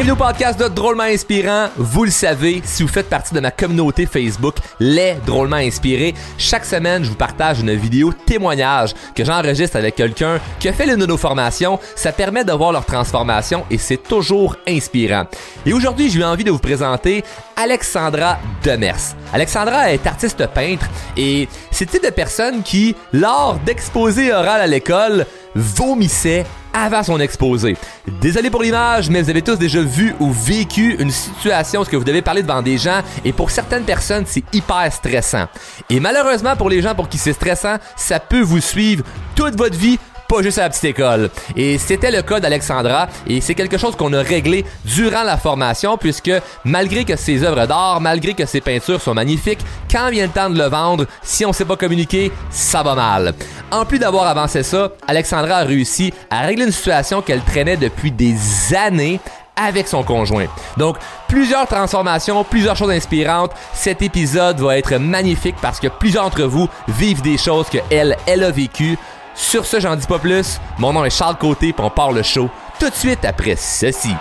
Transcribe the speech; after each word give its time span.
Bienvenue 0.00 0.16
podcast 0.16 0.58
de 0.58 0.66
Drôlement 0.66 1.02
Inspirant. 1.02 1.68
Vous 1.76 2.04
le 2.04 2.10
savez, 2.10 2.62
si 2.64 2.82
vous 2.82 2.88
faites 2.88 3.10
partie 3.10 3.34
de 3.34 3.40
ma 3.40 3.50
communauté 3.50 4.06
Facebook, 4.06 4.54
Les 4.78 5.16
Drôlement 5.26 5.56
Inspirés, 5.56 6.14
chaque 6.38 6.64
semaine, 6.64 7.04
je 7.04 7.10
vous 7.10 7.16
partage 7.16 7.60
une 7.60 7.74
vidéo 7.74 8.10
témoignage 8.24 8.94
que 9.14 9.26
j'enregistre 9.26 9.76
avec 9.76 9.96
quelqu'un 9.96 10.40
qui 10.58 10.70
a 10.70 10.72
fait 10.72 10.86
le 10.86 10.96
nos 10.96 11.18
formations. 11.18 11.78
Ça 11.96 12.12
permet 12.12 12.44
de 12.44 12.52
voir 12.52 12.72
leur 12.72 12.86
transformation 12.86 13.66
et 13.70 13.76
c'est 13.76 14.02
toujours 14.02 14.56
inspirant. 14.66 15.24
Et 15.66 15.74
aujourd'hui, 15.74 16.08
j'ai 16.08 16.24
envie 16.24 16.44
de 16.44 16.50
vous 16.50 16.58
présenter 16.58 17.22
Alexandra 17.54 18.38
Demers. 18.64 19.14
Alexandra 19.34 19.92
est 19.92 20.06
artiste 20.06 20.46
peintre 20.46 20.86
et 21.18 21.46
c'est 21.70 21.84
le 21.84 21.90
type 21.90 22.04
de 22.04 22.14
personne 22.14 22.62
qui, 22.62 22.96
lors 23.12 23.58
d'exposés 23.66 24.32
oral 24.32 24.62
à 24.62 24.66
l'école, 24.66 25.26
vomissait 25.54 26.46
avant 26.72 27.02
son 27.02 27.18
exposé. 27.18 27.76
Désolé 28.20 28.50
pour 28.50 28.62
l'image, 28.62 29.10
mais 29.10 29.22
vous 29.22 29.30
avez 29.30 29.42
tous 29.42 29.56
déjà 29.56 29.80
vu 29.80 30.14
ou 30.20 30.30
vécu 30.30 30.96
une 30.98 31.10
situation 31.10 31.82
où 31.82 31.84
vous 31.84 32.04
devez 32.04 32.22
parler 32.22 32.42
devant 32.42 32.62
des 32.62 32.78
gens 32.78 33.02
et 33.24 33.32
pour 33.32 33.50
certaines 33.50 33.84
personnes, 33.84 34.24
c'est 34.26 34.44
hyper 34.52 34.92
stressant. 34.92 35.46
Et 35.88 36.00
malheureusement 36.00 36.56
pour 36.56 36.70
les 36.70 36.82
gens 36.82 36.94
pour 36.94 37.08
qui 37.08 37.18
c'est 37.18 37.32
stressant, 37.32 37.76
ça 37.96 38.20
peut 38.20 38.42
vous 38.42 38.60
suivre 38.60 39.04
toute 39.34 39.56
votre 39.56 39.76
vie 39.76 39.98
pas 40.30 40.42
juste 40.42 40.58
à 40.58 40.62
la 40.62 40.68
petite 40.70 40.84
école. 40.84 41.28
Et 41.56 41.76
c'était 41.76 42.12
le 42.12 42.22
cas 42.22 42.38
d'Alexandra 42.38 43.08
et 43.26 43.40
c'est 43.40 43.56
quelque 43.56 43.76
chose 43.76 43.96
qu'on 43.96 44.12
a 44.12 44.22
réglé 44.22 44.64
durant 44.84 45.24
la 45.24 45.36
formation 45.36 45.96
puisque 45.96 46.30
malgré 46.64 47.04
que 47.04 47.16
ses 47.16 47.42
œuvres 47.42 47.66
d'art, 47.66 48.00
malgré 48.00 48.34
que 48.34 48.46
ses 48.46 48.60
peintures 48.60 49.00
sont 49.00 49.12
magnifiques, 49.12 49.58
quand 49.90 50.08
vient 50.10 50.26
le 50.26 50.32
temps 50.32 50.48
de 50.48 50.56
le 50.56 50.68
vendre, 50.68 51.06
si 51.20 51.44
on 51.44 51.52
sait 51.52 51.64
pas 51.64 51.76
communiquer, 51.76 52.30
ça 52.48 52.84
va 52.84 52.94
mal. 52.94 53.34
En 53.72 53.84
plus 53.84 53.98
d'avoir 53.98 54.28
avancé 54.28 54.62
ça, 54.62 54.90
Alexandra 55.08 55.56
a 55.56 55.64
réussi 55.64 56.14
à 56.30 56.42
régler 56.42 56.66
une 56.66 56.72
situation 56.72 57.22
qu'elle 57.22 57.42
traînait 57.42 57.76
depuis 57.76 58.12
des 58.12 58.36
années 58.76 59.18
avec 59.56 59.88
son 59.88 60.04
conjoint. 60.04 60.46
Donc, 60.76 60.96
plusieurs 61.28 61.66
transformations, 61.66 62.44
plusieurs 62.44 62.76
choses 62.76 62.90
inspirantes. 62.90 63.50
Cet 63.74 64.00
épisode 64.00 64.60
va 64.60 64.78
être 64.78 64.96
magnifique 64.96 65.56
parce 65.60 65.80
que 65.80 65.88
plusieurs 65.88 66.24
d'entre 66.24 66.44
vous 66.44 66.68
vivent 66.88 67.22
des 67.22 67.36
choses 67.36 67.68
que 67.68 67.78
elle, 67.90 68.16
elle 68.26 68.44
a 68.44 68.50
vécues. 68.50 68.96
Sur 69.34 69.64
ce, 69.64 69.80
j'en 69.80 69.96
dis 69.96 70.06
pas 70.06 70.18
plus. 70.18 70.60
Mon 70.78 70.92
nom 70.92 71.04
est 71.04 71.10
Charles 71.10 71.36
Côté, 71.36 71.72
puis 71.72 71.84
on 71.84 71.90
part 71.90 72.12
le 72.12 72.22
show 72.22 72.50
tout 72.78 72.88
de 72.88 72.94
suite 72.94 73.24
après 73.24 73.56
ceci. 73.56 74.14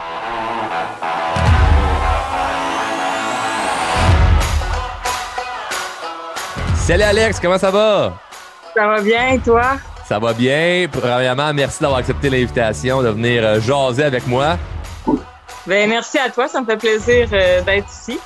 Salut 6.76 7.04
Alex, 7.04 7.40
comment 7.40 7.58
ça 7.58 7.70
va? 7.70 8.14
Ça 8.74 8.88
va 8.88 9.02
bien, 9.02 9.30
et 9.30 9.40
toi? 9.40 9.78
Ça 10.08 10.18
va 10.18 10.34
bien. 10.34 10.88
Premièrement, 10.92 11.54
merci 11.54 11.82
d'avoir 11.82 12.00
accepté 12.00 12.30
l'invitation 12.30 13.04
de 13.04 13.10
venir 13.10 13.44
euh, 13.46 13.60
jaser 13.62 14.04
avec 14.04 14.26
moi. 14.26 14.58
Ben, 15.68 15.88
merci 15.88 16.18
à 16.18 16.30
toi, 16.32 16.48
ça 16.48 16.62
me 16.62 16.66
fait 16.66 16.78
plaisir 16.78 17.28
euh, 17.32 17.62
d'être 17.62 17.88
ici. 17.92 18.20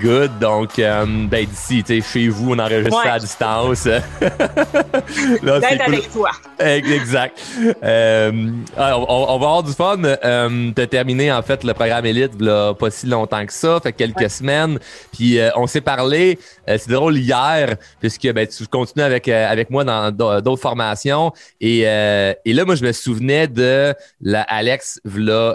Good. 0.00 0.38
Donc, 0.38 0.78
euh, 0.78 1.04
ben, 1.28 1.44
d'ici, 1.44 1.82
tu 1.82 2.00
sais, 2.00 2.08
chez 2.08 2.28
vous, 2.28 2.52
on 2.52 2.58
enregistre 2.58 3.02
ça 3.02 3.14
à 3.14 3.18
distance. 3.18 3.84
Là, 5.42 5.60
D'être 5.60 5.88
avec 5.88 6.12
toi. 6.12 6.30
Exact. 6.58 7.40
Euh, 7.82 8.30
on, 8.76 9.06
on, 9.08 9.38
va 9.38 9.46
avoir 9.46 9.62
du 9.62 9.72
fun. 9.72 10.02
Euh, 10.04 10.70
T'as 10.74 10.86
terminé, 10.86 11.32
en 11.32 11.42
fait, 11.42 11.64
le 11.64 11.74
programme 11.74 12.06
Elite, 12.06 12.40
là, 12.40 12.74
pas 12.74 12.90
si 12.90 13.06
longtemps 13.06 13.44
que 13.44 13.52
ça, 13.52 13.80
fait 13.82 13.92
quelques 13.92 14.30
semaines. 14.30 14.78
Puis, 15.12 15.38
euh, 15.38 15.50
on 15.56 15.66
s'est 15.66 15.80
parlé, 15.80 16.38
euh, 16.68 16.76
c'est 16.78 16.90
drôle, 16.90 17.16
hier, 17.16 17.76
puisque 18.00 18.30
ben, 18.32 18.46
tu 18.46 18.66
continues 18.66 19.04
avec, 19.04 19.28
avec 19.28 19.70
moi 19.70 19.82
dans 19.84 20.12
d'autres 20.12 20.62
formations. 20.62 21.32
Et, 21.60 21.80
et 21.80 22.52
là, 22.52 22.64
moi, 22.64 22.76
je 22.76 22.84
me 22.84 22.92
souvenais 22.92 23.48
de 23.48 23.94
la 24.20 24.42
Alex, 24.42 25.00
là, 25.04 25.54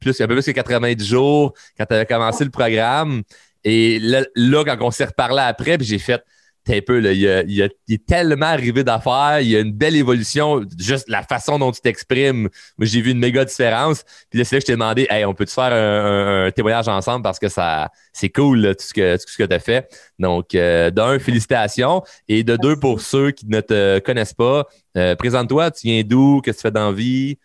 plus, 0.00 0.20
un 0.20 0.26
peu 0.26 0.34
plus 0.34 0.44
que 0.44 0.50
90 0.50 1.06
jours, 1.06 1.54
quand 1.76 1.86
tu 1.86 1.94
avais 1.94 2.06
commencé 2.06 2.44
le 2.44 2.50
programme. 2.50 3.22
Et 3.64 3.98
là, 3.98 4.24
là 4.34 4.64
quand 4.64 4.76
on 4.80 4.90
s'est 4.90 5.06
reparlé 5.06 5.40
après, 5.40 5.78
puis 5.78 5.86
j'ai 5.86 5.98
fait, 5.98 6.22
t'es 6.68 6.76
un 6.76 6.80
peu, 6.82 6.98
là, 6.98 7.12
il, 7.12 7.20
y 7.20 7.28
a, 7.28 7.42
il, 7.46 7.62
est 7.94 8.06
tellement 8.06 8.46
arrivé 8.46 8.84
d'affaires, 8.84 9.40
il 9.40 9.48
y 9.48 9.56
a 9.56 9.60
une 9.60 9.72
belle 9.72 9.96
évolution, 9.96 10.62
juste 10.78 11.08
la 11.08 11.22
façon 11.22 11.58
dont 11.58 11.72
tu 11.72 11.80
t'exprimes. 11.80 12.42
Moi, 12.76 12.86
j'ai 12.86 13.00
vu 13.00 13.12
une 13.12 13.18
méga 13.18 13.44
différence. 13.44 14.04
Puis 14.28 14.38
là, 14.38 14.44
c'est 14.44 14.56
là 14.56 14.60
que 14.60 14.62
je 14.62 14.66
t'ai 14.66 14.72
demandé, 14.72 15.06
hey, 15.08 15.24
on 15.24 15.32
peut-tu 15.32 15.54
faire 15.54 15.72
un, 15.72 16.50
témoignage 16.50 16.88
ensemble 16.88 17.22
parce 17.22 17.38
que 17.38 17.48
ça, 17.48 17.90
c'est 18.12 18.28
cool, 18.28 18.76
tout 18.76 18.84
ce 18.84 18.92
que, 18.92 19.16
tout 19.16 19.28
ce 19.28 19.38
que 19.38 19.44
tu 19.44 19.54
as 19.54 19.58
fait. 19.58 19.90
Donc, 20.18 20.54
euh, 20.54 20.90
d'un, 20.90 21.18
félicitations. 21.18 22.02
Et 22.28 22.44
de 22.44 22.56
deux, 22.56 22.78
pour 22.78 23.00
ceux 23.00 23.30
qui 23.30 23.46
ne 23.46 23.60
te 23.60 23.98
connaissent 24.00 24.34
pas, 24.34 24.66
euh, 24.96 25.14
présente-toi, 25.16 25.70
tu 25.70 25.86
viens 25.86 26.02
d'où, 26.04 26.42
qu'est-ce 26.42 26.58
que 26.58 26.62
tu 26.62 26.68
fais 26.68 26.72
dans 26.72 26.90
la 26.90 26.96
vie? 26.96 27.38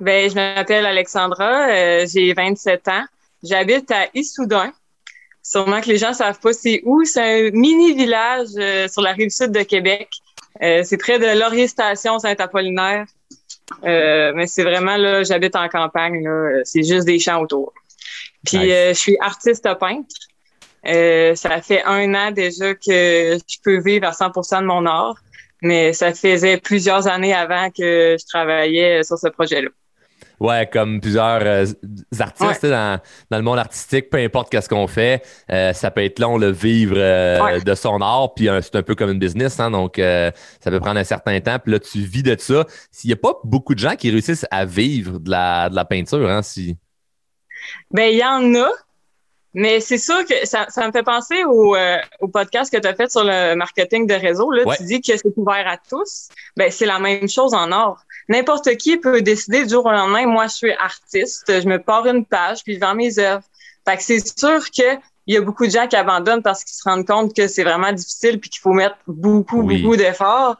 Ben, 0.00 0.30
je 0.30 0.34
m'appelle 0.34 0.86
Alexandra, 0.86 1.68
euh, 1.68 2.06
j'ai 2.06 2.32
27 2.32 2.88
ans. 2.88 3.04
J'habite 3.42 3.90
à 3.90 4.06
Issoudun. 4.14 4.72
Sûrement 5.42 5.80
que 5.80 5.88
les 5.88 5.98
gens 5.98 6.12
savent 6.12 6.38
pas 6.38 6.52
c'est 6.52 6.82
où? 6.84 7.04
C'est 7.04 7.48
un 7.48 7.50
mini 7.52 7.94
village 7.94 8.48
euh, 8.56 8.88
sur 8.88 9.02
la 9.02 9.12
rive 9.12 9.30
sud 9.30 9.52
de 9.52 9.62
Québec. 9.62 10.08
Euh, 10.62 10.82
c'est 10.84 10.98
près 10.98 11.18
de 11.18 11.38
Laurier 11.38 11.66
Station 11.66 12.18
Saint-Apollinaire. 12.18 13.06
Euh, 13.84 14.32
mais 14.34 14.46
c'est 14.46 14.64
vraiment 14.64 14.96
là, 14.96 15.22
j'habite 15.22 15.56
en 15.56 15.68
campagne. 15.68 16.22
Là, 16.22 16.60
c'est 16.64 16.82
juste 16.82 17.06
des 17.06 17.18
champs 17.18 17.40
autour. 17.40 17.72
Puis 18.44 18.70
je 18.70 18.92
suis 18.94 19.16
artiste 19.20 19.68
peintre. 19.78 20.14
ça 21.36 21.62
fait 21.62 21.82
un 21.84 22.14
an 22.14 22.30
déjà 22.30 22.74
que 22.74 23.38
je 23.46 23.56
peux 23.62 23.80
vivre 23.80 24.06
à 24.06 24.12
100% 24.12 24.60
de 24.60 24.66
mon 24.66 24.86
art, 24.86 25.16
mais 25.62 25.92
ça 25.92 26.12
faisait 26.14 26.56
plusieurs 26.56 27.06
années 27.06 27.34
avant 27.34 27.70
que 27.70 28.16
je 28.18 28.26
travaillais 28.26 29.02
sur 29.02 29.18
ce 29.18 29.28
projet-là. 29.28 29.68
Ouais, 30.40 30.66
comme 30.72 31.02
plusieurs 31.02 31.42
euh, 31.42 31.66
artistes 32.18 32.64
dans, 32.64 32.98
dans, 33.30 33.36
le 33.36 33.42
monde 33.42 33.58
artistique, 33.58 34.08
peu 34.08 34.16
importe 34.16 34.50
qu'est-ce 34.50 34.70
qu'on 34.70 34.86
fait, 34.86 35.22
euh, 35.52 35.74
ça 35.74 35.90
peut 35.90 36.02
être 36.02 36.18
long 36.18 36.38
le 36.38 36.50
vivre 36.50 36.94
euh, 36.96 37.60
de 37.60 37.74
son 37.74 38.00
art, 38.00 38.32
puis 38.32 38.48
c'est 38.62 38.76
un 38.76 38.82
peu 38.82 38.94
comme 38.94 39.10
une 39.10 39.18
business, 39.18 39.60
hein, 39.60 39.70
donc 39.70 39.96
ça 39.98 40.70
peut 40.70 40.80
prendre 40.80 40.98
un 40.98 41.04
certain 41.04 41.38
temps, 41.40 41.58
puis 41.58 41.72
là 41.72 41.78
tu 41.78 42.00
vis 42.00 42.22
de 42.22 42.34
ça. 42.38 42.64
S'il 42.90 43.08
n'y 43.08 43.14
a 43.14 43.16
pas 43.16 43.34
beaucoup 43.44 43.74
de 43.74 43.80
gens 43.80 43.96
qui 43.96 44.10
réussissent 44.10 44.46
à 44.50 44.64
vivre 44.64 45.18
de 45.18 45.30
la, 45.30 45.68
de 45.68 45.74
la 45.74 45.84
peinture, 45.84 46.30
hein, 46.30 46.40
si. 46.40 46.78
Ben 47.90 48.10
il 48.10 48.16
y 48.16 48.24
en 48.24 48.54
a, 48.54 48.70
mais 49.52 49.80
c'est 49.80 49.98
sûr 49.98 50.24
que 50.24 50.46
ça, 50.46 50.64
ça 50.70 50.86
me 50.86 50.92
fait 50.92 51.02
penser 51.02 51.44
au, 51.44 51.76
au 52.20 52.28
podcast 52.28 52.72
que 52.72 52.80
tu 52.80 52.88
as 52.88 52.94
fait 52.94 53.10
sur 53.10 53.24
le 53.24 53.54
marketing 53.56 54.06
de 54.06 54.14
réseau. 54.14 54.50
Là, 54.50 54.62
tu 54.74 54.84
dis 54.84 55.02
que 55.02 55.14
c'est 55.14 55.36
ouvert 55.36 55.66
à 55.66 55.76
tous. 55.76 56.28
Ben, 56.56 56.70
c'est 56.70 56.86
la 56.86 56.98
même 56.98 57.28
chose 57.28 57.52
en 57.52 57.70
art 57.72 58.02
n'importe 58.30 58.76
qui 58.76 58.96
peut 58.96 59.20
décider 59.20 59.64
du 59.64 59.70
jour 59.70 59.84
au 59.84 59.90
lendemain, 59.90 60.26
moi, 60.26 60.46
je 60.46 60.54
suis 60.54 60.72
artiste, 60.72 61.44
je 61.48 61.68
me 61.68 61.78
pars 61.78 62.06
une 62.06 62.24
page, 62.24 62.62
puis 62.62 62.76
je 62.76 62.80
vends 62.80 62.94
mes 62.94 63.18
œuvres. 63.18 63.44
Fait 63.86 63.96
que 63.96 64.02
c'est 64.02 64.38
sûr 64.38 64.70
que 64.70 64.98
il 65.26 65.34
y 65.34 65.36
a 65.36 65.42
beaucoup 65.42 65.66
de 65.66 65.70
gens 65.70 65.86
qui 65.86 65.96
abandonnent 65.96 66.42
parce 66.42 66.64
qu'ils 66.64 66.74
se 66.74 66.82
rendent 66.84 67.06
compte 67.06 67.36
que 67.36 67.46
c'est 67.46 67.62
vraiment 67.62 67.92
difficile 67.92 68.40
puis 68.40 68.50
qu'il 68.50 68.60
faut 68.60 68.72
mettre 68.72 68.96
beaucoup, 69.06 69.62
beaucoup 69.62 69.96
d'efforts. 69.96 70.56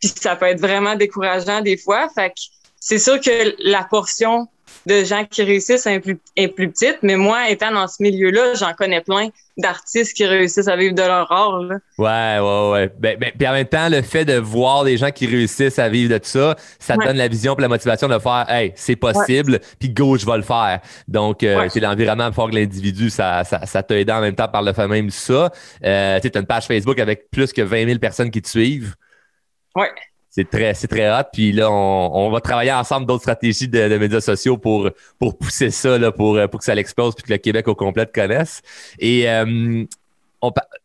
Puis 0.00 0.12
ça 0.18 0.36
peut 0.36 0.46
être 0.46 0.60
vraiment 0.60 0.94
décourageant 0.94 1.60
des 1.60 1.76
fois. 1.76 2.08
Fait 2.08 2.30
que 2.30 2.40
c'est 2.80 2.98
sûr 2.98 3.20
que 3.20 3.54
la 3.58 3.84
portion 3.84 4.48
de 4.86 5.04
gens 5.04 5.24
qui 5.24 5.42
réussissent 5.42 5.86
est 5.86 6.00
plus, 6.00 6.18
est 6.36 6.48
plus 6.48 6.70
petite, 6.70 6.98
mais 7.02 7.16
moi, 7.16 7.48
étant 7.48 7.72
dans 7.72 7.86
ce 7.86 8.02
milieu-là, 8.02 8.54
j'en 8.54 8.72
connais 8.74 9.00
plein 9.00 9.28
d'artistes 9.56 10.16
qui 10.16 10.26
réussissent 10.26 10.68
à 10.68 10.76
vivre 10.76 10.94
de 10.94 11.02
leur 11.02 11.30
art. 11.30 11.60
Là. 11.60 11.76
Ouais, 11.98 12.46
ouais, 12.46 12.70
ouais. 12.72 12.92
Ben, 12.98 13.16
ben, 13.18 13.32
puis 13.38 13.48
en 13.48 13.52
même 13.52 13.66
temps, 13.66 13.88
le 13.88 14.02
fait 14.02 14.24
de 14.24 14.34
voir 14.34 14.84
des 14.84 14.96
gens 14.96 15.10
qui 15.10 15.26
réussissent 15.26 15.78
à 15.78 15.88
vivre 15.88 16.18
de 16.18 16.20
ça, 16.22 16.56
ça 16.78 16.96
te 16.96 17.04
donne 17.04 17.16
la 17.16 17.28
vision 17.28 17.56
et 17.56 17.62
la 17.62 17.68
motivation 17.68 18.08
de 18.08 18.18
faire 18.18 18.46
Hey, 18.48 18.72
c'est 18.74 18.96
possible, 18.96 19.60
puis 19.78 19.90
go, 19.90 20.18
je 20.18 20.26
vais 20.26 20.36
le 20.36 20.42
faire. 20.42 20.80
Donc, 21.08 21.42
euh, 21.42 21.68
c'est 21.70 21.80
l'environnement 21.80 22.30
fort 22.32 22.50
que 22.50 22.56
l'individu, 22.56 23.10
ça, 23.10 23.44
ça, 23.44 23.64
ça 23.64 23.82
t'a 23.82 23.98
aidé 23.98 24.12
en 24.12 24.20
même 24.20 24.34
temps 24.34 24.48
par 24.48 24.62
le 24.62 24.72
fait 24.72 24.88
même 24.88 25.10
ça. 25.10 25.50
Euh, 25.84 26.20
tu 26.20 26.30
as 26.34 26.38
une 26.38 26.46
page 26.46 26.66
Facebook 26.66 26.98
avec 26.98 27.30
plus 27.30 27.52
que 27.52 27.62
20 27.62 27.86
000 27.86 27.98
personnes 27.98 28.30
qui 28.30 28.42
te 28.42 28.48
suivent. 28.48 28.94
Ouais 29.76 29.90
c'est 30.34 30.50
très, 30.50 30.74
c'est 30.74 30.88
très 30.88 31.08
hot. 31.08 31.22
Puis 31.32 31.52
là, 31.52 31.70
on, 31.70 32.28
va 32.28 32.40
travailler 32.40 32.72
ensemble 32.72 33.06
d'autres 33.06 33.22
stratégies 33.22 33.68
de, 33.68 33.96
médias 33.98 34.20
sociaux 34.20 34.58
pour, 34.58 34.90
pour 35.16 35.38
pousser 35.38 35.70
ça, 35.70 35.96
là, 35.96 36.10
pour, 36.10 36.36
pour 36.50 36.58
que 36.58 36.64
ça 36.64 36.74
l'explose 36.74 37.14
puis 37.14 37.22
que 37.22 37.32
le 37.32 37.38
Québec 37.38 37.68
au 37.68 37.76
complet 37.76 38.04
te 38.04 38.12
connaisse. 38.12 38.60
Et 38.98 39.30
euh, 39.30 39.84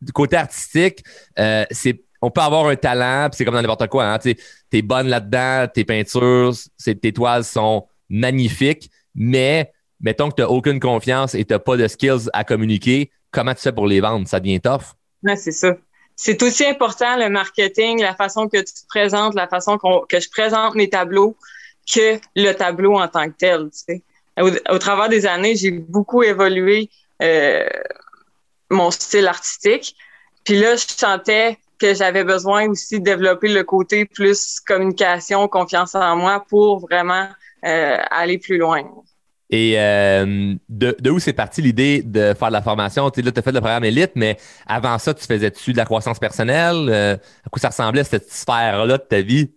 du 0.01 0.12
côté 0.13 0.36
artistique, 0.36 1.04
euh, 1.40 1.66
c'est 1.72 2.00
on 2.22 2.30
peut 2.30 2.42
avoir 2.42 2.68
un 2.68 2.75
talent, 2.75 3.30
puis 3.30 3.38
c'est 3.38 3.46
comme 3.46 3.56
dans 3.56 3.62
n'importe 3.62 3.88
quoi. 3.88 4.13
Hein, 4.13 4.19
tu 4.19 4.36
es 4.74 4.81
bonne 4.84 5.07
là-dedans, 5.07 5.68
tes 5.74 5.86
peintures, 5.86 6.54
tes 6.84 7.13
toiles 7.13 7.46
sont 7.46 7.88
magnifiques, 8.10 8.92
mais 9.16 9.72
mettons 10.00 10.30
que 10.30 10.36
tu 10.36 10.42
n'as 10.42 10.50
aucune 10.50 10.80
confiance 10.80 11.34
et 11.34 11.44
tu 11.44 11.54
n'as 11.54 11.60
pas 11.60 11.75
de 11.78 11.88
skills 11.88 12.30
à 12.34 12.44
communiquer, 12.44 13.10
comment 13.31 13.56
tu 13.56 13.62
fais 13.62 13.72
pour 13.72 13.88
les 13.88 14.01
vendre? 14.01 14.28
Ça 14.28 14.40
devient 14.40 14.60
tough. 14.60 14.96
Ouais, 15.24 15.38
c'est 15.38 15.51
ça 15.51 15.75
c'est 16.21 16.44
aussi 16.44 16.66
important 16.66 17.16
le 17.16 17.30
marketing, 17.30 18.01
la 18.01 18.13
façon 18.13 18.50
que 18.50 18.57
tu 18.57 18.74
te 18.74 18.88
présentes, 18.89 19.36
la 19.36 19.48
façon 19.48 19.77
que 19.77 20.19
je 20.19 20.30
présente 20.30 20.75
mes 20.75 20.89
tableaux 20.89 21.38
que 21.89 22.19
le 22.36 22.51
tableau 22.51 23.00
en 23.00 23.07
tant 23.07 23.30
que 23.30 23.38
tel. 23.38 23.69
Tu 23.71 24.01
sais. 24.01 24.04
au, 24.69 24.77
travers 24.80 25.07
des 25.07 25.25
années, 25.25 25.56
j'ai 25.56 25.71
beaucoup 25.71 26.21
évolué 26.21 26.89
euh, 27.21 27.66
mon 28.69 28.92
style 28.92 29.27
artistique. 29.27 29.95
Puis 30.44 30.60
là, 30.60 30.75
je 30.75 30.88
sentais 30.89 31.57
que 31.80 31.94
j'avais 31.94 32.25
besoin 32.25 32.68
aussi 32.68 33.00
de 33.00 33.06
développer 33.06 33.48
le 33.48 33.63
côté 33.63 34.04
plus 34.04 34.60
communication, 34.60 35.48
confiance 35.48 35.95
en 35.95 36.18
moi 36.18 36.44
pour 36.50 36.81
vraiment 36.81 37.30
euh, 37.63 37.98
aller 38.12 38.39
plus 38.39 38.57
loin. 38.57 38.83
Et 39.51 39.80
euh, 39.80 40.54
de, 40.69 40.96
de, 41.00 41.10
où 41.10 41.19
c'est 41.19 41.34
parti 41.34 41.62
l'idée 41.62 42.04
de 42.04 42.36
faire 42.38 42.50
de 42.50 42.54
la 42.54 42.62
formation? 42.62 43.10
Tu 43.10 43.19
sais, 43.19 43.25
là, 43.25 43.31
tu 43.31 43.40
as 43.40 43.42
fait 43.42 43.51
le 43.51 43.60
programme 43.60 43.84
élite, 43.84 44.12
mais 44.13 44.38
avant 44.68 44.98
ça, 45.00 45.13
tu 45.13 45.25
faisais-tu 45.25 45.72
de 45.72 45.78
la 45.78 45.86
croissance 45.86 46.19
personnelle? 46.19 46.88
Euh, 46.90 47.16
à 47.16 47.50
quoi 47.50 47.60
ça 47.60 47.69
ressemblait 47.69 48.04
cette 48.04 48.31
sphère-là 48.31 49.00
de 49.00 49.04
ta 49.04 49.22
vie? 49.22 49.51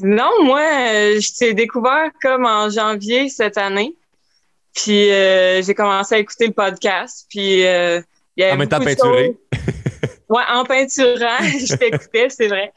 Non, 0.00 0.30
moi, 0.44 0.60
euh, 0.60 1.20
je 1.20 1.34
t'ai 1.34 1.52
découvert 1.52 2.08
comme 2.22 2.46
en 2.46 2.70
janvier 2.70 3.28
cette 3.28 3.58
année. 3.58 3.94
Puis 4.74 5.08
j'ai 5.08 5.74
commencé 5.76 6.14
à 6.14 6.18
écouter 6.18 6.46
le 6.46 6.54
podcast. 6.54 7.26
Puis 7.28 7.58
il 7.60 8.04
y 8.38 8.42
avait 8.42 8.52
En 8.52 8.56
même 8.56 8.68
temps 8.68 8.80
peinturé. 8.80 9.36
ouais, 10.30 10.42
en 10.50 10.64
peinturant, 10.64 11.36
je 11.42 11.76
t'écoutais, 11.76 12.28
c'est 12.30 12.48
vrai. 12.48 12.72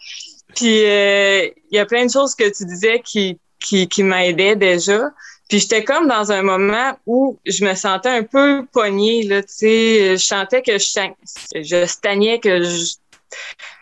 Puis 0.54 0.82
il 0.82 1.54
y 1.72 1.80
a 1.80 1.86
plein 1.86 2.06
de 2.06 2.12
choses 2.12 2.36
que 2.36 2.54
tu 2.54 2.66
disais 2.66 3.00
qui, 3.00 3.40
qui, 3.62 3.88
qui 3.88 4.04
m'aidaient 4.04 4.58
déjà. 4.58 5.12
Puis 5.50 5.60
j'étais 5.60 5.84
comme 5.84 6.08
dans 6.08 6.32
un 6.32 6.42
moment 6.42 6.98
où 7.06 7.40
je 7.46 7.66
me 7.66 7.76
sentais 7.76 8.10
un 8.10 8.24
peu 8.24 8.66
poignée, 8.72 9.24
là, 9.24 9.44
tu 9.44 9.54
sais, 9.54 10.18
je 10.18 10.24
sentais 10.24 10.62
que 10.62 10.78
je, 10.80 11.62
je 11.62 11.86
stagnais, 11.86 12.40
que 12.40 12.64
je, 12.64 12.96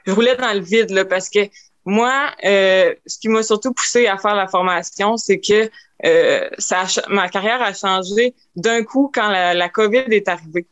roulais 0.08 0.36
dans 0.36 0.54
le 0.54 0.60
vide, 0.60 0.90
là, 0.90 1.06
parce 1.06 1.30
que 1.30 1.40
moi, 1.86 2.32
euh, 2.44 2.94
ce 3.06 3.18
qui 3.18 3.30
m'a 3.30 3.44
surtout 3.44 3.74
poussé 3.74 4.08
à 4.08 4.18
faire 4.18 4.36
la 4.36 4.48
formation, 4.48 5.16
c'est 5.16 5.40
que 5.40 5.70
euh, 6.06 6.50
ça 6.58 6.86
ma 7.08 7.30
carrière 7.30 7.62
a 7.62 7.74
changé 7.74 8.34
d'un 8.56 8.84
coup 8.84 9.10
quand 9.14 9.30
la, 9.30 9.54
la 9.54 9.70
COVID 9.70 10.06
est 10.10 10.28
arrivée. 10.28 10.66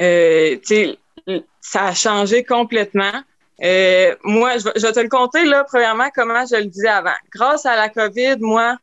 Euh, 0.00 0.56
tu 0.66 0.96
sais, 1.26 1.44
ça 1.60 1.86
a 1.86 1.94
changé 1.94 2.44
complètement. 2.44 3.22
Euh, 3.62 4.14
moi, 4.24 4.56
je, 4.56 4.68
je, 4.74 4.86
vais 4.86 4.92
te 4.92 5.00
le 5.00 5.08
compter, 5.08 5.44
là, 5.44 5.64
premièrement, 5.64 6.08
comment 6.14 6.46
je 6.46 6.56
le 6.56 6.64
disais 6.64 6.88
avant. 6.88 7.14
Grâce 7.30 7.66
à 7.66 7.76
la 7.76 7.90
COVID, 7.90 8.36
moi, 8.40 8.78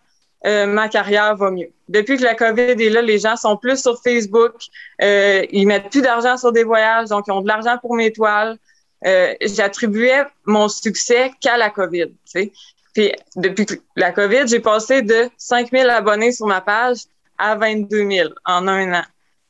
euh, 0.46 0.66
ma 0.68 0.88
carrière 0.88 1.36
va 1.36 1.52
mieux. 1.52 1.70
Depuis 1.90 2.18
que 2.18 2.24
la 2.24 2.36
COVID 2.36 2.62
est 2.62 2.90
là, 2.90 3.02
les 3.02 3.20
gens 3.20 3.36
sont 3.36 3.58
plus 3.58 3.82
sur 3.82 4.02
Facebook, 4.02 4.54
euh, 5.02 5.46
ils 5.52 5.66
mettent 5.66 5.90
plus 5.90 6.02
d'argent 6.02 6.38
sur 6.38 6.52
des 6.52 6.64
voyages, 6.64 7.10
donc 7.10 7.26
ils 7.28 7.32
ont 7.32 7.42
de 7.42 7.48
l'argent 7.48 7.78
pour 7.82 7.96
mes 7.96 8.12
toiles. 8.12 8.58
Euh, 9.06 9.34
J'attribuais 9.42 10.26
mon 10.46 10.68
succès 10.70 11.32
qu'à 11.40 11.58
la 11.58 11.70
COVID. 11.70 12.08
Tu 12.08 12.16
sais. 12.26 12.52
Puis 12.94 13.12
depuis 13.36 13.66
la 13.96 14.12
COVID, 14.12 14.48
j'ai 14.48 14.60
passé 14.60 15.02
de 15.02 15.30
5 15.38 15.72
000 15.72 15.90
abonnés 15.90 16.32
sur 16.32 16.48
ma 16.48 16.62
page 16.62 17.00
à 17.38 17.56
22 17.56 18.10
000 18.10 18.30
en 18.46 18.68
un 18.68 18.94
an. 18.94 19.04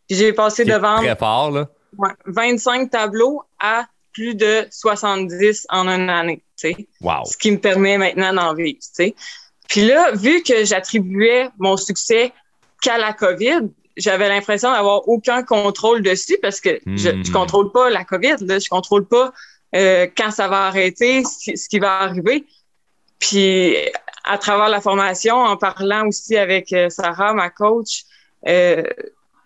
Puis 0.07 0.17
j'ai 0.17 0.33
passé 0.33 0.65
de 0.65 0.73
vendre 0.73 1.03
très 1.03 1.15
fort, 1.15 1.51
là. 1.51 1.67
Ouais, 1.97 2.11
25 2.25 2.91
tableaux 2.91 3.43
à 3.59 3.85
plus 4.13 4.35
de 4.35 4.67
70 4.71 5.67
en 5.69 5.87
une 5.87 6.09
année. 6.09 6.43
Wow. 7.01 7.25
Ce 7.25 7.37
qui 7.37 7.51
me 7.51 7.57
permet 7.57 7.97
maintenant 7.97 8.33
d'en 8.33 8.53
vivre. 8.53 8.79
Puis 9.69 9.85
là, 9.85 10.11
vu 10.13 10.41
que 10.43 10.65
j'attribuais 10.65 11.49
mon 11.57 11.77
succès 11.77 12.31
qu'à 12.81 12.97
la 12.97 13.13
COVID, 13.13 13.69
j'avais 13.97 14.29
l'impression 14.29 14.71
d'avoir 14.71 15.07
aucun 15.07 15.43
contrôle 15.43 16.01
dessus 16.01 16.37
parce 16.41 16.61
que 16.61 16.79
je, 16.85 16.95
je 16.95 17.09
hmm. 17.09 17.33
contrôle 17.33 17.71
pas 17.71 17.89
la 17.89 18.03
COVID, 18.03 18.35
là, 18.41 18.59
je 18.59 18.69
contrôle 18.69 19.05
pas 19.05 19.33
euh, 19.75 20.07
quand 20.15 20.31
ça 20.31 20.47
va 20.47 20.67
arrêter, 20.67 21.23
ce 21.23 21.67
qui 21.67 21.79
va 21.79 21.99
arriver. 21.99 22.45
Puis 23.19 23.75
à 24.23 24.37
travers 24.37 24.69
la 24.69 24.81
formation, 24.81 25.35
en 25.35 25.57
parlant 25.57 26.07
aussi 26.07 26.37
avec 26.37 26.71
euh, 26.73 26.89
Sarah, 26.89 27.33
ma 27.33 27.49
coach, 27.49 28.03
euh, 28.47 28.83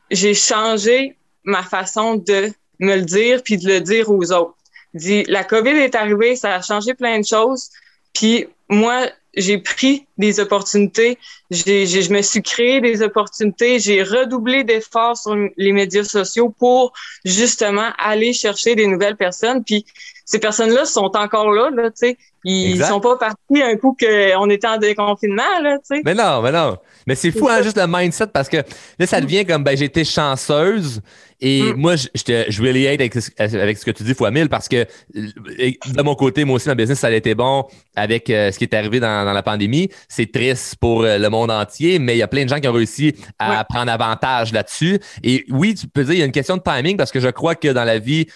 j'ai 0.09 0.33
changé 0.33 1.17
ma 1.43 1.63
façon 1.63 2.15
de 2.15 2.51
me 2.79 2.95
le 2.95 3.03
dire 3.03 3.41
puis 3.43 3.57
de 3.57 3.67
le 3.67 3.79
dire 3.79 4.09
aux 4.09 4.31
autres. 4.31 4.55
Dit, 4.93 5.23
la 5.27 5.43
COVID 5.43 5.69
est 5.69 5.95
arrivée, 5.95 6.35
ça 6.35 6.55
a 6.55 6.61
changé 6.61 6.93
plein 6.93 7.19
de 7.19 7.25
choses. 7.25 7.69
Puis 8.13 8.47
moi, 8.67 9.07
j'ai 9.35 9.57
pris 9.57 10.07
des 10.17 10.39
opportunités, 10.39 11.17
j'ai, 11.49 11.85
je 11.85 12.11
me 12.11 12.21
suis 12.21 12.41
créé 12.41 12.81
des 12.81 13.01
opportunités, 13.01 13.79
j'ai 13.79 14.03
redoublé 14.03 14.63
d'efforts 14.63 15.17
sur 15.17 15.35
les 15.57 15.71
médias 15.71 16.03
sociaux 16.03 16.53
pour 16.57 16.93
justement 17.23 17.89
aller 17.97 18.33
chercher 18.33 18.75
des 18.75 18.87
nouvelles 18.87 19.15
personnes. 19.15 19.63
Puis 19.63 19.85
ces 20.25 20.39
personnes-là 20.39 20.85
sont 20.85 21.11
encore 21.15 21.51
là, 21.51 21.69
là, 21.71 21.89
tu 21.89 22.07
sais. 22.07 22.17
Ils 22.43 22.71
exact. 22.71 22.87
sont 22.87 22.99
pas 22.99 23.17
partis 23.17 23.61
un 23.61 23.75
coup 23.77 23.95
qu'on 23.99 24.49
était 24.49 24.67
en 24.67 24.77
déconfinement, 24.77 25.59
là, 25.61 25.77
tu 25.77 25.95
sais. 25.95 26.01
Mais 26.03 26.15
non, 26.15 26.41
mais 26.41 26.51
non. 26.51 26.77
Mais 27.05 27.15
c'est 27.15 27.31
fou, 27.31 27.47
hein, 27.49 27.61
juste 27.61 27.77
le 27.77 27.85
mindset, 27.87 28.27
parce 28.27 28.49
que 28.49 28.57
là, 28.97 29.07
ça 29.07 29.21
devient 29.21 29.45
comme, 29.45 29.63
ben, 29.63 29.77
j'ai 29.77 29.85
été 29.85 30.03
chanceuse. 30.03 31.01
Et 31.41 31.63
mm. 31.63 31.75
moi, 31.75 31.95
je, 31.95 32.07
je, 32.13 32.45
je 32.47 32.61
really 32.61 32.87
hate 32.87 33.01
avec, 33.01 33.15
avec, 33.37 33.77
ce 33.77 33.85
que 33.85 33.91
tu 33.91 34.03
dis 34.03 34.13
fois 34.13 34.31
mille 34.31 34.47
parce 34.47 34.69
que 34.69 34.85
de 35.13 36.01
mon 36.03 36.15
côté, 36.15 36.45
moi 36.45 36.55
aussi, 36.55 36.69
ma 36.69 36.75
business, 36.75 36.99
ça 36.99 37.07
a 37.07 37.11
été 37.11 37.33
bon 37.35 37.65
avec 37.95 38.29
euh, 38.29 38.51
ce 38.51 38.57
qui 38.57 38.63
est 38.65 38.73
arrivé 38.75 38.99
dans, 38.99 39.25
dans 39.25 39.33
la 39.33 39.43
pandémie. 39.43 39.89
C'est 40.07 40.31
triste 40.31 40.75
pour 40.79 41.03
euh, 41.03 41.17
le 41.17 41.29
monde 41.29 41.51
entier, 41.51 41.99
mais 41.99 42.15
il 42.15 42.19
y 42.19 42.23
a 42.23 42.27
plein 42.27 42.43
de 42.43 42.49
gens 42.49 42.59
qui 42.59 42.67
ont 42.67 42.73
réussi 42.73 43.15
à 43.39 43.63
prendre 43.65 43.91
avantage 43.91 44.53
là-dessus. 44.53 44.99
Et 45.23 45.45
oui, 45.49 45.73
tu 45.73 45.87
peux 45.87 46.03
dire, 46.03 46.13
il 46.13 46.19
y 46.19 46.23
a 46.23 46.25
une 46.25 46.31
question 46.31 46.57
de 46.57 46.61
timing 46.61 46.95
parce 46.95 47.11
que 47.11 47.19
je 47.19 47.29
crois 47.29 47.55
que 47.55 47.69
dans 47.69 47.83
la 47.83 47.97
vie, 47.97 48.27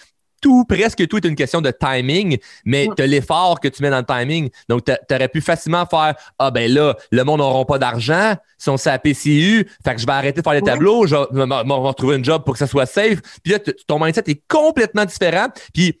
tout, 0.46 0.64
presque 0.64 1.08
tout 1.08 1.16
est 1.16 1.28
une 1.28 1.34
question 1.34 1.60
de 1.60 1.72
timing, 1.72 2.38
mais 2.64 2.86
tu 2.96 3.02
as 3.02 3.06
l'effort 3.08 3.58
que 3.58 3.66
tu 3.66 3.82
mets 3.82 3.90
dans 3.90 3.98
le 3.98 4.04
timing. 4.04 4.48
Donc, 4.68 4.84
tu 4.84 5.14
aurais 5.14 5.28
pu 5.28 5.40
facilement 5.40 5.84
faire 5.86 6.14
Ah, 6.38 6.52
ben 6.52 6.72
là, 6.72 6.94
le 7.10 7.24
monde 7.24 7.40
n'aura 7.40 7.64
pas 7.64 7.80
d'argent, 7.80 8.36
si 8.56 8.70
on 8.70 8.76
à 8.86 8.98
PCU, 9.00 9.68
fait 9.84 9.94
que 9.96 10.00
je 10.00 10.06
vais 10.06 10.12
arrêter 10.12 10.40
de 10.40 10.44
faire 10.44 10.52
les 10.52 10.62
tableaux, 10.62 11.04
je 11.04 11.16
vais, 11.16 11.74
retrouver 11.74 12.14
un 12.14 12.22
job 12.22 12.44
pour 12.44 12.54
que 12.54 12.60
ça 12.60 12.68
soit 12.68 12.86
safe. 12.86 13.20
Puis 13.42 13.54
là, 13.54 13.58
ton 13.88 13.98
mindset 13.98 14.22
est 14.28 14.40
complètement 14.46 15.04
différent. 15.04 15.48
Puis, 15.74 16.00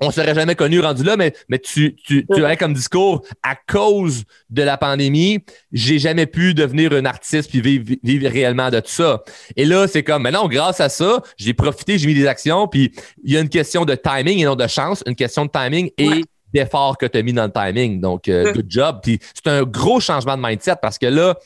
on 0.00 0.10
serait 0.10 0.34
jamais 0.34 0.54
connu 0.54 0.80
rendu 0.80 1.02
là, 1.02 1.16
mais, 1.16 1.32
mais 1.48 1.58
tu, 1.58 1.96
tu, 1.96 2.26
tu 2.26 2.42
aurais 2.42 2.56
comme 2.56 2.74
discours 2.74 3.24
à 3.42 3.54
cause 3.54 4.24
de 4.50 4.62
la 4.62 4.76
pandémie, 4.76 5.40
j'ai 5.72 5.98
jamais 5.98 6.26
pu 6.26 6.54
devenir 6.54 6.92
un 6.92 7.04
artiste 7.04 7.50
puis 7.50 7.60
vivre, 7.60 7.96
vivre 8.02 8.30
réellement 8.30 8.70
de 8.70 8.80
tout 8.80 8.90
ça. 8.90 9.22
Et 9.56 9.64
là, 9.64 9.88
c'est 9.88 10.02
comme, 10.02 10.22
maintenant, 10.22 10.48
grâce 10.48 10.80
à 10.80 10.88
ça, 10.88 11.22
j'ai 11.36 11.54
profité, 11.54 11.98
j'ai 11.98 12.06
mis 12.06 12.14
des 12.14 12.26
actions, 12.26 12.68
puis 12.68 12.92
il 13.24 13.32
y 13.32 13.36
a 13.36 13.40
une 13.40 13.48
question 13.48 13.84
de 13.84 13.94
timing 13.94 14.38
et 14.38 14.44
non 14.44 14.56
de 14.56 14.66
chance, 14.66 15.02
une 15.06 15.16
question 15.16 15.46
de 15.46 15.50
timing 15.50 15.90
et 15.98 16.08
ouais. 16.08 16.20
d'effort 16.52 16.96
que 16.96 17.06
tu 17.06 17.18
as 17.18 17.22
mis 17.22 17.32
dans 17.32 17.46
le 17.46 17.52
timing. 17.52 18.00
Donc, 18.00 18.28
euh, 18.28 18.52
good 18.52 18.66
job. 18.68 19.00
Puis 19.02 19.18
c'est 19.34 19.50
un 19.50 19.62
gros 19.62 20.00
changement 20.00 20.36
de 20.36 20.42
mindset 20.42 20.76
parce 20.80 20.98
que 20.98 21.06
là, 21.06 21.36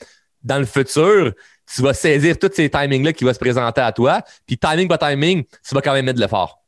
dans 0.43 0.59
le 0.59 0.65
futur, 0.65 1.33
tu 1.73 1.81
vas 1.81 1.93
saisir 1.93 2.37
tous 2.37 2.51
ces 2.53 2.69
timings-là 2.69 3.13
qui 3.13 3.23
vont 3.23 3.33
se 3.33 3.39
présenter 3.39 3.81
à 3.81 3.91
toi. 3.91 4.21
Puis 4.45 4.57
timing 4.57 4.87
par 4.87 4.99
timing, 4.99 5.43
tu 5.43 5.75
vas 5.75 5.81
quand 5.81 5.93
même 5.93 6.05
mettre 6.05 6.17
de 6.17 6.23
l'effort. 6.23 6.59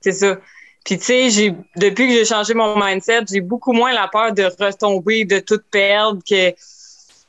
C'est 0.00 0.12
ça. 0.12 0.38
Puis 0.86 0.98
tu 0.98 1.04
sais, 1.04 1.30
j'ai 1.30 1.52
depuis 1.74 2.06
que 2.06 2.12
j'ai 2.12 2.24
changé 2.24 2.54
mon 2.54 2.78
mindset, 2.78 3.24
j'ai 3.28 3.40
beaucoup 3.40 3.72
moins 3.72 3.92
la 3.92 4.06
peur 4.06 4.32
de 4.32 4.44
retomber, 4.44 5.24
de 5.24 5.40
tout 5.40 5.60
perdre 5.70 6.22
que 6.28 6.54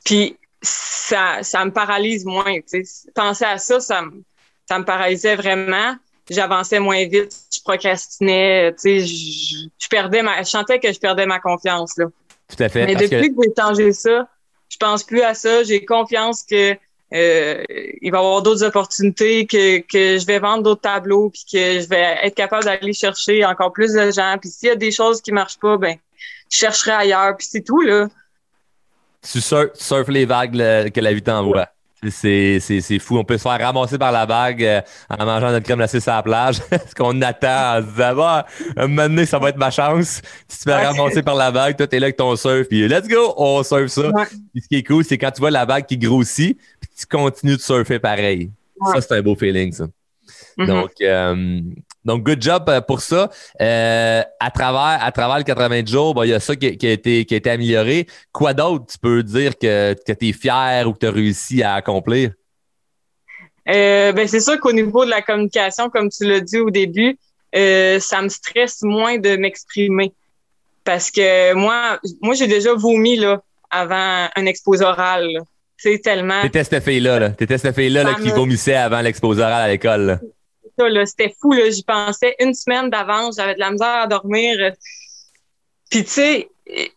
puis 0.04 0.36
ça 0.62 1.42
ça 1.42 1.64
me 1.64 1.72
paralyse 1.72 2.24
moins, 2.24 2.60
tu 2.60 2.84
sais. 2.84 3.10
Penser 3.16 3.44
à 3.44 3.58
ça, 3.58 3.80
ça 3.80 4.02
me 4.02 4.22
ça 4.68 4.78
me 4.78 4.84
paralysait 4.84 5.34
vraiment. 5.34 5.96
J'avançais 6.30 6.78
moins 6.78 7.04
vite, 7.08 7.36
je 7.52 7.60
procrastinais, 7.62 8.74
tu 8.74 8.78
sais, 8.78 9.00
je, 9.00 9.68
je, 9.76 9.88
perdais 9.88 10.22
ma 10.22 10.42
je 10.42 10.50
sentais 10.50 10.78
que 10.78 10.92
je 10.92 11.00
perdais 11.00 11.26
ma 11.26 11.40
confiance 11.40 11.96
là. 11.96 12.06
Tout 12.48 12.62
à 12.62 12.68
fait. 12.68 12.86
Mais 12.86 12.94
depuis 12.94 13.34
que, 13.34 13.40
que 13.40 13.42
j'ai 13.42 13.54
changé 13.60 13.92
ça, 13.92 14.28
je 14.68 14.76
pense 14.76 15.02
plus 15.02 15.22
à 15.22 15.34
ça, 15.34 15.64
j'ai 15.64 15.84
confiance 15.84 16.44
que 16.44 16.76
euh, 17.14 17.64
il 18.02 18.10
va 18.10 18.18
y 18.18 18.20
avoir 18.20 18.42
d'autres 18.42 18.64
opportunités, 18.64 19.46
que, 19.46 19.78
que 19.78 20.18
je 20.18 20.26
vais 20.26 20.38
vendre 20.38 20.62
d'autres 20.62 20.82
tableaux, 20.82 21.30
puis 21.30 21.44
que 21.50 21.80
je 21.80 21.88
vais 21.88 22.18
être 22.22 22.34
capable 22.34 22.64
d'aller 22.64 22.92
chercher 22.92 23.44
encore 23.44 23.72
plus 23.72 23.94
de 23.94 24.10
gens. 24.10 24.36
Puis 24.40 24.50
s'il 24.50 24.68
y 24.68 24.72
a 24.72 24.76
des 24.76 24.92
choses 24.92 25.20
qui 25.20 25.32
marchent 25.32 25.58
pas, 25.58 25.78
ben 25.78 25.96
je 26.50 26.56
chercherai 26.56 26.92
ailleurs, 26.92 27.36
puis 27.36 27.46
c'est 27.50 27.62
tout, 27.62 27.80
là. 27.80 28.08
Tu 29.22 29.40
surfes, 29.40 29.74
surf 29.74 30.08
les 30.08 30.24
vagues 30.24 30.54
le, 30.54 30.88
que 30.90 31.00
la 31.00 31.12
vie 31.12 31.22
t'envoie. 31.22 31.68
C'est, 32.10 32.98
fou. 33.00 33.18
On 33.18 33.24
peut 33.24 33.36
se 33.38 33.42
faire 33.42 33.58
ramasser 33.58 33.98
par 33.98 34.12
la 34.12 34.24
vague 34.24 34.62
euh, 34.62 34.80
en 35.10 35.24
mangeant 35.24 35.50
notre 35.50 35.64
crème 35.64 35.78
glacée 35.78 35.98
sur 35.98 36.12
la 36.12 36.22
plage. 36.22 36.56
Ce 36.88 36.94
qu'on 36.94 37.20
attend 37.22 37.78
en 37.78 37.82
se 37.82 37.86
disant, 37.86 38.14
bah, 38.14 38.46
un 38.76 38.86
moment 38.86 39.08
donné, 39.08 39.26
ça 39.26 39.40
va 39.40 39.48
être 39.48 39.56
ma 39.56 39.72
chance. 39.72 40.22
Si 40.46 40.58
tu 40.58 40.64
te 40.64 40.70
fais 40.70 40.86
ramasser 40.86 41.22
par 41.22 41.34
la 41.34 41.50
vague, 41.50 41.76
toi, 41.76 41.88
t'es 41.88 41.98
là 41.98 42.06
avec 42.06 42.16
ton 42.16 42.36
surf, 42.36 42.68
puis 42.68 42.86
let's 42.86 43.08
go, 43.08 43.34
on 43.36 43.64
surfe 43.64 43.88
ça. 43.88 44.10
Ouais. 44.10 44.26
Puis 44.52 44.62
ce 44.62 44.68
qui 44.68 44.76
est 44.76 44.84
cool, 44.84 45.04
c'est 45.04 45.18
quand 45.18 45.32
tu 45.32 45.40
vois 45.40 45.50
la 45.50 45.64
vague 45.64 45.86
qui 45.86 45.98
grossit, 45.98 46.56
tu 46.98 47.06
continues 47.06 47.56
de 47.56 47.60
surfer 47.60 47.98
pareil. 47.98 48.50
Ouais. 48.80 48.92
Ça, 48.94 49.00
c'est 49.00 49.14
un 49.14 49.22
beau 49.22 49.36
feeling, 49.36 49.72
ça. 49.72 49.86
Mm-hmm. 50.58 50.66
Donc, 50.66 50.90
euh, 51.00 51.60
donc, 52.04 52.24
good 52.24 52.42
job 52.42 52.64
euh, 52.68 52.80
pour 52.80 53.00
ça. 53.00 53.30
Euh, 53.60 54.22
à 54.40 54.50
travers, 54.50 55.04
à 55.04 55.12
travers 55.12 55.38
le 55.38 55.44
80 55.44 55.86
jours, 55.86 56.10
il 56.10 56.14
bon, 56.14 56.22
y 56.24 56.32
a 56.32 56.40
ça 56.40 56.56
qui, 56.56 56.76
qui, 56.76 56.86
a 56.86 56.92
été, 56.92 57.24
qui 57.24 57.34
a 57.34 57.36
été 57.36 57.50
amélioré. 57.50 58.06
Quoi 58.32 58.54
d'autre 58.54 58.86
tu 58.90 58.98
peux 58.98 59.22
dire 59.22 59.56
que, 59.56 59.94
que 59.94 60.12
tu 60.12 60.28
es 60.28 60.32
fier 60.32 60.86
ou 60.86 60.92
que 60.92 60.98
tu 60.98 61.06
as 61.06 61.10
réussi 61.10 61.62
à 61.62 61.74
accomplir? 61.74 62.32
Euh, 63.68 64.12
ben, 64.12 64.26
c'est 64.26 64.40
sûr 64.40 64.58
qu'au 64.60 64.72
niveau 64.72 65.04
de 65.04 65.10
la 65.10 65.22
communication, 65.22 65.90
comme 65.90 66.08
tu 66.08 66.24
l'as 66.24 66.40
dit 66.40 66.58
au 66.58 66.70
début, 66.70 67.18
ça 67.52 68.22
me 68.22 68.28
stresse 68.28 68.82
moins 68.82 69.18
de 69.18 69.36
m'exprimer. 69.36 70.12
Parce 70.84 71.10
que 71.10 71.52
moi, 71.52 71.98
moi 72.22 72.34
j'ai 72.34 72.46
déjà 72.46 72.72
vomi 72.74 73.16
là, 73.16 73.42
avant 73.70 74.28
un 74.34 74.46
exposé 74.46 74.84
oral. 74.84 75.42
C'est 75.78 76.00
tellement. 76.00 76.42
T'étais 76.42 76.64
cette 76.64 76.84
fille-là, 76.84 77.18
là. 77.18 77.30
T'étais 77.30 77.56
cette 77.56 77.74
fille-là 77.74 78.02
là, 78.02 78.14
qui 78.14 78.30
vomissait 78.30 78.74
avant 78.74 79.00
l'exposé 79.00 79.40
oral 79.40 79.62
à 79.62 79.68
l'école 79.68 80.20
ça, 80.78 81.06
C'était 81.06 81.34
fou, 81.40 81.52
là. 81.52 81.70
J'y 81.70 81.82
pensais 81.82 82.36
une 82.40 82.54
semaine 82.54 82.90
d'avance. 82.90 83.36
J'avais 83.36 83.54
de 83.54 83.60
la 83.60 83.70
misère 83.70 84.02
à 84.02 84.06
dormir. 84.06 84.72
Puis, 85.90 86.04
tu 86.04 86.10
sais, 86.10 86.48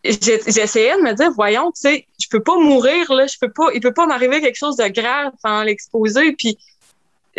j'essayais 0.04 0.96
de 0.96 1.02
me 1.02 1.14
dire, 1.14 1.30
voyons, 1.32 1.70
tu 1.72 1.80
sais, 1.80 2.06
je 2.20 2.28
peux 2.28 2.42
pas 2.42 2.56
mourir, 2.58 3.12
là, 3.12 3.26
je 3.26 3.38
peux 3.40 3.50
pas, 3.50 3.68
il 3.74 3.80
peut 3.80 3.94
pas 3.94 4.06
m'arriver 4.06 4.40
quelque 4.40 4.58
chose 4.58 4.76
de 4.76 4.86
grave 4.88 5.32
pendant 5.42 5.62
l'exposé, 5.62 6.32
puis 6.32 6.58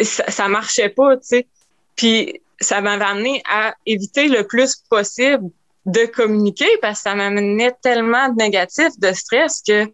ça, 0.01 0.29
ça 0.29 0.47
marchait 0.47 0.89
pas, 0.89 1.15
tu 1.17 1.23
sais. 1.27 1.47
Puis 1.95 2.41
ça 2.59 2.81
m'avait 2.81 3.05
amené 3.05 3.43
à 3.49 3.75
éviter 3.85 4.29
le 4.29 4.47
plus 4.47 4.77
possible 4.89 5.49
de 5.85 6.05
communiquer 6.05 6.69
parce 6.81 6.99
que 6.99 7.09
ça 7.09 7.15
m'amenait 7.15 7.73
tellement 7.83 8.29
de 8.29 8.35
négatif, 8.35 8.97
de 8.97 9.11
stress 9.11 9.61
que 9.67 9.85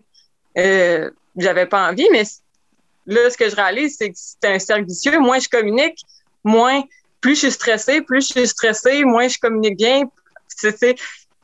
euh, 0.57 1.09
j'avais 1.39 1.65
pas 1.65 1.89
envie. 1.89 2.07
Mais 2.11 2.23
là, 3.05 3.29
ce 3.29 3.37
que 3.37 3.49
je 3.49 3.55
réalise, 3.55 3.95
c'est 3.97 4.09
que 4.09 4.15
c'est 4.15 4.47
un 4.47 4.59
cercle 4.59 4.85
vicieux. 4.85 5.19
Moins 5.19 5.39
je 5.39 5.49
communique, 5.49 5.99
moins, 6.43 6.83
plus 7.21 7.35
je 7.35 7.39
suis 7.39 7.51
stressée, 7.51 8.01
plus 8.01 8.27
je 8.27 8.39
suis 8.39 8.47
stressée, 8.47 9.03
moins 9.03 9.27
je 9.27 9.37
communique 9.39 9.77
bien. 9.77 10.03
C'est, 10.47 10.95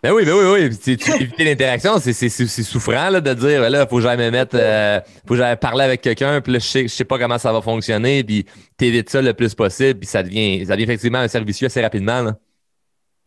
ben 0.04 0.12
oui, 0.12 0.24
ben 0.24 0.34
oui, 0.34 0.70
oui. 0.70 0.98
Tu, 0.98 1.12
éviter 1.20 1.46
l'interaction, 1.46 1.98
c'est, 2.00 2.30
souffrant 2.30 3.10
là, 3.10 3.22
de 3.22 3.34
dire 3.34 3.62
ben 3.62 3.70
là, 3.70 3.88
faut 3.88 4.02
jamais 4.02 4.30
mettre 4.30 4.56
euh, 4.60 5.00
faut 5.28 5.36
jamais 5.36 5.56
parler 5.56 5.84
avec 5.84 6.02
quelqu'un, 6.02 6.42
puis 6.42 6.54
là, 6.54 6.60
je 6.60 6.66
sais, 6.66 6.84
je 6.84 6.94
sais 6.94 7.06
pas 7.06 7.18
comment 7.18 7.40
ça 7.40 7.52
va 7.52 7.60
fonctionner, 7.60 8.24
puis 8.24 8.46
t'évites 8.78 9.10
ça 9.10 9.24
le 9.24 9.34
plus 9.34 9.56
possible, 9.56 10.00
puis 10.02 10.08
ça 10.08 10.22
devient, 10.22 10.64
ça 10.64 10.74
devient 10.74 10.84
effectivement 10.84 11.18
un 11.18 11.28
servicieux 11.28 11.66
assez 11.68 11.82
rapidement. 11.82 12.22
Là. 12.22 12.36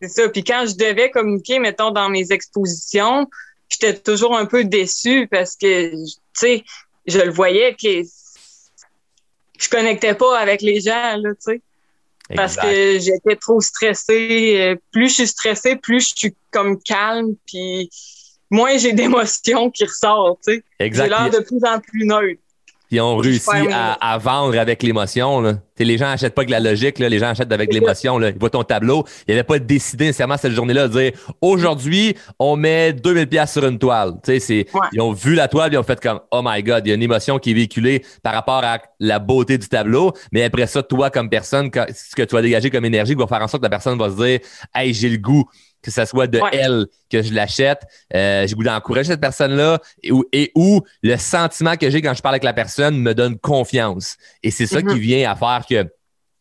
C'est 0.00 0.08
ça. 0.08 0.28
Puis 0.28 0.44
quand 0.44 0.66
je 0.68 0.76
devais 0.76 1.10
communiquer, 1.10 1.58
mettons, 1.58 1.90
dans 1.90 2.08
mes 2.08 2.30
expositions, 2.30 3.26
j'étais 3.68 3.94
toujours 3.94 4.36
un 4.36 4.46
peu 4.46 4.64
déçue 4.64 5.26
parce 5.28 5.56
que, 5.56 5.90
tu 5.90 6.10
sais, 6.38 6.64
je 7.06 7.18
le 7.18 7.30
voyais 7.30 7.74
que 7.74 8.02
je 9.58 9.68
connectais 9.68 10.14
pas 10.14 10.38
avec 10.38 10.62
les 10.62 10.80
gens, 10.80 11.16
là, 11.16 11.30
tu 11.30 11.52
sais. 11.52 11.62
Parce 12.34 12.56
que 12.56 12.98
j'étais 12.98 13.36
trop 13.36 13.60
stressée. 13.60 14.56
Euh, 14.60 14.76
plus 14.92 15.08
je 15.08 15.14
suis 15.14 15.26
stressée, 15.28 15.76
plus 15.76 16.10
je 16.10 16.14
suis 16.14 16.36
comme 16.50 16.78
calme, 16.82 17.34
puis 17.46 17.88
moins 18.50 18.76
j'ai 18.76 18.92
d'émotions 18.92 19.70
qui 19.70 19.84
ressortent, 19.84 20.40
tu 20.46 20.54
sais. 20.54 20.64
J'ai 20.78 21.08
l'air 21.08 21.30
de 21.30 21.40
plus 21.40 21.64
en 21.64 21.80
plus 21.80 22.04
neutre. 22.04 22.40
Puis 22.88 23.00
on 23.00 23.16
réussit 23.16 23.68
à, 23.70 24.18
vendre 24.18 24.58
avec 24.58 24.82
l'émotion. 24.82 25.60
Les 25.78 25.98
gens 25.98 26.08
achètent 26.08 26.34
pas 26.34 26.44
que 26.44 26.50
la 26.50 26.60
logique, 26.60 26.98
là, 26.98 27.08
les 27.08 27.18
gens 27.18 27.28
achètent 27.28 27.52
avec 27.52 27.72
l'émotion. 27.72 28.20
Ils 28.20 28.38
voient 28.38 28.50
ton 28.50 28.64
tableau. 28.64 29.04
Ils 29.26 29.32
n'avaient 29.32 29.44
pas 29.44 29.58
décidé 29.58 30.06
nécessairement 30.06 30.36
cette 30.36 30.52
journée-là 30.52 30.88
de 30.88 30.98
dire 30.98 31.12
aujourd'hui, 31.40 32.16
on 32.38 32.56
met 32.56 32.92
2000 32.92 33.26
pièces 33.28 33.52
sur 33.52 33.66
une 33.66 33.78
toile. 33.78 34.14
c'est 34.24 34.66
Ils 34.92 35.00
ont 35.00 35.12
vu 35.12 35.34
la 35.34 35.48
toile 35.48 35.72
et 35.72 35.76
ils 35.76 35.78
ont 35.78 35.82
fait 35.82 36.00
comme 36.00 36.20
Oh 36.30 36.40
my 36.42 36.62
God, 36.62 36.86
il 36.86 36.88
y 36.88 36.92
a 36.92 36.94
une 36.94 37.02
émotion 37.02 37.38
qui 37.38 37.50
est 37.50 37.54
véhiculée 37.54 38.04
par 38.22 38.32
rapport 38.32 38.64
à 38.64 38.78
la 38.98 39.18
beauté 39.18 39.58
du 39.58 39.68
tableau. 39.68 40.12
Mais 40.32 40.44
après 40.44 40.66
ça, 40.66 40.82
toi, 40.82 41.10
comme 41.10 41.28
personne, 41.28 41.70
ce 41.94 42.16
que 42.16 42.22
tu 42.22 42.34
vas 42.34 42.42
dégager 42.42 42.70
comme 42.70 42.84
énergie 42.84 43.14
va 43.14 43.26
faire 43.26 43.42
en 43.42 43.48
sorte 43.48 43.62
que 43.62 43.66
la 43.66 43.70
personne 43.70 43.98
va 43.98 44.10
se 44.10 44.16
dire 44.16 44.40
Hey, 44.74 44.94
j'ai 44.94 45.10
le 45.10 45.18
goût 45.18 45.44
que 45.88 46.00
ce 46.00 46.04
soit 46.04 46.26
de 46.26 46.40
elle 46.52 46.86
que 47.10 47.22
je 47.22 47.32
l'achète. 47.32 47.82
Euh, 48.14 48.46
j'ai 48.46 48.54
goût 48.54 48.62
d'encourager 48.62 49.12
cette 49.12 49.20
personne-là 49.20 49.80
et, 50.02 50.10
et, 50.32 50.52
où 50.54 50.82
le 51.02 51.16
sentiment 51.16 51.76
que 51.76 51.90
j'ai 51.90 52.02
quand 52.02 52.14
je 52.14 52.22
parle 52.22 52.34
avec 52.34 52.44
la 52.44 52.52
personne 52.52 52.98
me 52.98 53.14
donne 53.14 53.38
confiance. 53.38 54.16
Et 54.42 54.50
c'est 54.50 54.66
ça 54.66 54.82
qui 54.82 54.88
mm-hmm. 54.88 54.98
vient 54.98 55.30
à 55.30 55.36
faire 55.36 55.64
que 55.68 55.88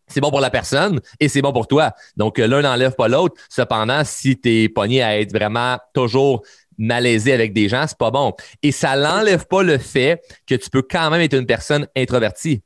c'est 0.08 0.22
bon 0.22 0.30
pour 0.30 0.39
la 0.39 0.50
personne 0.50 1.01
et 1.20 1.27
c'est 1.27 1.42
bon 1.42 1.51
pour 1.51 1.68
toi. 1.68 1.94
Donc, 2.16 2.38
l'un 2.38 2.62
n'enlève 2.62 2.96
pas 2.96 3.08
l'autre. 3.08 3.36
Cependant, 3.50 4.04
si 4.06 4.39
tu 4.39 4.63
es 4.63 4.70
pogné 4.70 5.04
à 5.04 5.20
être 5.20 5.34
vraiment 5.34 5.77
toujours 5.94 6.44
malaisé 6.77 7.34
avec 7.34 7.54
des 7.54 7.68
gens, 7.68 7.86
c'est 7.88 7.98
pas 7.98 8.12
bon. 8.12 8.34
Et 8.63 8.72
ça 8.72 8.96
n'enlève 8.96 9.46
pas 9.48 9.63
le 9.63 9.77
fait 9.77 10.22
que 10.46 10.56
tu 10.56 10.70
peux 10.70 10.82
quand 10.82 11.10
même 11.10 11.22
être 11.22 11.34
une 11.34 11.46
personne 11.46 11.88
introvertie. 11.96 12.62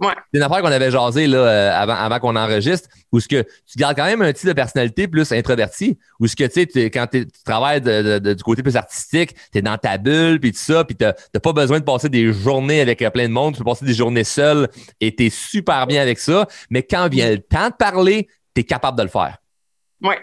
Ouais. 0.00 0.14
C'est 0.32 0.38
une 0.38 0.42
affaire 0.42 0.62
qu'on 0.62 0.72
avait 0.72 0.90
jasé 0.90 1.26
là, 1.26 1.38
euh, 1.38 1.72
avant, 1.74 1.94
avant 1.94 2.18
qu'on 2.20 2.34
enregistre, 2.34 2.88
où 3.12 3.20
ce 3.20 3.28
que 3.28 3.42
tu 3.42 3.76
gardes 3.76 3.96
quand 3.96 4.06
même 4.06 4.22
un 4.22 4.32
type 4.32 4.48
de 4.48 4.54
personnalité 4.54 5.06
plus 5.06 5.30
introverti, 5.30 5.98
où 6.18 6.26
ce 6.26 6.34
que 6.34 6.44
tu 6.44 6.66
sais, 6.72 6.90
quand 6.90 7.06
tu 7.06 7.26
travailles 7.44 7.82
du 7.82 8.42
côté 8.42 8.62
plus 8.62 8.76
artistique, 8.76 9.34
tu 9.52 9.58
es 9.58 9.62
dans 9.62 9.76
ta 9.76 9.98
bulle, 9.98 10.40
puis 10.40 10.52
tout 10.52 10.58
ça, 10.58 10.84
puis 10.84 10.96
tu 10.96 11.04
n'as 11.04 11.40
pas 11.40 11.52
besoin 11.52 11.80
de 11.80 11.84
passer 11.84 12.08
des 12.08 12.32
journées 12.32 12.80
avec 12.80 13.02
euh, 13.02 13.10
plein 13.10 13.28
de 13.28 13.32
monde, 13.32 13.54
tu 13.54 13.58
peux 13.58 13.64
passer 13.64 13.84
des 13.84 13.92
journées 13.92 14.24
seul 14.24 14.68
et 15.00 15.14
tu 15.14 15.26
es 15.26 15.30
super 15.30 15.86
bien 15.86 16.00
avec 16.00 16.18
ça. 16.18 16.46
Mais 16.70 16.82
quand 16.82 17.08
vient 17.08 17.30
le 17.30 17.38
temps 17.38 17.68
de 17.68 17.74
parler, 17.74 18.28
tu 18.54 18.62
es 18.62 18.64
capable 18.64 18.96
de 18.96 19.02
le 19.02 19.10
faire. 19.10 19.36
Oui. 20.02 20.14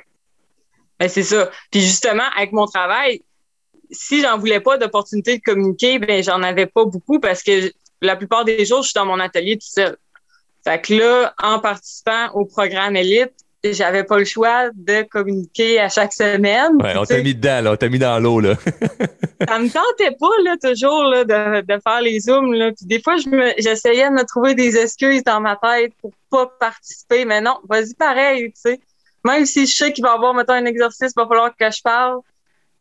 Ben, 1.00 1.08
c'est 1.08 1.24
ça. 1.24 1.52
Puis 1.70 1.82
justement, 1.82 2.24
avec 2.36 2.52
mon 2.52 2.66
travail, 2.66 3.22
si 3.92 4.22
j'en 4.22 4.40
voulais 4.40 4.60
pas 4.60 4.80
d'opportunité 4.80 5.38
de 5.38 5.44
communiquer, 5.44 6.00
ben 6.00 6.24
j'en 6.24 6.42
avais 6.42 6.66
pas 6.66 6.86
beaucoup 6.86 7.20
parce 7.20 7.44
que 7.44 7.72
la 8.02 8.16
plupart 8.16 8.46
des 8.46 8.66
jours, 8.66 8.82
je 8.82 8.90
suis 8.90 8.94
dans 8.96 9.06
mon 9.06 9.20
atelier 9.20 9.58
tout 9.58 9.68
seul. 9.68 9.98
Fait 10.64 10.82
que 10.82 10.94
là, 10.94 11.34
en 11.42 11.60
participant 11.60 12.30
au 12.34 12.46
programme 12.46 12.96
Elite, 12.96 13.34
j'avais 13.64 14.04
pas 14.04 14.20
le 14.20 14.26
choix 14.26 14.70
de 14.74 15.04
communiquer 15.04 15.80
à 15.80 15.90
chaque 15.90 16.14
semaine. 16.14 16.76
Ouais, 16.82 16.96
on 16.98 17.06
t'a 17.06 17.22
mis 17.22 17.36
dedans, 17.36 17.62
là, 17.62 17.72
on 17.74 17.76
t'a 17.76 17.90
mis 17.90 18.00
dans 18.00 18.20
l'eau, 18.20 18.40
là. 18.40 18.56
ça 19.48 19.60
me 19.60 19.70
tentait 19.70 20.16
pas, 20.20 20.30
là, 20.44 20.56
toujours, 20.62 21.04
là, 21.04 21.24
de, 21.24 21.62
de 21.62 21.82
faire 21.82 22.02
les 22.02 22.20
zooms, 22.20 22.54
là. 22.54 22.72
Puis 22.72 22.86
des 22.86 23.02
fois, 23.02 23.18
je 23.18 23.54
j'essayais 23.58 24.10
de 24.10 24.14
me 24.14 24.24
trouver 24.24 24.56
des 24.56 24.78
excuses 24.78 25.24
dans 25.24 25.42
ma 25.42 25.56
tête 25.56 25.94
pour 26.02 26.12
pas 26.30 26.48
participer, 26.60 27.26
mais 27.26 27.42
non, 27.42 27.58
vas-y 27.68 27.94
pareil, 27.94 28.52
tu 28.52 28.62
sais. 28.62 28.80
Même 29.26 29.46
si 29.46 29.66
je 29.66 29.76
sais 29.76 29.92
qu'il 29.92 30.04
va 30.04 30.12
y 30.12 30.16
avoir, 30.16 30.34
mettons, 30.34 30.54
un 30.54 30.66
exercice, 30.66 31.12
il 31.16 31.20
va 31.20 31.28
falloir 31.28 31.56
que 31.56 31.72
je 31.72 31.82
parle, 31.82 32.20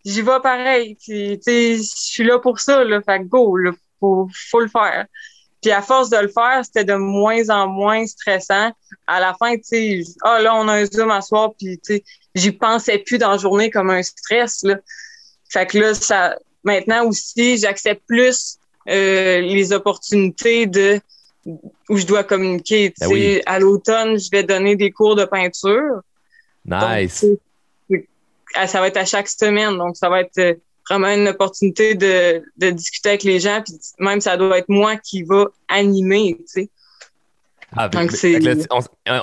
j'y 0.04 0.22
vais 0.22 0.40
pareil. 0.42 0.96
tu 0.96 1.38
sais, 1.40 1.76
je 1.76 1.82
suis 1.82 2.24
là 2.24 2.38
pour 2.38 2.60
ça, 2.60 2.84
là. 2.84 3.00
Fait 3.02 3.20
que 3.20 3.24
go, 3.24 3.56
là 3.56 3.72
faut, 4.06 4.28
faut 4.50 4.60
le 4.60 4.68
faire. 4.68 5.06
Puis 5.62 5.72
à 5.72 5.82
force 5.82 6.10
de 6.10 6.18
le 6.18 6.28
faire, 6.28 6.64
c'était 6.64 6.84
de 6.84 6.94
moins 6.94 7.48
en 7.50 7.66
moins 7.66 8.06
stressant. 8.06 8.70
À 9.06 9.20
la 9.20 9.34
fin, 9.34 9.56
tu 9.56 9.62
sais, 9.64 10.00
ah 10.22 10.40
là, 10.40 10.54
on 10.54 10.68
a 10.68 10.74
un 10.74 10.84
Zoom 10.84 11.10
à 11.10 11.20
soir, 11.20 11.52
puis 11.58 11.78
tu 11.78 11.96
sais, 11.96 12.04
j'y 12.34 12.52
pensais 12.52 12.98
plus 12.98 13.18
dans 13.18 13.30
la 13.30 13.38
journée 13.38 13.70
comme 13.70 13.90
un 13.90 14.02
stress, 14.02 14.62
là. 14.62 14.76
Fait 15.48 15.66
que 15.66 15.78
là, 15.78 15.94
ça, 15.94 16.36
maintenant 16.64 17.06
aussi, 17.06 17.56
j'accepte 17.58 18.02
plus 18.06 18.58
euh, 18.88 19.40
les 19.40 19.72
opportunités 19.72 20.66
de 20.66 21.00
où 21.88 21.96
je 21.96 22.06
dois 22.06 22.24
communiquer. 22.24 22.92
Tu 22.92 23.08
ben 23.08 23.14
sais, 23.14 23.42
à 23.46 23.58
l'automne, 23.60 24.18
je 24.18 24.28
vais 24.30 24.42
donner 24.42 24.74
des 24.74 24.90
cours 24.90 25.14
de 25.14 25.24
peinture. 25.24 26.00
Nice. 26.64 27.24
ça 28.66 28.80
va 28.80 28.88
être 28.88 28.96
à 28.96 29.04
chaque 29.04 29.28
semaine, 29.28 29.78
donc 29.78 29.96
ça 29.96 30.08
va 30.08 30.20
être 30.22 30.38
euh, 30.38 30.54
vraiment 30.88 31.08
une 31.08 31.28
opportunité 31.28 31.94
de, 31.94 32.42
de 32.56 32.70
discuter 32.70 33.10
avec 33.10 33.22
les 33.24 33.40
gens, 33.40 33.62
puis 33.64 33.74
même 33.98 34.20
ça 34.20 34.36
doit 34.36 34.58
être 34.58 34.68
moi 34.68 34.96
qui 34.96 35.22
va 35.22 35.46
animer, 35.68 36.36
tu 36.38 36.44
sais. 36.46 36.70
Ah, 37.76 37.88
Donc, 37.88 38.12
c'est... 38.12 38.38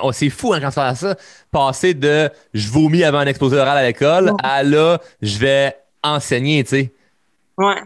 On, 0.02 0.12
c'est 0.12 0.30
fou 0.30 0.52
hein, 0.52 0.60
quand 0.60 0.68
on 0.68 0.94
fait 0.94 0.94
ça. 0.94 1.16
Passer 1.50 1.94
de 1.94 2.30
je 2.52 2.68
vomis 2.68 3.02
avant 3.02 3.18
un 3.18 3.26
exposé 3.26 3.56
oral 3.56 3.78
à 3.78 3.82
l'école 3.82 4.32
à 4.42 4.62
là, 4.62 5.00
je 5.22 5.38
vais 5.38 5.76
enseigner, 6.02 6.62
tu 6.62 6.70
sais. 6.70 6.92
Ouais. 7.56 7.82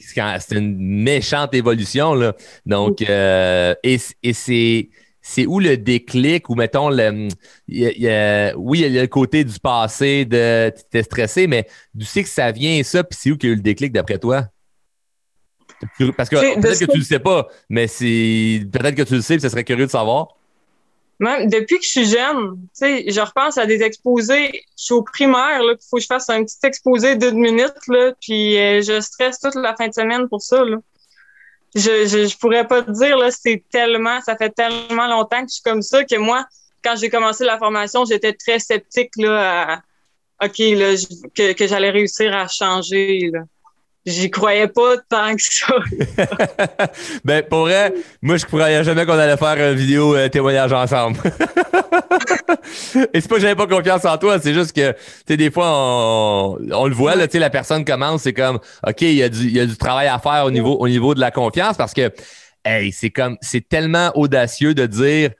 C'est 0.00 0.56
une 0.56 0.76
méchante 0.78 1.54
évolution, 1.54 2.14
là. 2.14 2.34
Donc, 2.66 3.02
euh, 3.02 3.74
et, 3.82 3.98
et 4.22 4.32
c'est 4.32 4.88
c'est 5.28 5.44
où 5.44 5.60
le 5.60 5.76
déclic 5.76 6.48
ou 6.48 6.54
mettons 6.54 6.88
le 6.88 7.28
oui 7.68 8.80
il 8.80 8.92
y 8.92 8.98
a 8.98 9.02
le 9.02 9.06
côté 9.06 9.44
du 9.44 9.60
passé 9.60 10.24
de 10.24 10.72
t'es 10.90 11.02
stressé 11.02 11.46
mais 11.46 11.68
du 11.92 12.06
sais 12.06 12.22
que 12.22 12.30
ça 12.30 12.50
vient 12.50 12.82
ça 12.82 13.04
puis 13.04 13.18
c'est 13.20 13.30
où 13.30 13.36
qu'il 13.36 13.50
y 13.50 13.52
a 13.52 13.52
eu 13.52 13.56
le 13.56 13.62
déclic 13.62 13.92
d'après 13.92 14.18
toi? 14.18 14.46
Parce 16.16 16.30
que 16.30 16.60
peut-être 16.60 16.78
que 16.80 16.90
tu 16.90 16.98
le 16.98 17.04
sais 17.04 17.18
pas 17.18 17.46
mais 17.68 17.88
c'est 17.88 18.62
peut-être 18.72 18.94
que 18.94 19.02
tu 19.02 19.16
le 19.16 19.20
sais 19.20 19.34
puis 19.34 19.42
ça 19.42 19.50
serait 19.50 19.64
curieux 19.64 19.84
de 19.84 19.90
savoir. 19.90 20.28
Même 21.20 21.50
depuis 21.50 21.78
que 21.78 21.84
je 21.84 21.90
suis 21.90 22.06
jeune, 22.06 22.56
tu 22.62 22.68
sais, 22.72 23.04
je 23.10 23.20
repense 23.20 23.58
à 23.58 23.66
des 23.66 23.82
exposés. 23.82 24.52
Je 24.78 24.84
suis 24.84 24.94
au 24.94 25.02
primaire, 25.02 25.60
il 25.60 25.76
faut 25.90 25.96
que 25.96 26.02
je 26.02 26.06
fasse 26.06 26.30
un 26.30 26.44
petit 26.44 26.58
exposé 26.62 27.16
d'une 27.16 27.40
minute, 27.40 27.74
là, 27.88 28.12
puis 28.20 28.56
euh, 28.56 28.80
je 28.82 29.00
stresse 29.00 29.40
toute 29.40 29.56
la 29.56 29.74
fin 29.74 29.88
de 29.88 29.94
semaine 29.94 30.28
pour 30.28 30.40
ça, 30.40 30.64
là 30.64 30.76
je, 31.78 32.06
je, 32.06 32.26
je, 32.26 32.38
pourrais 32.38 32.66
pas 32.66 32.82
te 32.82 32.90
dire, 32.90 33.16
là, 33.16 33.30
c'est 33.30 33.62
tellement, 33.70 34.20
ça 34.20 34.36
fait 34.36 34.50
tellement 34.50 35.06
longtemps 35.06 35.42
que 35.42 35.48
je 35.48 35.54
suis 35.54 35.62
comme 35.62 35.82
ça 35.82 36.04
que 36.04 36.16
moi, 36.16 36.46
quand 36.82 36.96
j'ai 36.96 37.10
commencé 37.10 37.44
la 37.44 37.58
formation, 37.58 38.04
j'étais 38.04 38.32
très 38.32 38.58
sceptique, 38.58 39.12
là, 39.16 39.80
à, 40.38 40.46
OK, 40.46 40.58
là, 40.58 40.94
que, 41.34 41.52
que 41.52 41.66
j'allais 41.66 41.90
réussir 41.90 42.34
à 42.34 42.46
changer, 42.46 43.30
là. 43.32 43.40
J'y 44.08 44.30
croyais 44.30 44.68
pas 44.68 44.96
tant 45.08 45.36
que 45.36 45.42
ça. 45.42 45.74
ben, 47.24 47.42
pour 47.42 47.60
vrai, 47.60 47.92
moi, 48.22 48.38
je 48.38 48.46
croyais 48.46 48.82
jamais 48.82 49.04
qu'on 49.04 49.18
allait 49.18 49.36
faire 49.36 49.70
une 49.70 49.76
vidéo 49.76 50.16
euh, 50.16 50.28
témoignage 50.28 50.72
ensemble. 50.72 51.18
Et 53.12 53.20
c'est 53.20 53.28
pas 53.28 53.34
que 53.34 53.40
j'avais 53.42 53.54
pas 53.54 53.66
confiance 53.66 54.06
en 54.06 54.16
toi, 54.16 54.38
c'est 54.40 54.54
juste 54.54 54.72
que, 54.72 54.92
tu 54.92 54.98
sais, 55.26 55.36
des 55.36 55.50
fois, 55.50 55.66
on, 55.68 56.56
on 56.72 56.86
le 56.86 56.94
voit, 56.94 57.16
là, 57.16 57.26
tu 57.26 57.32
sais, 57.32 57.38
la 57.38 57.50
personne 57.50 57.84
commence, 57.84 58.22
c'est 58.22 58.32
comme, 58.32 58.58
OK, 58.86 59.02
il 59.02 59.12
y, 59.12 59.22
a 59.22 59.28
du, 59.28 59.44
il 59.44 59.52
y 59.52 59.60
a 59.60 59.66
du 59.66 59.76
travail 59.76 60.08
à 60.08 60.18
faire 60.18 60.44
au 60.46 60.50
niveau, 60.50 60.76
au 60.76 60.88
niveau 60.88 61.14
de 61.14 61.20
la 61.20 61.30
confiance 61.30 61.76
parce 61.76 61.92
que, 61.92 62.10
hey, 62.64 62.90
c'est 62.92 63.10
comme, 63.10 63.36
c'est 63.42 63.68
tellement 63.68 64.10
audacieux 64.14 64.72
de 64.72 64.86
dire, 64.86 65.32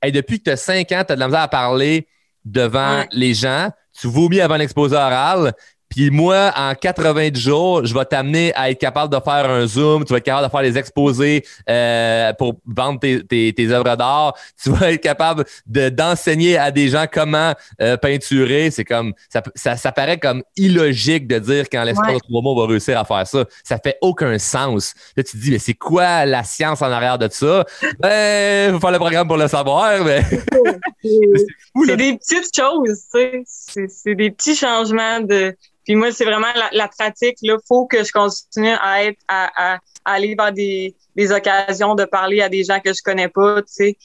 hey, 0.00 0.12
depuis 0.12 0.38
que 0.38 0.44
tu 0.44 0.50
as 0.50 0.56
cinq 0.56 0.92
ans, 0.92 1.02
tu 1.04 1.12
as 1.12 1.16
de 1.16 1.20
la 1.20 1.26
misère 1.26 1.42
à 1.42 1.48
parler 1.48 2.06
devant 2.44 3.04
les 3.10 3.34
gens, 3.34 3.70
tu 3.98 4.06
vomis 4.06 4.40
avant 4.40 4.56
l'exposé 4.56 4.94
oral, 4.94 5.54
Puis 5.94 6.10
moi, 6.10 6.52
en 6.56 6.74
90 6.74 7.38
jours, 7.38 7.84
je 7.84 7.92
vais 7.92 8.04
t'amener 8.06 8.54
à 8.54 8.70
être 8.70 8.78
capable 8.78 9.12
de 9.12 9.20
faire 9.22 9.50
un 9.50 9.66
zoom, 9.66 10.04
tu 10.06 10.12
vas 10.12 10.18
être 10.18 10.24
capable 10.24 10.46
de 10.46 10.50
faire 10.50 10.62
les 10.62 10.78
exposés 10.78 11.44
euh, 11.68 12.32
pour 12.32 12.54
vendre 12.66 12.98
tes, 12.98 13.22
tes, 13.26 13.52
tes 13.52 13.68
œuvres 13.68 13.94
d'art, 13.94 14.34
tu 14.62 14.70
vas 14.70 14.92
être 14.92 15.02
capable 15.02 15.44
de 15.66 15.90
d'enseigner 15.90 16.56
à 16.56 16.70
des 16.70 16.88
gens 16.88 17.04
comment 17.12 17.52
euh, 17.82 17.98
peinturer. 17.98 18.70
C'est 18.70 18.86
comme 18.86 19.12
ça, 19.28 19.42
ça, 19.54 19.76
ça, 19.76 19.92
paraît 19.92 20.18
comme 20.18 20.42
illogique 20.56 21.26
de 21.26 21.38
dire 21.38 21.68
qu'en 21.68 21.84
l'espace 21.84 22.14
de 22.14 22.18
trois 22.20 22.40
mois, 22.40 22.52
on 22.52 22.60
va 22.60 22.66
réussir 22.66 22.98
à 22.98 23.04
faire 23.04 23.26
ça. 23.26 23.44
Ça 23.62 23.76
fait 23.76 23.98
aucun 24.00 24.38
sens. 24.38 24.94
Là, 25.14 25.22
tu 25.22 25.32
te 25.32 25.36
dis, 25.36 25.50
mais 25.50 25.58
c'est 25.58 25.74
quoi 25.74 26.24
la 26.24 26.42
science 26.42 26.80
en 26.80 26.90
arrière 26.90 27.18
de 27.18 27.28
ça? 27.30 27.66
Ben, 28.00 28.72
faut 28.72 28.80
faire 28.80 28.92
le 28.92 28.98
programme 28.98 29.28
pour 29.28 29.36
le 29.36 29.48
savoir, 29.48 30.02
mais. 30.02 30.22
c'est 31.86 31.96
des 31.96 32.16
petites 32.16 32.56
choses, 32.56 33.02
tu 33.14 33.44
sais. 33.44 33.86
C'est 33.88 34.14
des 34.14 34.30
petits 34.30 34.56
changements 34.56 35.20
de 35.20 35.54
puis 35.84 35.94
moi, 35.96 36.12
c'est 36.12 36.24
vraiment 36.24 36.48
la, 36.72 36.88
pratique. 36.88 37.36
Il 37.42 37.56
faut 37.66 37.86
que 37.86 38.04
je 38.04 38.12
continue 38.12 38.74
à 38.80 39.04
être 39.04 39.18
à, 39.28 39.74
à, 39.74 39.78
aller 40.04 40.34
vers 40.36 40.52
des, 40.52 40.94
des, 41.16 41.32
occasions 41.32 41.94
de 41.94 42.04
parler 42.04 42.40
à 42.40 42.48
des 42.48 42.64
gens 42.64 42.80
que 42.80 42.92
je 42.92 43.02
connais 43.02 43.28
pas, 43.28 43.62
tu 43.62 43.72
sais, 43.72 43.96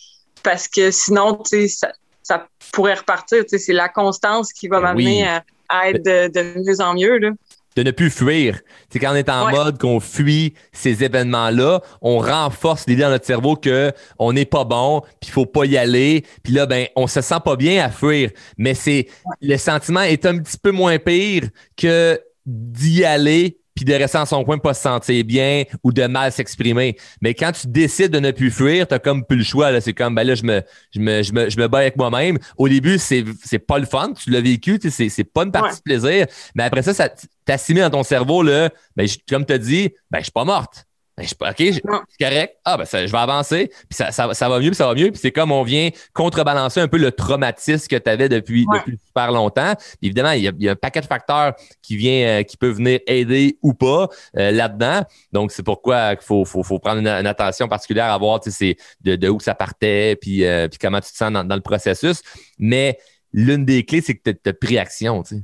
parce 0.44 0.68
que 0.68 0.92
sinon, 0.92 1.36
tu 1.38 1.50
sais, 1.50 1.68
ça, 1.68 1.92
ça 2.24 2.48
pourrait 2.72 2.96
repartir. 2.96 3.44
Tu 3.44 3.50
sais, 3.50 3.58
c'est 3.58 3.74
la 3.74 3.90
constance 3.90 4.54
qui 4.54 4.68
va 4.68 4.80
ben 4.80 4.88
m'amener 4.88 5.28
à, 5.28 5.44
à, 5.70 5.90
être 5.90 6.04
de, 6.04 6.28
de 6.30 6.60
mieux 6.60 6.82
en 6.82 6.94
mieux. 6.94 7.18
Là 7.18 7.32
de 7.78 7.84
ne 7.84 7.92
plus 7.92 8.10
fuir. 8.10 8.60
C'est 8.90 8.98
quand 8.98 9.12
on 9.12 9.16
est 9.16 9.30
en 9.30 9.52
mode 9.52 9.78
qu'on 9.78 10.00
fuit 10.00 10.56
ces 10.72 11.04
événements-là, 11.04 11.82
on 12.02 12.18
renforce 12.18 12.88
l'idée 12.88 13.04
dans 13.04 13.12
notre 13.12 13.26
cerveau 13.26 13.56
que 13.56 13.92
on 14.18 14.34
n'est 14.34 14.46
pas 14.46 14.64
bon, 14.64 15.02
puis 15.22 15.30
il 15.30 15.32
faut 15.32 15.46
pas 15.46 15.66
y 15.66 15.78
aller, 15.78 16.26
puis 16.44 16.54
là 16.54 16.66
ben 16.66 16.88
on 16.96 17.06
se 17.06 17.22
sent 17.22 17.40
pas 17.46 17.56
bien 17.56 17.86
à 17.86 17.90
fuir, 17.90 18.32
mais 18.58 18.74
c'est 18.74 19.08
le 19.42 19.58
sentiment 19.58 20.02
est 20.02 20.26
un 20.26 20.40
petit 20.40 20.58
peu 20.58 20.72
moins 20.72 20.98
pire 20.98 21.44
que 21.76 22.20
d'y 22.48 23.06
aller 23.06 23.60
puis 23.78 23.86
de 23.86 23.94
rester 23.94 24.18
en 24.18 24.26
son 24.26 24.44
coin, 24.44 24.58
pas 24.58 24.74
se 24.74 24.82
sentir 24.82 25.24
bien 25.24 25.64
ou 25.84 25.92
de 25.92 26.04
mal 26.08 26.32
s'exprimer. 26.32 26.98
Mais 27.22 27.36
quand 27.36 27.52
tu 27.52 27.68
décides 27.68 28.12
de 28.12 28.20
ne 28.20 28.32
plus 28.32 28.50
fuir, 28.50 28.88
t'as 28.88 28.98
comme 28.98 29.24
plus 29.24 29.38
le 29.38 29.44
choix. 29.44 29.70
Là. 29.70 29.82
C'est 29.82 29.94
comme, 29.94 30.16
ben 30.16 30.24
là, 30.24 30.34
je 30.34 30.42
me, 30.42 30.64
je 30.96 31.00
me, 31.00 31.22
je 31.22 31.32
me, 31.32 31.48
je 31.48 31.60
me 31.60 31.68
bats 31.68 31.78
avec 31.78 31.96
moi-même. 31.96 32.40
Au 32.58 32.68
début, 32.68 32.98
c'est, 32.98 33.24
c'est 33.44 33.60
pas 33.60 33.78
le 33.78 33.86
fun. 33.86 34.14
Tu 34.14 34.32
l'as 34.32 34.42
vécu, 34.42 34.80
c'est, 34.82 35.10
c'est 35.10 35.24
pas 35.24 35.44
une 35.44 35.52
partie 35.52 35.78
de 35.78 35.84
plaisir. 35.84 36.26
Mais 36.56 36.64
après 36.64 36.82
ça, 36.82 36.96
ça 36.96 37.10
t'assimiles 37.46 37.84
dans 37.84 37.92
ton 37.92 38.04
cerveau, 38.04 38.42
là, 38.42 38.72
ben, 38.96 39.08
comme 39.30 39.46
tu 39.46 39.54
as 39.54 39.60
dit, 39.60 39.94
ben, 40.10 40.18
je 40.18 40.24
suis 40.24 40.32
pas 40.32 40.44
morte. 40.44 40.87
Ben, 41.18 41.26
OK, 41.50 41.56
c'est 41.58 41.82
correct. 41.82 42.58
Ah, 42.64 42.78
ben, 42.78 42.86
ça, 42.86 43.06
je 43.06 43.12
vais 43.12 43.18
avancer. 43.18 43.72
Puis 43.90 43.96
ça, 43.98 44.12
ça, 44.12 44.32
ça, 44.36 44.50
va 44.50 44.60
mieux, 44.60 44.70
puis 44.70 44.76
ça 44.76 44.86
va 44.86 44.94
mieux. 44.94 45.10
Puis 45.10 45.20
c'est 45.20 45.32
comme 45.32 45.52
on 45.52 45.64
vient 45.64 45.90
contrebalancer 46.14 46.80
un 46.80 46.88
peu 46.88 46.98
le 46.98 47.12
traumatisme 47.12 47.88
que 47.88 47.96
tu 47.96 48.10
avais 48.10 48.30
depuis, 48.30 48.68
depuis 48.72 49.00
super 49.04 49.32
longtemps. 49.32 49.74
évidemment, 50.04 50.32
il 50.32 50.44
y, 50.44 50.48
a, 50.48 50.52
il 50.56 50.64
y, 50.64 50.70
a, 50.70 50.74
un 50.74 50.76
paquet 50.76 51.02
de 51.02 51.08
facteurs 51.08 51.56
qui 51.82 51.98
vient, 51.98 52.28
euh, 52.28 52.44
qui 52.44 52.56
peut 52.56 52.70
venir 52.70 53.00
aider 53.08 53.58
ou 53.64 53.74
pas 53.74 54.10
euh, 54.38 54.52
là-dedans. 54.52 55.02
Donc, 55.32 55.52
c'est 55.52 55.64
pourquoi 55.64 56.12
il 56.14 56.24
faut, 56.24 56.46
faut, 56.46 56.62
faut, 56.62 56.78
prendre 56.78 57.00
une, 57.00 57.08
attention 57.08 57.68
particulière 57.68 58.12
à 58.12 58.18
voir 58.20 58.40
de, 58.40 59.16
de 59.16 59.30
où 59.30 59.40
ça 59.40 59.56
partait, 59.56 60.16
puis, 60.22 60.46
euh, 60.46 60.68
puis 60.68 60.78
comment 60.78 61.02
tu 61.02 61.12
te 61.12 61.18
sens 61.18 61.32
dans, 61.32 61.44
dans 61.44 61.56
le 61.56 61.62
processus. 61.62 62.22
Mais 62.60 63.00
l'une 63.34 63.66
des 63.66 63.84
clés, 63.86 64.02
c'est 64.02 64.16
que 64.16 64.30
tu 64.30 64.50
as, 64.50 64.54
pris 64.54 64.78
action. 64.78 65.24
Oui, 65.32 65.40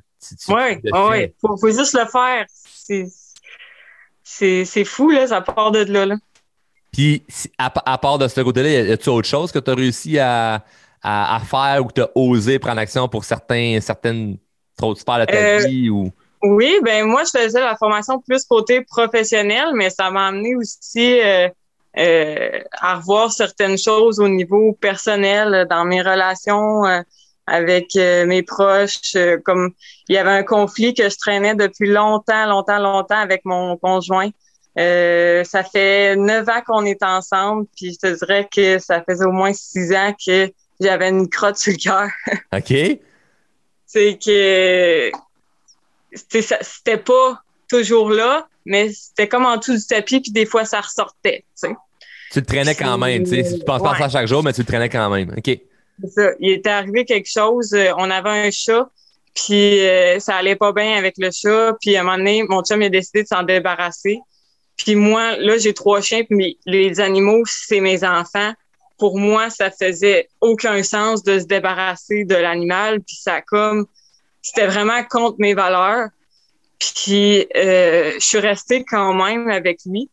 oui. 0.49 1.23
Il 1.23 1.33
faut, 1.41 1.57
faut 1.57 1.71
juste 1.71 1.97
le 1.97 2.05
faire. 2.05 2.45
C'est 4.23 4.85
fou, 4.85 5.09
là, 5.09 5.27
ça 5.27 5.41
part 5.41 5.71
de 5.71 5.83
là. 5.83 6.05
là. 6.05 6.15
Puis, 6.91 7.23
à, 7.57 7.97
part 7.97 8.19
de 8.19 8.27
ce 8.27 8.41
côté-là, 8.41 8.69
y 8.69 8.91
a-tu 8.91 9.09
autre 9.09 9.27
chose 9.27 9.51
que 9.51 9.59
tu 9.59 9.71
as 9.71 9.73
réussi 9.73 10.19
à, 10.19 10.63
à, 11.01 11.39
faire 11.39 11.81
ou 11.81 11.87
que 11.87 11.93
tu 11.93 12.01
as 12.01 12.09
osé 12.15 12.59
prendre 12.59 12.79
action 12.79 13.07
pour 13.07 13.25
certains, 13.25 13.79
certaines 13.81 14.37
autres 14.81 15.01
sphères 15.01 15.19
de 15.19 15.25
ta 15.25 15.33
euh, 15.33 15.57
vie? 15.65 15.89
Ou... 15.89 16.11
Oui, 16.43 16.79
ben 16.83 17.05
moi, 17.05 17.23
je 17.23 17.37
faisais 17.37 17.59
la 17.59 17.75
formation 17.75 18.19
plus 18.19 18.43
côté 18.45 18.81
professionnel, 18.81 19.69
mais 19.73 19.89
ça 19.89 20.11
m'a 20.11 20.27
amené 20.27 20.55
aussi 20.55 21.19
euh, 21.19 21.49
euh, 21.97 22.59
à 22.79 22.95
revoir 22.97 23.31
certaines 23.31 23.77
choses 23.77 24.19
au 24.19 24.27
niveau 24.27 24.73
personnel 24.73 25.65
dans 25.69 25.85
mes 25.85 26.01
relations 26.01 26.83
avec 27.47 27.95
euh, 27.95 28.25
mes 28.25 28.43
proches. 28.43 29.15
Euh, 29.15 29.37
comme 29.43 29.71
il 30.09 30.15
y 30.15 30.17
avait 30.17 30.31
un 30.31 30.43
conflit 30.43 30.93
que 30.93 31.09
je 31.09 31.17
traînais 31.17 31.55
depuis 31.55 31.89
longtemps, 31.89 32.45
longtemps, 32.45 32.79
longtemps 32.79 33.19
avec 33.19 33.45
mon 33.45 33.77
conjoint. 33.77 34.29
Euh, 34.79 35.43
ça 35.43 35.63
fait 35.63 36.15
neuf 36.15 36.49
ans 36.49 36.61
qu'on 36.65 36.85
est 36.85 37.03
ensemble, 37.03 37.67
puis 37.75 37.93
je 37.93 38.07
te 38.07 38.17
dirais 38.17 38.47
que 38.51 38.79
ça 38.79 39.03
faisait 39.07 39.25
au 39.25 39.31
moins 39.31 39.53
six 39.53 39.93
ans 39.93 40.15
que 40.25 40.51
j'avais 40.79 41.09
une 41.09 41.29
crotte 41.29 41.57
sur 41.57 41.73
le 41.73 41.77
cœur. 41.77 42.09
OK. 42.53 42.99
C'est 43.85 44.17
que 44.17 45.11
c'était 46.11 46.97
pas 46.97 47.43
toujours 47.69 48.09
là, 48.09 48.47
mais 48.65 48.91
c'était 48.91 49.27
comme 49.27 49.45
en 49.45 49.57
dessous 49.57 49.75
du 49.75 49.85
tapis, 49.85 50.21
puis 50.21 50.31
des 50.31 50.47
fois 50.47 50.65
ça 50.65 50.81
ressortait. 50.81 51.45
Tu 52.31 52.41
te 52.41 52.47
traînais 52.47 52.73
quand 52.73 52.97
même, 52.97 53.23
tu 53.23 53.29
sais. 53.29 53.59
Tu 53.59 53.63
penses 53.63 53.83
pas 53.83 53.93
à 53.93 53.99
ça 53.99 54.09
chaque 54.09 54.27
jour, 54.27 54.43
mais 54.43 54.53
tu 54.53 54.63
te 54.63 54.67
traînais 54.67 54.89
quand 54.89 55.07
même. 55.11 55.35
OK. 55.37 55.59
Il 56.39 56.51
était 56.51 56.69
arrivé 56.69 57.05
quelque 57.05 57.29
chose. 57.29 57.73
Euh, 57.73 57.91
on 57.97 58.09
avait 58.09 58.47
un 58.47 58.51
chat, 58.51 58.89
puis 59.33 59.79
euh, 59.81 60.19
ça 60.19 60.35
allait 60.35 60.55
pas 60.55 60.73
bien 60.73 60.97
avec 60.97 61.15
le 61.17 61.29
chat. 61.31 61.75
Puis 61.81 61.95
à 61.95 62.01
un 62.01 62.03
moment 62.03 62.17
donné, 62.17 62.43
mon 62.43 62.63
chum 62.63 62.81
a 62.81 62.89
décidé 62.89 63.23
de 63.23 63.27
s'en 63.27 63.43
débarrasser. 63.43 64.19
Puis 64.77 64.95
moi, 64.95 65.37
là, 65.37 65.57
j'ai 65.57 65.73
trois 65.73 66.01
chiens, 66.01 66.23
puis 66.23 66.57
les 66.65 66.99
animaux, 66.99 67.43
c'est 67.45 67.79
mes 67.79 68.03
enfants. 68.03 68.53
Pour 68.97 69.19
moi, 69.19 69.49
ça 69.49 69.69
faisait 69.69 70.29
aucun 70.41 70.81
sens 70.83 71.23
de 71.23 71.39
se 71.39 71.45
débarrasser 71.45 72.25
de 72.25 72.35
l'animal. 72.35 73.01
Puis 73.01 73.17
ça 73.17 73.41
comme, 73.41 73.85
c'était 74.41 74.67
vraiment 74.67 75.03
contre 75.03 75.37
mes 75.39 75.53
valeurs. 75.53 76.09
Puis 76.79 77.47
euh, 77.55 78.13
je 78.15 78.25
suis 78.25 78.39
restée 78.39 78.83
quand 78.83 79.13
même 79.13 79.49
avec 79.49 79.79
lui. 79.85 80.09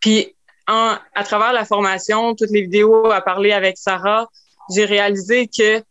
Puis 0.00 0.34
à 0.66 1.24
travers 1.24 1.52
la 1.52 1.64
formation, 1.64 2.34
toutes 2.34 2.50
les 2.50 2.62
vidéos 2.62 3.10
à 3.10 3.22
parler 3.22 3.52
avec 3.52 3.78
Sarah, 3.78 4.28
j'ai 4.74 4.84
réalisé 4.84 5.48
que 5.48 5.82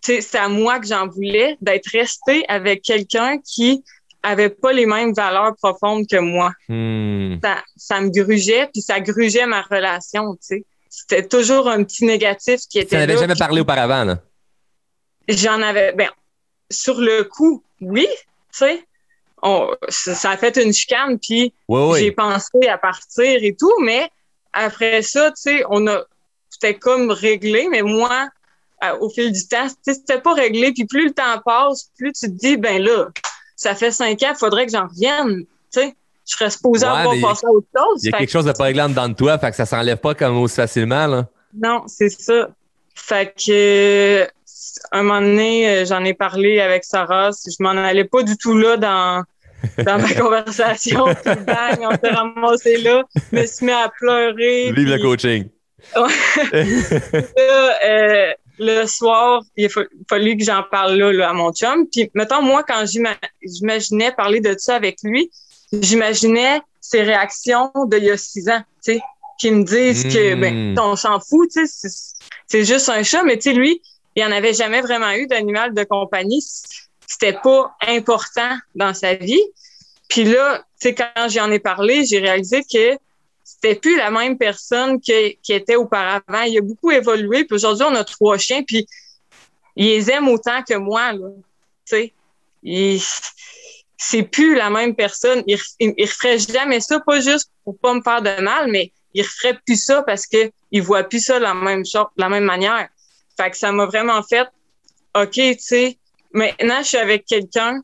c'est 0.00 0.34
à 0.36 0.48
moi 0.48 0.80
que 0.80 0.86
j'en 0.86 1.08
voulais 1.08 1.56
d'être 1.60 1.88
restée 1.90 2.44
avec 2.48 2.82
quelqu'un 2.82 3.38
qui 3.38 3.84
avait 4.22 4.50
pas 4.50 4.72
les 4.72 4.86
mêmes 4.86 5.12
valeurs 5.14 5.54
profondes 5.56 6.06
que 6.06 6.18
moi. 6.18 6.52
Hmm. 6.68 7.36
Ça, 7.42 7.62
ça, 7.76 8.00
me 8.00 8.10
grugeait, 8.10 8.68
puis 8.72 8.82
ça 8.82 9.00
grugeait 9.00 9.46
ma 9.46 9.62
relation, 9.62 10.34
tu 10.34 10.38
sais. 10.40 10.64
C'était 10.88 11.26
toujours 11.26 11.68
un 11.68 11.84
petit 11.84 12.04
négatif 12.04 12.62
qui 12.68 12.80
était 12.80 12.96
Tu 12.96 12.96
n'avais 12.96 13.16
jamais 13.16 13.36
parlé 13.36 13.60
auparavant, 13.60 14.04
là? 14.04 14.18
J'en 15.28 15.62
avais... 15.62 15.92
Ben, 15.92 16.10
sur 16.70 17.00
le 17.00 17.24
coup, 17.24 17.62
oui, 17.80 18.08
tu 18.52 18.58
sais. 18.58 18.84
ça 19.88 20.30
a 20.30 20.36
fait 20.36 20.56
une 20.56 20.72
chicane, 20.72 21.18
puis 21.18 21.54
j'ai 21.96 22.12
pensé 22.12 22.68
à 22.68 22.78
partir 22.78 23.42
et 23.42 23.54
tout, 23.58 23.72
mais 23.82 24.10
après 24.52 25.02
ça, 25.02 25.30
tu 25.30 25.42
sais, 25.42 25.64
on 25.70 25.86
a 25.86 26.04
c'était 26.60 26.78
comme 26.78 27.10
réglé, 27.10 27.68
mais 27.70 27.82
moi, 27.82 28.28
euh, 28.84 28.98
au 29.00 29.08
fil 29.08 29.32
du 29.32 29.46
temps, 29.46 29.66
c'était 29.82 30.20
pas 30.20 30.34
réglé. 30.34 30.72
Puis 30.72 30.84
plus 30.84 31.06
le 31.06 31.12
temps 31.12 31.40
passe, 31.44 31.90
plus 31.96 32.12
tu 32.12 32.26
te 32.26 32.32
dis, 32.32 32.56
ben 32.56 32.82
là, 32.82 33.08
ça 33.56 33.74
fait 33.74 33.90
cinq 33.90 34.22
ans, 34.22 34.32
il 34.34 34.38
faudrait 34.38 34.66
que 34.66 34.72
j'en 34.72 34.86
revienne. 34.86 35.44
Tu 35.72 35.80
sais, 35.80 35.94
je 36.28 36.36
serais 36.36 36.50
supposé 36.50 36.86
avoir 36.86 37.14
passé 37.20 37.46
à 37.46 37.50
autre 37.50 37.66
chose. 37.76 38.04
Il 38.04 38.10
y 38.10 38.14
a 38.14 38.18
quelque 38.18 38.30
chose 38.30 38.44
de 38.44 38.52
pas 38.52 38.64
réglé 38.64 38.86
dans 38.94 39.08
de 39.08 39.14
toi, 39.14 39.38
fait 39.38 39.50
que 39.50 39.56
ça 39.56 39.66
s'enlève 39.66 39.98
pas 39.98 40.14
comme 40.14 40.38
aussi 40.38 40.56
facilement, 40.56 41.06
là. 41.06 41.28
Non, 41.54 41.82
c'est 41.86 42.10
ça. 42.10 42.48
Fait 42.94 43.34
que 43.34 44.28
un 44.92 45.02
moment 45.02 45.20
donné, 45.20 45.68
euh, 45.68 45.84
j'en 45.84 46.04
ai 46.04 46.14
parlé 46.14 46.60
avec 46.60 46.84
Sarah. 46.84 47.30
Je 47.30 47.62
m'en 47.62 47.70
allais 47.70 48.04
pas 48.04 48.22
du 48.22 48.36
tout 48.36 48.56
là 48.56 48.76
dans, 48.76 49.24
dans 49.84 49.98
ma 49.98 50.14
conversation. 50.20 51.06
puis 51.06 51.34
bang, 51.44 51.78
on 51.80 51.90
s'est 51.90 52.14
ramassé 52.14 52.76
là. 52.78 53.02
Je 53.32 53.36
me 53.36 53.46
suis 53.46 53.66
mis 53.66 53.72
à 53.72 53.90
pleurer. 53.98 54.72
Vive 54.72 54.88
le 54.88 55.02
coaching. 55.02 55.48
euh, 56.54 58.32
le 58.58 58.86
soir, 58.86 59.42
il 59.56 59.66
a 59.66 59.68
fallu 60.08 60.36
que 60.36 60.44
j'en 60.44 60.62
parle 60.62 60.94
là, 60.96 61.28
à 61.28 61.32
mon 61.32 61.52
chum. 61.52 61.86
Puis, 61.90 62.10
mettons, 62.14 62.42
moi, 62.42 62.62
quand 62.62 62.84
j'imaginais 62.86 64.12
parler 64.12 64.40
de 64.40 64.54
ça 64.58 64.76
avec 64.76 64.98
lui, 65.02 65.30
j'imaginais 65.72 66.60
ses 66.80 67.02
réactions 67.02 67.72
d'il 67.86 68.04
y 68.04 68.10
a 68.10 68.16
six 68.16 68.48
ans, 68.48 68.62
tu 68.84 68.94
sais, 68.94 69.00
qui 69.38 69.50
me 69.50 69.64
disent 69.64 70.04
que, 70.04 70.34
ben, 70.34 70.74
hmm. 70.74 70.78
on 70.78 70.96
s'en 70.96 71.20
fout, 71.20 71.50
tu 71.50 71.66
sais, 71.66 71.88
c'est 72.46 72.64
juste 72.64 72.88
un 72.88 73.02
chat, 73.02 73.22
mais 73.22 73.36
tu 73.36 73.50
sais, 73.50 73.52
lui, 73.54 73.80
il 74.16 74.24
en 74.24 74.32
avait 74.32 74.52
jamais 74.52 74.80
vraiment 74.80 75.12
eu 75.12 75.26
d'animal 75.26 75.72
de 75.72 75.84
compagnie. 75.84 76.42
C'était 77.06 77.32
pas 77.32 77.74
important 77.86 78.56
dans 78.74 78.92
sa 78.92 79.14
vie. 79.14 79.42
Puis 80.08 80.24
là, 80.24 80.64
tu 80.80 80.88
sais, 80.88 80.94
quand 80.94 81.28
j'en 81.28 81.50
ai 81.50 81.60
parlé, 81.60 82.04
j'ai 82.04 82.18
réalisé 82.18 82.62
que 82.62 82.98
c'était 83.50 83.74
plus 83.74 83.96
la 83.96 84.10
même 84.10 84.38
personne 84.38 85.00
qui, 85.00 85.38
qui 85.42 85.52
était 85.52 85.76
auparavant. 85.76 86.42
Il 86.42 86.58
a 86.58 86.60
beaucoup 86.60 86.90
évolué. 86.90 87.44
Puis 87.44 87.56
aujourd'hui, 87.56 87.84
on 87.88 87.94
a 87.94 88.04
trois 88.04 88.38
chiens, 88.38 88.62
puis 88.62 88.86
il 89.76 89.86
les 89.86 90.10
aime 90.10 90.28
autant 90.28 90.62
que 90.62 90.74
moi. 90.74 91.12
Là. 91.12 91.28
Tu 91.84 92.12
sais, 92.64 92.98
c'est 93.96 94.22
plus 94.22 94.54
la 94.54 94.70
même 94.70 94.94
personne. 94.94 95.42
Il, 95.46 95.58
il, 95.80 96.04
referait 96.04 96.38
jamais 96.38 96.80
ça, 96.80 97.00
pas 97.00 97.20
juste 97.20 97.50
pour 97.64 97.76
pas 97.78 97.92
me 97.92 98.02
faire 98.02 98.22
de 98.22 98.40
mal, 98.40 98.70
mais 98.70 98.92
il 99.14 99.22
referait 99.22 99.58
plus 99.66 99.82
ça 99.82 100.02
parce 100.02 100.26
que 100.26 100.50
il 100.70 100.82
voit 100.82 101.02
plus 101.02 101.24
ça 101.24 101.38
de 101.38 101.44
la 101.44 101.54
même 101.54 101.84
chose, 101.84 102.06
la 102.16 102.28
même 102.28 102.44
manière. 102.44 102.88
Fait 103.36 103.50
que 103.50 103.56
ça 103.56 103.72
m'a 103.72 103.86
vraiment 103.86 104.22
fait, 104.22 104.46
OK, 105.16 105.32
tu 105.32 105.56
sais, 105.58 105.98
maintenant 106.32 106.82
je 106.82 106.88
suis 106.88 106.98
avec 106.98 107.26
quelqu'un 107.26 107.82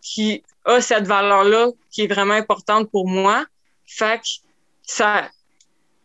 qui 0.00 0.42
a 0.64 0.80
cette 0.80 1.06
valeur-là 1.06 1.68
qui 1.90 2.02
est 2.02 2.06
vraiment 2.06 2.34
importante 2.34 2.90
pour 2.90 3.06
moi. 3.06 3.44
Fait 3.86 4.18
que 4.18 4.43
ça 4.86 5.28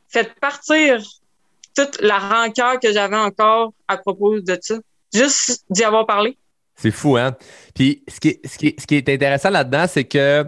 fait 0.08 0.34
partir 0.40 1.02
toute 1.76 2.02
la 2.02 2.20
rancœur 2.20 2.80
que 2.80 2.92
j'avais 2.92 3.18
encore 3.18 3.74
à 3.88 3.98
propos 3.98 4.40
de 4.40 4.58
ça. 4.62 4.76
Juste 5.14 5.66
d'y 5.70 5.84
avoir 5.84 6.06
parlé. 6.06 6.38
C'est 6.76 6.92
fou, 6.92 7.18
hein? 7.18 7.36
Puis 7.76 8.04
ce 8.08 8.20
qui, 8.20 8.40
ce 8.46 8.58
qui, 8.58 8.76
ce 8.78 8.86
qui 8.86 8.96
est 8.96 9.10
intéressant 9.10 9.50
là-dedans, 9.50 9.86
c'est 9.88 10.06
que 10.06 10.46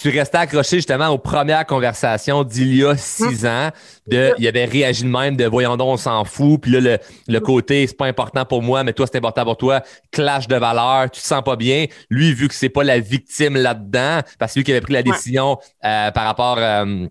tu 0.00 0.10
restais 0.10 0.38
accroché 0.38 0.76
justement 0.76 1.08
aux 1.08 1.18
premières 1.18 1.64
conversations 1.64 2.44
d'il 2.44 2.76
y 2.76 2.84
a 2.84 2.96
six 2.96 3.44
mm. 3.44 3.46
ans. 3.46 3.70
De, 4.06 4.34
il 4.38 4.46
avait 4.46 4.64
réagi 4.66 5.04
de 5.04 5.08
même 5.08 5.36
de 5.36 5.46
voyons 5.46 5.76
donc, 5.76 5.88
on 5.88 5.96
s'en 5.96 6.24
fout. 6.24 6.60
Puis 6.60 6.70
là, 6.70 6.80
le, 6.80 6.98
le 7.28 7.40
côté, 7.40 7.86
c'est 7.86 7.96
pas 7.96 8.06
important 8.06 8.44
pour 8.44 8.62
moi, 8.62 8.84
mais 8.84 8.92
toi, 8.92 9.06
c'est 9.06 9.18
important 9.18 9.44
pour 9.44 9.56
toi. 9.56 9.82
Clash 10.10 10.48
de 10.48 10.56
valeur, 10.56 11.10
tu 11.10 11.20
te 11.20 11.26
sens 11.26 11.42
pas 11.42 11.56
bien. 11.56 11.86
Lui, 12.10 12.32
vu 12.34 12.48
que 12.48 12.54
c'est 12.54 12.68
pas 12.68 12.84
la 12.84 12.98
victime 12.98 13.56
là-dedans, 13.56 14.20
parce 14.38 14.52
que 14.52 14.60
lui 14.60 14.64
qui 14.64 14.72
avait 14.72 14.80
pris 14.80 14.92
la 14.92 15.02
décision 15.02 15.58
euh, 15.84 16.10
par 16.10 16.24
rapport 16.24 16.58
euh, 16.58 17.06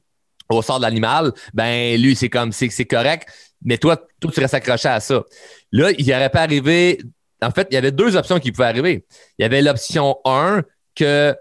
au 0.49 0.62
sort 0.62 0.77
de 0.77 0.84
l'animal, 0.84 1.34
ben 1.53 1.99
lui, 1.99 2.15
c'est 2.15 2.29
comme 2.29 2.51
c'est, 2.51 2.69
c'est 2.69 2.86
correct. 2.86 3.27
Mais 3.63 3.77
toi, 3.77 3.97
toi, 4.19 4.31
tu 4.34 4.39
restes 4.39 4.53
accroché 4.53 4.88
à 4.88 4.99
ça. 4.99 5.23
Là, 5.71 5.91
il 5.97 6.12
aurait 6.13 6.29
pas 6.29 6.41
arrivé. 6.41 6.99
En 7.41 7.51
fait, 7.51 7.67
il 7.71 7.73
y 7.73 7.77
avait 7.77 7.91
deux 7.91 8.15
options 8.15 8.39
qui 8.39 8.51
pouvaient 8.51 8.67
arriver. 8.67 9.05
Il 9.38 9.43
y 9.43 9.45
avait 9.45 9.62
l'option 9.62 10.17
1 10.25 10.62
que 10.95 11.36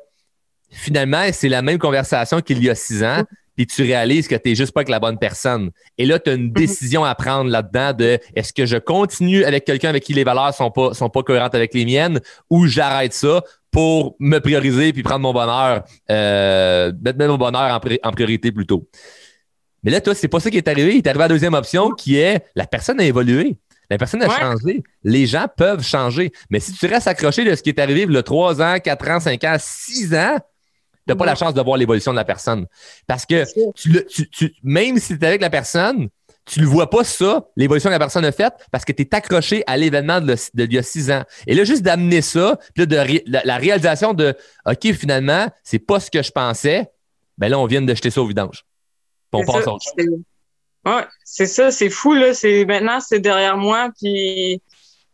finalement, 0.71 1.25
c'est 1.33 1.49
la 1.49 1.63
même 1.63 1.79
conversation 1.79 2.41
qu'il 2.41 2.63
y 2.63 2.69
a 2.69 2.75
six 2.75 3.05
ans, 3.05 3.23
puis 3.57 3.67
tu 3.67 3.83
réalises 3.83 4.27
que 4.27 4.35
tu 4.35 4.49
n'es 4.49 4.55
juste 4.55 4.73
pas 4.73 4.81
avec 4.81 4.89
la 4.89 4.99
bonne 4.99 5.19
personne. 5.19 5.71
Et 5.97 6.07
là, 6.07 6.19
tu 6.19 6.31
as 6.31 6.35
une 6.35 6.47
mhm. 6.47 6.53
décision 6.53 7.05
à 7.05 7.15
prendre 7.15 7.51
là-dedans 7.51 7.93
de 7.93 8.19
est-ce 8.35 8.53
que 8.53 8.67
je 8.67 8.77
continue 8.77 9.45
avec 9.45 9.65
quelqu'un 9.65 9.91
avec 9.91 10.03
qui 10.03 10.13
les 10.13 10.25
valeurs 10.25 10.53
sont 10.53 10.71
pas, 10.71 10.95
sont 10.95 11.11
pas 11.11 11.23
cohérentes 11.23 11.55
avec 11.55 11.73
les 11.75 11.85
miennes 11.85 12.21
ou 12.51 12.67
j'arrête 12.67 13.13
ça 13.13 13.43
pour 13.75 14.15
me 14.21 14.39
prioriser 14.39 14.93
puis 14.93 15.03
prendre 15.03 15.21
mon 15.21 15.33
bonheur, 15.33 15.83
euh, 16.09 16.93
mettre 17.03 17.27
mon 17.27 17.37
bonheur 17.37 17.81
en, 18.05 18.13
priorité 18.13 18.53
plutôt. 18.53 18.89
Mais 19.83 19.91
là, 19.91 20.01
toi, 20.01 20.15
c'est 20.15 20.29
pas 20.29 20.39
ça 20.39 20.49
qui 20.49 20.59
est 20.59 20.69
arrivé. 20.69 20.93
Il 20.93 20.99
est 20.99 21.09
arrivé 21.09 21.25
à 21.25 21.29
la 21.29 21.35
deuxième 21.35 21.55
option 21.55 21.91
qui 21.91 22.17
est 22.17 22.47
la 22.55 22.69
personne 22.69 23.01
a 23.01 23.05
évolué. 23.05 23.59
La 23.91 23.99
personne 23.99 24.23
a 24.23 24.29
changé. 24.31 24.85
Les 25.03 25.27
gens 25.27 25.47
peuvent 25.55 25.83
changer. 25.83 26.31
Mais 26.51 26.61
si 26.61 26.73
tu 26.73 26.87
restes 26.87 27.09
accroché 27.09 27.45
de 27.45 27.55
ce 27.55 27.63
qui 27.63 27.71
est 27.71 27.81
arrivé 27.81 28.07
a 28.17 28.23
3 28.23 28.63
ans, 28.63 28.77
4 28.79 29.11
ans, 29.11 29.21
5 29.21 29.43
ans, 29.45 29.57
6 29.59 30.15
ans, 30.15 30.39
n'as 31.09 31.15
pas 31.17 31.27
la 31.27 31.35
chance 31.35 31.53
de 31.53 31.61
voir 31.61 31.77
l'évolution 31.77 32.13
de 32.13 32.17
la 32.17 32.25
personne. 32.25 32.67
Parce 33.09 33.27
que 33.27 33.45
tu, 33.75 34.55
même 34.63 34.99
si 34.99 35.19
tu 35.19 35.25
es 35.25 35.27
avec 35.27 35.43
la 35.43 35.51
personne, 35.51 36.09
tu 36.47 36.61
ne 36.61 36.67
vois 36.67 36.91
pas 36.91 37.05
ça, 37.05 37.47
l'évolution 37.57 37.89
que 37.89 37.95
la 37.95 37.99
personne 37.99 38.25
a 38.25 38.33
faite, 38.33 38.55
parce 38.71 38.85
que 38.85 38.93
tu 38.93 39.03
es 39.03 39.15
accroché 39.15 39.65
à 39.67 39.77
l'événement 39.77 40.21
de, 40.21 40.37
il 40.55 40.73
y 40.73 40.79
a 40.79 40.83
six 40.83 41.11
ans. 41.11 41.23
Et 41.47 41.55
là, 41.55 41.65
juste 41.65 41.83
d'amener 41.83 42.21
ça, 42.21 42.59
puis 42.75 42.87
de 42.87 42.97
la, 43.27 43.57
réalisation 43.57 44.13
de 44.13 44.37
OK, 44.67 44.93
finalement, 44.93 45.49
c'est 45.63 45.79
pas 45.79 46.01
ce 46.01 46.11
que 46.11 46.23
je 46.23 46.31
pensais, 46.31 46.91
ben 47.39 47.49
là, 47.49 47.59
on 47.59 47.67
vient 47.67 47.83
de 47.83 47.95
jeter 47.95 48.11
ça 48.11 48.21
au 48.21 48.27
vidange. 48.27 48.65
on 49.33 49.45
passe 49.45 49.67
autre 49.67 49.85
Ouais, 50.87 51.07
c'est 51.25 51.47
ça, 51.47 51.71
c'est 51.71 51.89
fou, 51.89 52.13
là. 52.13 52.35
C'est, 52.35 52.67
maintenant, 52.67 53.01
c'est 53.01 53.21
derrière 53.21 53.57
moi, 53.57 53.91
puis 53.99 54.61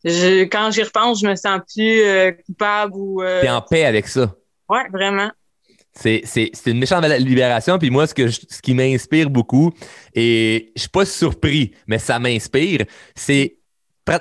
quand 0.05 0.71
j'y 0.73 0.83
repense, 0.83 1.21
je 1.21 1.29
me 1.29 1.37
sens 1.37 1.61
plus 1.73 2.03
euh, 2.03 2.33
coupable 2.33 2.93
ou. 2.97 3.23
Euh, 3.23 3.41
T'es 3.43 3.51
en 3.51 3.63
paix 3.63 3.85
avec 3.85 4.09
ça. 4.09 4.35
Ouais, 4.69 4.89
vraiment. 4.93 5.31
C'est, 5.93 6.23
une 6.67 6.79
méchante 6.79 7.05
libération. 7.05 7.79
Puis 7.79 7.91
moi, 7.91 8.07
ce, 8.07 8.15
que 8.15 8.31
ce 8.31 8.63
qui 8.63 8.75
m'inspire 8.75 9.29
beaucoup, 9.29 9.73
et 10.15 10.73
je 10.77 10.81
suis 10.83 10.89
pas 10.89 11.05
surpris, 11.05 11.73
mais 11.87 11.99
ça 11.99 12.19
m'inspire, 12.19 12.85
c'est 13.15 13.57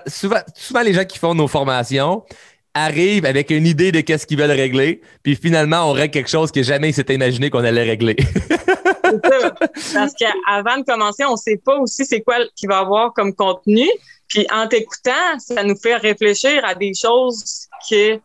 souvent, 0.07 0.39
souvent 0.55 0.81
les 0.81 0.93
gens 0.93 1.05
qui 1.05 1.17
font 1.19 1.33
nos 1.33 1.47
formations 1.47 2.23
arrivent 2.73 3.25
avec 3.25 3.49
une 3.49 3.65
idée 3.65 3.91
de 3.91 4.01
qu'est-ce 4.01 4.27
qu'ils 4.27 4.37
veulent 4.37 4.51
régler, 4.51 5.01
puis 5.23 5.35
finalement, 5.35 5.89
on 5.89 5.91
règle 5.91 6.13
quelque 6.13 6.29
chose 6.29 6.51
que 6.51 6.61
jamais 6.63 6.89
ils 6.89 6.93
s'étaient 6.93 7.15
imaginé 7.15 7.49
qu'on 7.49 7.63
allait 7.63 7.83
régler. 7.83 8.15
ça. 9.03 9.55
Parce 9.93 10.13
qu'avant 10.13 10.77
de 10.77 10.83
commencer, 10.83 11.25
on 11.25 11.35
sait 11.35 11.59
pas 11.63 11.77
aussi 11.77 12.05
c'est 12.05 12.21
quoi 12.21 12.37
qu'il 12.55 12.69
va 12.69 12.79
avoir 12.79 13.13
comme 13.13 13.33
contenu. 13.33 13.87
Puis 14.27 14.45
en 14.51 14.67
t'écoutant, 14.67 15.39
ça 15.39 15.63
nous 15.63 15.75
fait 15.75 15.95
réfléchir 15.95 16.63
à 16.63 16.75
des 16.75 16.93
choses 16.93 17.67
que 17.89 18.19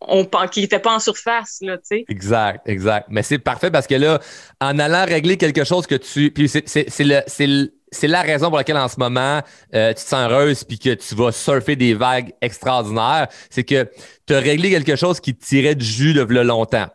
on, 0.00 0.26
qui 0.50 0.60
n'était 0.60 0.78
pas 0.78 0.94
en 0.94 0.98
surface, 0.98 1.58
là, 1.60 1.76
tu 1.78 1.84
sais. 1.84 2.04
Exact, 2.08 2.60
exact. 2.66 3.06
Mais 3.10 3.22
c'est 3.22 3.38
parfait 3.38 3.70
parce 3.70 3.86
que 3.86 3.94
là, 3.94 4.20
en 4.60 4.78
allant 4.78 5.04
régler 5.04 5.36
quelque 5.36 5.64
chose 5.64 5.86
que 5.86 5.94
tu. 5.94 6.30
Puis 6.30 6.48
c'est 6.48 8.08
la 8.08 8.22
raison 8.22 8.48
pour 8.48 8.58
laquelle 8.58 8.76
en 8.76 8.88
ce 8.88 8.98
moment 8.98 9.40
euh, 9.74 9.88
tu 9.90 9.94
te 9.94 10.00
sens 10.00 10.30
heureuse 10.30 10.64
puis 10.64 10.78
que 10.78 10.94
tu 10.94 11.14
vas 11.14 11.32
surfer 11.32 11.76
des 11.76 11.94
vagues 11.94 12.32
extraordinaires, 12.40 13.28
c'est 13.50 13.64
que 13.64 13.88
tu 14.26 14.34
as 14.34 14.40
réglé 14.40 14.70
quelque 14.70 14.96
chose 14.96 15.20
qui 15.20 15.34
te 15.34 15.44
tirait 15.44 15.74
du 15.74 15.86
jus 15.86 16.14
de 16.14 16.22
longtemps. 16.22 16.86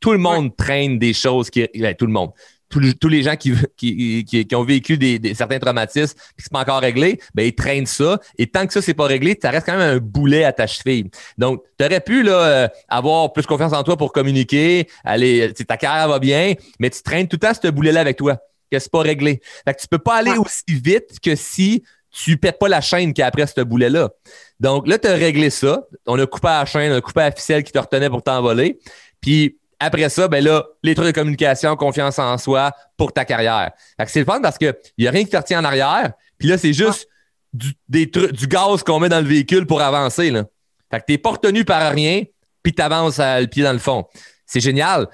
Tout 0.00 0.12
le 0.12 0.18
monde 0.18 0.56
traîne 0.56 0.98
des 0.98 1.12
choses 1.12 1.50
qui. 1.50 1.68
Ben, 1.74 1.94
tout 1.94 2.06
le 2.06 2.12
monde 2.12 2.30
tous, 2.68 3.08
les 3.08 3.22
gens 3.22 3.36
qui, 3.36 3.52
qui, 3.76 4.24
qui, 4.24 4.54
ont 4.54 4.64
vécu 4.64 4.98
des, 4.98 5.34
certains 5.34 5.58
traumatismes 5.58 6.16
et 6.16 6.42
qui 6.42 6.44
sont 6.44 6.50
pas 6.52 6.60
encore 6.60 6.80
réglés, 6.80 7.20
ben, 7.34 7.44
ils 7.44 7.54
traînent 7.54 7.86
ça. 7.86 8.20
Et 8.36 8.46
tant 8.46 8.66
que 8.66 8.72
ça, 8.72 8.82
c'est 8.82 8.94
pas 8.94 9.06
réglé, 9.06 9.38
ça 9.40 9.50
reste 9.50 9.66
quand 9.66 9.76
même 9.76 9.96
un 9.96 9.98
boulet 9.98 10.44
à 10.44 10.52
ta 10.52 10.66
cheville. 10.66 11.10
Donc, 11.38 11.62
tu 11.78 11.84
aurais 11.84 12.00
pu 12.00 12.22
là, 12.22 12.32
euh, 12.32 12.68
avoir 12.88 13.32
plus 13.32 13.46
confiance 13.46 13.72
en 13.72 13.82
toi 13.82 13.96
pour 13.96 14.12
communiquer, 14.12 14.88
aller, 15.04 15.52
ta 15.66 15.76
carrière 15.76 16.08
va 16.08 16.18
bien, 16.18 16.54
mais 16.78 16.90
tu 16.90 17.02
traînes 17.02 17.28
tout 17.28 17.38
le 17.40 17.46
temps 17.46 17.58
ce 17.60 17.68
boulet-là 17.68 18.00
avec 18.00 18.16
toi, 18.16 18.36
que 18.70 18.78
c'est 18.78 18.90
pas 18.90 19.00
réglé. 19.00 19.40
Fait 19.64 19.74
que 19.74 19.80
tu 19.80 19.88
peux 19.88 19.98
pas 19.98 20.16
aller 20.16 20.36
aussi 20.38 20.64
vite 20.68 21.20
que 21.22 21.34
si 21.34 21.82
tu 22.10 22.36
pètes 22.36 22.58
pas 22.58 22.68
la 22.68 22.80
chaîne 22.80 23.12
qui 23.12 23.20
est 23.20 23.24
après 23.24 23.46
ce 23.46 23.60
boulet-là. 23.60 24.10
Donc 24.60 24.88
là, 24.88 24.98
tu 24.98 25.08
as 25.08 25.12
réglé 25.12 25.50
ça. 25.50 25.84
On 26.06 26.18
a 26.18 26.26
coupé 26.26 26.48
la 26.48 26.64
chaîne, 26.64 26.92
on 26.92 26.96
a 26.96 27.00
coupé 27.00 27.20
la 27.20 27.32
ficelle 27.32 27.62
qui 27.62 27.72
te 27.72 27.78
retenait 27.78 28.10
pour 28.10 28.22
t'envoler. 28.22 28.78
Puis 29.20 29.58
après 29.80 30.08
ça, 30.08 30.28
ben 30.28 30.42
là, 30.42 30.66
les 30.82 30.94
trucs 30.94 31.06
de 31.06 31.12
communication, 31.12 31.76
confiance 31.76 32.18
en 32.18 32.36
soi 32.38 32.72
pour 32.96 33.12
ta 33.12 33.24
carrière. 33.24 33.70
c'est 34.06 34.20
le 34.20 34.24
fun 34.24 34.40
parce 34.40 34.58
qu'il 34.58 34.74
n'y 34.98 35.06
a 35.06 35.10
rien 35.10 35.24
qui 35.24 35.30
te 35.30 35.36
retient 35.36 35.60
en 35.60 35.64
arrière. 35.64 36.12
Puis 36.38 36.48
là, 36.48 36.58
c'est 36.58 36.72
juste 36.72 37.08
du, 37.52 37.74
des 37.88 38.10
trucs, 38.10 38.32
du 38.32 38.46
gaz 38.46 38.82
qu'on 38.82 38.98
met 38.98 39.08
dans 39.08 39.20
le 39.20 39.26
véhicule 39.26 39.66
pour 39.66 39.80
avancer. 39.80 40.30
Là. 40.30 40.44
Fait 40.90 41.00
que 41.00 41.04
t'es 41.06 41.18
pas 41.18 41.30
retenu 41.30 41.64
par 41.64 41.92
rien, 41.92 42.24
puis 42.62 42.74
tu 42.74 42.82
avances 42.82 43.18
le 43.18 43.46
pied 43.46 43.62
dans 43.62 43.72
le 43.72 43.78
fond. 43.78 44.06
C'est 44.46 44.60
génial 44.60 45.08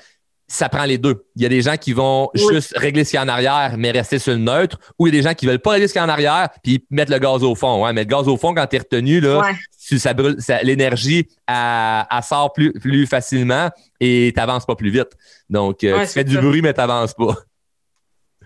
ça 0.47 0.69
prend 0.69 0.85
les 0.85 0.99
deux. 0.99 1.27
Il 1.37 1.43
y 1.43 1.47
a 1.47 1.49
des 1.49 1.63
gens 1.63 1.77
qui 1.77 1.93
vont 1.93 2.29
juste 2.35 2.75
régler 2.77 3.05
ce 3.05 3.11
qu'il 3.11 3.17
y 3.17 3.21
a 3.21 3.25
en 3.25 3.29
arrière, 3.29 3.77
mais 3.79 3.91
rester 3.91 4.19
sur 4.19 4.33
le 4.33 4.39
neutre, 4.39 4.79
ou 4.99 5.07
il 5.07 5.15
y 5.15 5.17
a 5.17 5.21
des 5.21 5.29
gens 5.29 5.35
qui 5.35 5.47
veulent 5.47 5.59
pas 5.59 5.71
régler 5.71 5.89
ce 5.89 5.95
qu'il 5.95 6.01
y 6.01 6.03
a 6.03 6.07
en 6.07 6.11
arrière, 6.11 6.49
puis 6.63 6.85
mettre 6.91 7.11
le 7.11 7.19
gaz 7.19 7.43
au 7.43 7.55
fond. 7.55 7.85
Ouais, 7.85 7.93
mais 7.93 8.03
le 8.03 8.09
gaz 8.09 8.29
au 8.29 8.37
fond, 8.37 8.55
quand 8.55 8.67
tu 8.67 8.77
es 8.77 8.79
retenu, 8.79 9.21
là, 9.21 9.43
ça 9.99 10.15
brûle, 10.15 10.37
l'énergie, 10.63 11.29
elle, 11.47 12.23
sort 12.23 12.53
plus, 12.53 12.73
plus 12.73 13.07
facilement 13.07 13.71
et 14.01 14.33
tu 14.35 14.41
n'avances 14.41 14.67
pas 14.67 14.77
plus 14.77 14.91
vite. 14.91 15.11
Donc, 15.49 15.83
euh, 15.85 16.01
tu 16.01 16.13
fais 16.13 16.25
du 16.25 16.39
bruit, 16.39 16.63
mais 16.63 16.75
tu 16.75 16.81
n'avances 16.81 17.15
pas. 17.15 17.37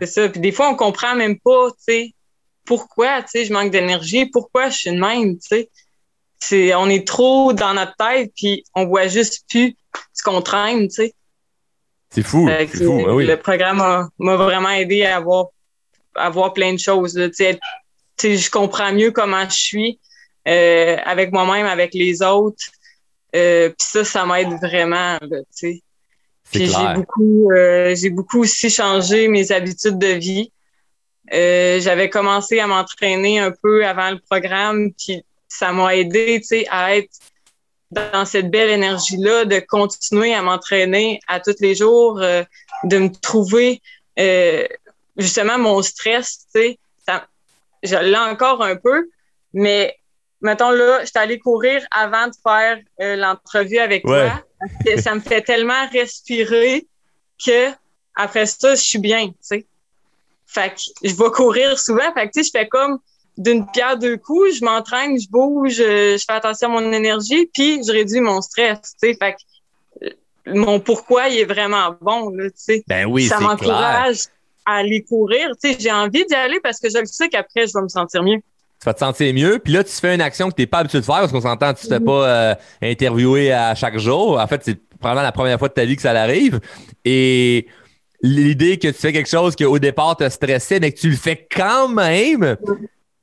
C'est 0.01 0.07
ça. 0.07 0.29
Puis 0.29 0.41
des 0.41 0.53
fois, 0.53 0.71
on 0.71 0.77
comprend 0.77 1.15
même 1.17 1.39
pas, 1.39 1.71
tu 1.71 1.77
sais, 1.81 2.15
pourquoi, 2.65 3.23
tu 3.23 3.31
sais, 3.31 3.45
je 3.45 3.53
manque 3.53 3.71
d'énergie, 3.71 4.27
pourquoi 4.27 4.71
je 4.71 4.77
suis 4.77 4.91
de 4.91 5.01
même, 5.01 5.39
tu 5.39 5.67
sais. 6.39 6.75
on 6.75 6.89
est 6.89 7.07
trop 7.07 7.53
dans 7.53 7.75
notre 7.75 7.97
tête, 7.97 8.31
puis 8.37 8.63
on 8.75 8.87
voit 8.87 9.09
juste 9.09 9.45
plus 9.49 9.77
ce 10.13 10.23
qu'on 10.23 10.43
traîne, 10.43 10.89
tu 10.89 10.95
sais. 10.95 11.15
C'est 12.11 12.23
fou. 12.23 12.49
c'est 12.49 12.85
fou. 12.85 13.05
Ah 13.07 13.13
le 13.13 13.37
programme 13.37 14.09
m'a 14.19 14.37
vraiment 14.37 14.71
aidé 14.71 15.05
à 15.05 15.21
voir, 15.21 15.49
à 16.15 16.31
voir 16.31 16.53
plein 16.53 16.73
de 16.73 16.79
choses. 16.79 17.15
je 17.17 18.51
comprends 18.51 18.93
mieux 18.93 19.11
comment 19.11 19.49
je 19.49 19.57
suis 19.57 20.01
euh, 20.49 20.97
avec 21.05 21.33
moi-même, 21.33 21.67
avec 21.67 21.93
les 21.93 22.23
autres. 22.23 22.65
Euh, 23.37 23.69
Puis 23.69 23.87
ça, 23.87 24.05
ça 24.05 24.25
m'aide 24.25 24.53
vraiment. 24.63 25.19
Puis 25.61 25.83
j'ai 26.53 26.95
beaucoup, 26.95 27.51
euh, 27.53 27.95
j'ai 27.95 28.09
beaucoup 28.09 28.41
aussi 28.41 28.71
changé 28.71 29.29
mes 29.29 29.53
habitudes 29.53 29.99
de 29.99 30.15
vie. 30.15 30.51
J'avais 31.31 32.09
commencé 32.09 32.59
à 32.61 32.67
m'entraîner 32.67 33.41
un 33.41 33.53
peu 33.63 33.85
avant 33.85 34.11
le 34.11 34.19
programme, 34.31 34.93
puis 34.95 35.23
ça 35.47 35.73
m'a 35.73 35.95
aidé, 35.95 36.43
à 36.71 36.97
être 36.97 37.11
dans 37.91 38.25
cette 38.25 38.51
belle 38.51 38.71
énergie-là, 38.71 39.45
de 39.45 39.61
continuer 39.61 40.35
à 40.35 40.43
m'entraîner 40.43 41.21
à 41.27 41.41
tous 41.41 41.57
les 41.61 41.75
jours, 41.75 42.21
euh, 42.21 42.43
de 42.85 42.99
me 42.99 43.09
trouver 43.09 43.81
euh, 44.19 44.67
justement 45.17 45.59
mon 45.59 45.83
stress, 45.83 46.47
tu 46.55 46.61
sais, 46.61 46.79
ça, 47.07 47.27
je 47.83 47.97
l'ai 47.97 48.17
encore 48.17 48.63
un 48.63 48.77
peu, 48.77 49.09
mais 49.53 49.97
mettons 50.41 50.71
là, 50.71 51.01
je 51.01 51.07
suis 51.07 51.19
allée 51.19 51.39
courir 51.39 51.85
avant 51.91 52.27
de 52.27 52.35
faire 52.43 52.79
euh, 53.01 53.17
l'entrevue 53.17 53.79
avec 53.79 54.03
toi. 54.03 54.43
ça 54.99 55.15
me 55.15 55.21
fait 55.21 55.43
tellement 55.43 55.89
respirer 55.91 56.87
que 57.45 57.71
après 58.15 58.47
ça, 58.47 58.75
je 58.75 58.83
suis 58.83 58.99
bien, 58.99 59.29
tu 59.29 59.35
sais. 59.41 59.67
Fait 60.47 60.71
que 60.71 60.81
je 61.05 61.15
vais 61.15 61.31
courir 61.31 61.79
souvent. 61.79 62.13
Fait 62.15 62.27
que 62.27 62.33
tu 62.33 62.43
sais, 62.43 62.51
je 62.53 62.59
fais 62.59 62.69
comme 62.69 62.99
d'une 63.39 63.65
pierre 63.71 63.97
deux 63.97 64.17
coups, 64.17 64.59
je 64.59 64.65
m'entraîne, 64.65 65.19
je 65.19 65.29
bouge, 65.29 65.75
je, 65.77 66.23
fais 66.27 66.37
attention 66.37 66.77
à 66.77 66.81
mon 66.81 66.93
énergie, 66.93 67.49
puis 67.55 67.81
je 67.87 67.93
réduis 67.93 68.21
mon 68.21 68.41
stress, 68.41 68.79
tu 69.01 69.09
sais. 69.09 69.17
Fait 69.19 69.35
que 69.35 70.07
euh, 70.07 70.11
mon 70.47 70.81
pourquoi 70.81 71.29
il 71.29 71.39
est 71.39 71.45
vraiment 71.45 71.95
bon, 72.01 72.31
là, 72.31 72.51
tu 72.51 72.57
sais. 72.57 72.85
Ben 72.89 73.07
oui, 73.07 73.27
Ça 73.27 73.39
m'encourage 73.39 74.25
à 74.67 74.79
aller 74.79 75.03
courir, 75.03 75.51
tu 75.63 75.73
sais. 75.73 75.77
J'ai 75.79 75.93
envie 75.93 76.27
d'y 76.27 76.35
aller 76.35 76.59
parce 76.61 76.81
que 76.81 76.91
je 76.91 76.99
le 76.99 77.07
sais 77.07 77.29
qu'après, 77.29 77.69
je 77.69 77.73
vais 77.75 77.83
me 77.83 77.89
sentir 77.89 78.25
mieux. 78.25 78.39
tu 78.39 78.85
vas 78.85 78.95
te 78.95 78.99
sentir 78.99 79.33
mieux. 79.33 79.61
Puis 79.61 79.73
là, 79.73 79.85
tu 79.85 79.93
fais 79.93 80.17
une 80.17 80.21
action 80.21 80.51
que 80.51 80.57
tu 80.57 80.63
n'es 80.63 80.67
pas 80.67 80.79
habitué 80.79 80.99
de 80.99 81.05
faire 81.05 81.21
parce 81.21 81.31
qu'on 81.31 81.41
s'entend, 81.41 81.73
tu 81.75 81.87
ne 81.87 81.91
te 81.91 81.95
fais 81.95 82.05
pas 82.05 82.29
euh, 82.29 82.55
interviewer 82.83 83.53
à 83.53 83.77
chaque 83.77 83.99
jour. 83.99 84.41
En 84.41 84.47
fait, 84.49 84.63
c'est 84.65 84.79
probablement 84.99 85.23
la 85.23 85.33
première 85.33 85.59
fois 85.61 85.69
de 85.69 85.75
ta 85.75 85.85
vie 85.85 85.95
que 85.95 86.03
ça 86.03 86.11
arrive. 86.11 86.59
Et 87.05 87.69
l'idée 88.21 88.79
que 88.79 88.89
tu 88.89 88.95
fais 88.95 89.13
quelque 89.13 89.29
chose 89.31 89.55
qui 89.55 89.65
au 89.65 89.79
départ 89.79 90.17
te 90.17 90.29
stressait, 90.29 90.81
mais 90.81 90.91
que 90.91 90.99
tu 90.99 91.09
le 91.09 91.17
fais 91.17 91.47
quand 91.55 91.87
même, 91.89 92.57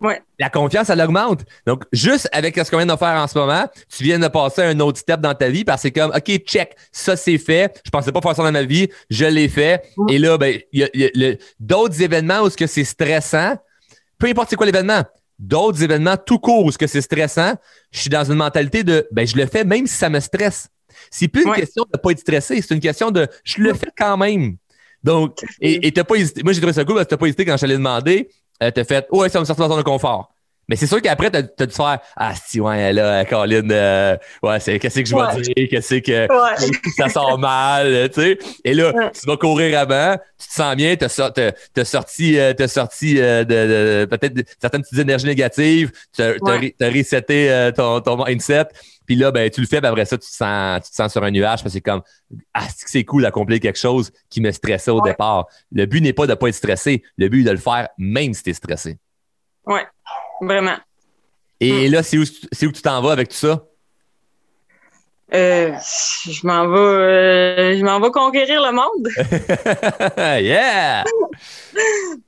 ouais. 0.02 0.22
la 0.40 0.50
confiance, 0.50 0.90
elle 0.90 1.02
augmente. 1.02 1.46
Donc, 1.66 1.84
juste 1.92 2.30
avec 2.32 2.56
ce 2.58 2.70
qu'on 2.70 2.78
vient 2.78 2.86
de 2.86 2.96
faire 2.96 3.16
en 3.16 3.28
ce 3.28 3.38
moment, 3.38 3.68
tu 3.90 4.04
viens 4.04 4.20
de 4.20 4.28
passer 4.28 4.64
un 4.64 4.80
autre 4.80 5.00
step 5.00 5.22
dans 5.22 5.34
ta 5.34 5.50
vie 5.50 5.64
parce 5.64 5.82
que 5.82 5.88
c'est 5.88 5.92
comme, 5.92 6.12
OK, 6.16 6.38
check, 6.46 6.76
ça 6.92 7.16
c'est 7.16 7.38
fait. 7.38 7.82
Je 7.86 7.90
pensais 7.90 8.12
pas 8.12 8.22
faire 8.22 8.36
ça 8.36 8.44
dans 8.44 8.52
ma 8.52 8.64
vie, 8.64 8.90
je 9.10 9.26
l'ai 9.26 9.50
fait. 9.50 9.84
Et 10.10 10.18
là, 10.18 10.38
ben, 10.38 10.60
il 10.72 10.90
y 10.94 11.06
a, 11.06 11.36
d'autres 11.60 12.02
événements 12.02 12.42
où 12.42 12.50
c'est 12.50 12.84
stressant, 12.84 13.56
peu 14.18 14.28
importe 14.28 14.50
c'est 14.50 14.56
quoi 14.56 14.66
l'événement, 14.66 15.04
d'autres 15.40 15.84
événements 15.84 16.18
tout 16.18 16.40
court 16.40 16.66
où 16.66 16.72
c'est 16.72 17.02
stressant, 17.02 17.56
je 17.92 18.00
suis 18.00 18.10
dans 18.10 18.24
une 18.24 18.38
mentalité 18.38 18.84
de, 18.84 19.08
ben, 19.12 19.28
je 19.28 19.36
le 19.36 19.46
fais 19.46 19.64
même 19.64 19.88
si 19.88 19.96
ça 19.96 20.10
me 20.10 20.20
stresse. 20.20 20.70
C'est 21.12 21.28
plus 21.28 21.44
une 21.46 21.54
question 21.54 21.84
de 21.84 21.90
ne 21.94 22.02
pas 22.02 22.12
être 22.12 22.20
stressé, 22.20 22.62
c'est 22.62 22.74
une 22.74 22.80
question 22.80 23.12
de, 23.12 23.28
je 23.44 23.62
le 23.62 23.74
fais 23.74 23.92
quand 23.98 24.18
même. 24.18 24.58
Donc, 25.04 25.38
et 25.62 25.92
t'as 25.92 26.04
pas 26.04 26.16
hésité. 26.16 26.42
Moi, 26.42 26.52
j'ai 26.52 26.60
trouvé 26.60 26.74
ça 26.74 26.84
cool 26.84 26.96
parce 26.96 27.06
que 27.06 27.10
t'as 27.12 27.18
pas 27.18 27.28
hésité 27.28 27.46
quand 27.46 27.56
je 27.58 27.62
t'allais 27.62 27.76
demander. 27.76 28.28
Euh, 28.64 28.72
t'as 28.72 28.84
fait, 28.84 29.08
ouais, 29.12 29.30
ça 29.30 29.40
me 29.40 29.46
sort 29.46 29.56
de 29.56 29.76
ton 29.76 29.84
confort. 29.84 30.36
Mais 30.68 30.76
c'est 30.76 30.88
sûr 30.88 31.00
qu'après, 31.02 31.30
t'as 31.30 31.40
as 31.40 31.66
dû 31.66 31.74
faire 31.74 32.00
Ah, 32.16 32.34
si, 32.34 32.60
ouais, 32.60 32.92
là, 32.92 33.24
Colin, 33.26 33.70
euh, 33.70 34.18
ouais, 34.42 34.60
c'est 34.60 34.80
qu'est-ce 34.80 35.02
que 35.02 35.06
je 35.06 35.16
vais 35.16 35.42
dire, 35.42 35.68
qu'est-ce 35.70 35.96
que 35.96 36.28
ça 36.98 37.10
sort 37.10 37.38
mal, 37.38 38.10
tu 38.10 38.22
sais? 38.22 38.40
Et 38.64 38.74
là, 38.74 38.92
tu 39.14 39.28
vas 39.28 39.38
courir 39.38 39.78
avant, 39.78 40.18
tu 40.40 40.48
te 40.48 40.54
sens 40.54 40.76
bien, 40.76 40.96
t'as 40.96 41.06
as, 41.06 41.86
sorti, 41.86 42.40
euh, 42.40 42.54
as 42.58 42.68
sorti 42.68 43.20
euh, 43.20 43.44
de, 43.44 44.06
peut-être 44.06 44.44
certaines 44.60 44.82
petites 44.82 45.00
énergies 45.00 45.28
négatives, 45.28 45.92
t'as 46.18 46.32
as, 46.32 46.90
reseté 46.90 47.72
ton, 47.76 48.02
ton 48.02 48.26
mindset. 48.26 48.66
Puis 49.06 49.16
là, 49.16 49.32
ben, 49.32 49.50
tu 49.50 49.62
le 49.62 49.68
fais, 49.68 49.82
ben 49.82 49.90
après 49.90 50.06
ça, 50.06 50.18
tu 50.18 50.28
te 50.28 50.34
sens, 50.34 50.82
tu 50.84 50.92
te 50.92 50.96
sens 50.96 51.12
sur 51.12 51.24
un 51.24 51.32
nuage 51.32 51.62
parce 51.62 51.64
que 51.64 51.70
c'est 51.70 51.82
comme 51.82 52.02
Ah, 52.54 52.68
c'est 52.76 53.04
cool 53.04 53.24
d'accomplir 53.24 53.60
quelque 53.60 53.80
chose 53.80 54.12
qui 54.30 54.42
me 54.42 54.52
stressait 54.52 54.92
au 54.92 55.02
départ. 55.02 55.48
Le 55.72 55.86
but 55.86 56.02
n'est 56.02 56.14
pas 56.14 56.26
de 56.26 56.32
ne 56.32 56.36
pas 56.36 56.48
être 56.48 56.56
stressé, 56.56 57.04
le 57.18 57.28
but 57.30 57.42
est 57.42 57.46
de 57.46 57.52
le 57.52 57.58
faire 57.58 57.90
même 57.98 58.34
si 58.34 58.44
tu 58.44 58.50
es 58.50 58.54
stressé. 58.54 58.98
Oui, 59.66 59.82
vraiment. 60.42 60.78
Et 61.60 61.88
hmm. 61.88 61.92
là, 61.92 62.04
c'est 62.04 62.18
où, 62.18 62.24
où 62.24 62.72
tu 62.72 62.82
t'en 62.82 63.02
vas 63.02 63.12
avec 63.12 63.30
tout 63.30 63.36
ça? 63.36 63.64
Euh, 65.34 65.74
je 66.26 66.46
m'en 66.46 66.68
vais, 66.68 66.78
euh, 66.78 67.78
je 67.78 67.84
m'en 67.84 68.00
vais 68.00 68.12
conquérir 68.12 68.62
le 68.62 68.72
monde. 68.72 69.10
yeah! 70.44 71.04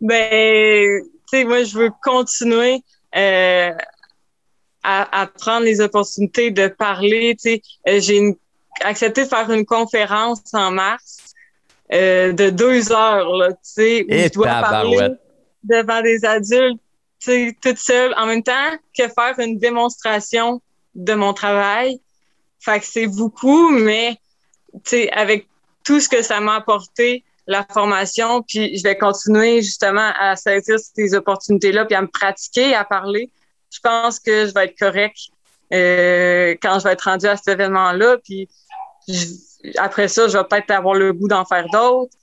ben, 0.01 1.01
tu 1.03 1.09
sais, 1.27 1.43
moi, 1.43 1.63
je 1.63 1.77
veux 1.77 1.91
continuer 2.03 2.81
euh, 3.15 3.71
à, 4.87 5.27
prendre 5.27 5.65
les 5.65 5.81
opportunités 5.81 6.49
de 6.51 6.67
parler. 6.67 7.35
Tu 7.41 7.61
sais, 7.85 7.99
j'ai 7.99 8.37
accepté 8.81 9.25
de 9.25 9.29
faire 9.29 9.51
une 9.51 9.65
conférence 9.65 10.41
en 10.53 10.71
mars 10.71 11.33
de 11.91 12.49
deux 12.49 12.91
heures, 12.91 13.35
là, 13.35 13.51
tu 13.51 13.59
sais, 13.61 14.05
où 14.09 14.13
je 14.13 14.29
dois 14.33 14.61
parler 14.61 15.09
devant 15.63 16.01
des 16.01 16.23
adultes 16.25 16.79
toute 17.61 17.77
seule 17.77 18.13
en 18.17 18.25
même 18.25 18.43
temps 18.43 18.71
que 18.97 19.07
faire 19.07 19.37
une 19.39 19.57
démonstration 19.57 20.61
de 20.95 21.13
mon 21.13 21.33
travail. 21.33 21.99
Fait 22.59 22.79
que 22.79 22.85
c'est 22.85 23.07
beaucoup, 23.07 23.69
mais 23.71 24.17
avec 25.11 25.47
tout 25.83 25.99
ce 25.99 26.09
que 26.09 26.21
ça 26.21 26.39
m'a 26.39 26.55
apporté, 26.55 27.23
la 27.49 27.65
formation, 27.71 28.43
puis 28.43 28.77
je 28.77 28.83
vais 28.83 28.97
continuer 28.97 29.61
justement 29.61 30.11
à 30.19 30.35
saisir 30.35 30.77
ces 30.79 31.15
opportunités-là, 31.15 31.85
puis 31.85 31.95
à 31.95 32.01
me 32.01 32.07
pratiquer, 32.07 32.75
à 32.75 32.83
parler. 32.83 33.29
Je 33.69 33.79
pense 33.81 34.19
que 34.19 34.47
je 34.47 34.53
vais 34.53 34.65
être 34.65 34.77
correct 34.77 35.17
euh, 35.73 36.55
quand 36.61 36.79
je 36.79 36.85
vais 36.85 36.93
être 36.93 37.01
rendu 37.01 37.25
à 37.27 37.35
cet 37.35 37.47
événement-là. 37.49 38.17
Puis 38.23 38.47
après 39.77 40.07
ça, 40.07 40.27
je 40.27 40.37
vais 40.37 40.43
peut-être 40.43 40.71
avoir 40.71 40.95
le 40.95 41.13
goût 41.13 41.27
d'en 41.27 41.45
faire 41.45 41.65
d'autres. 41.71 42.13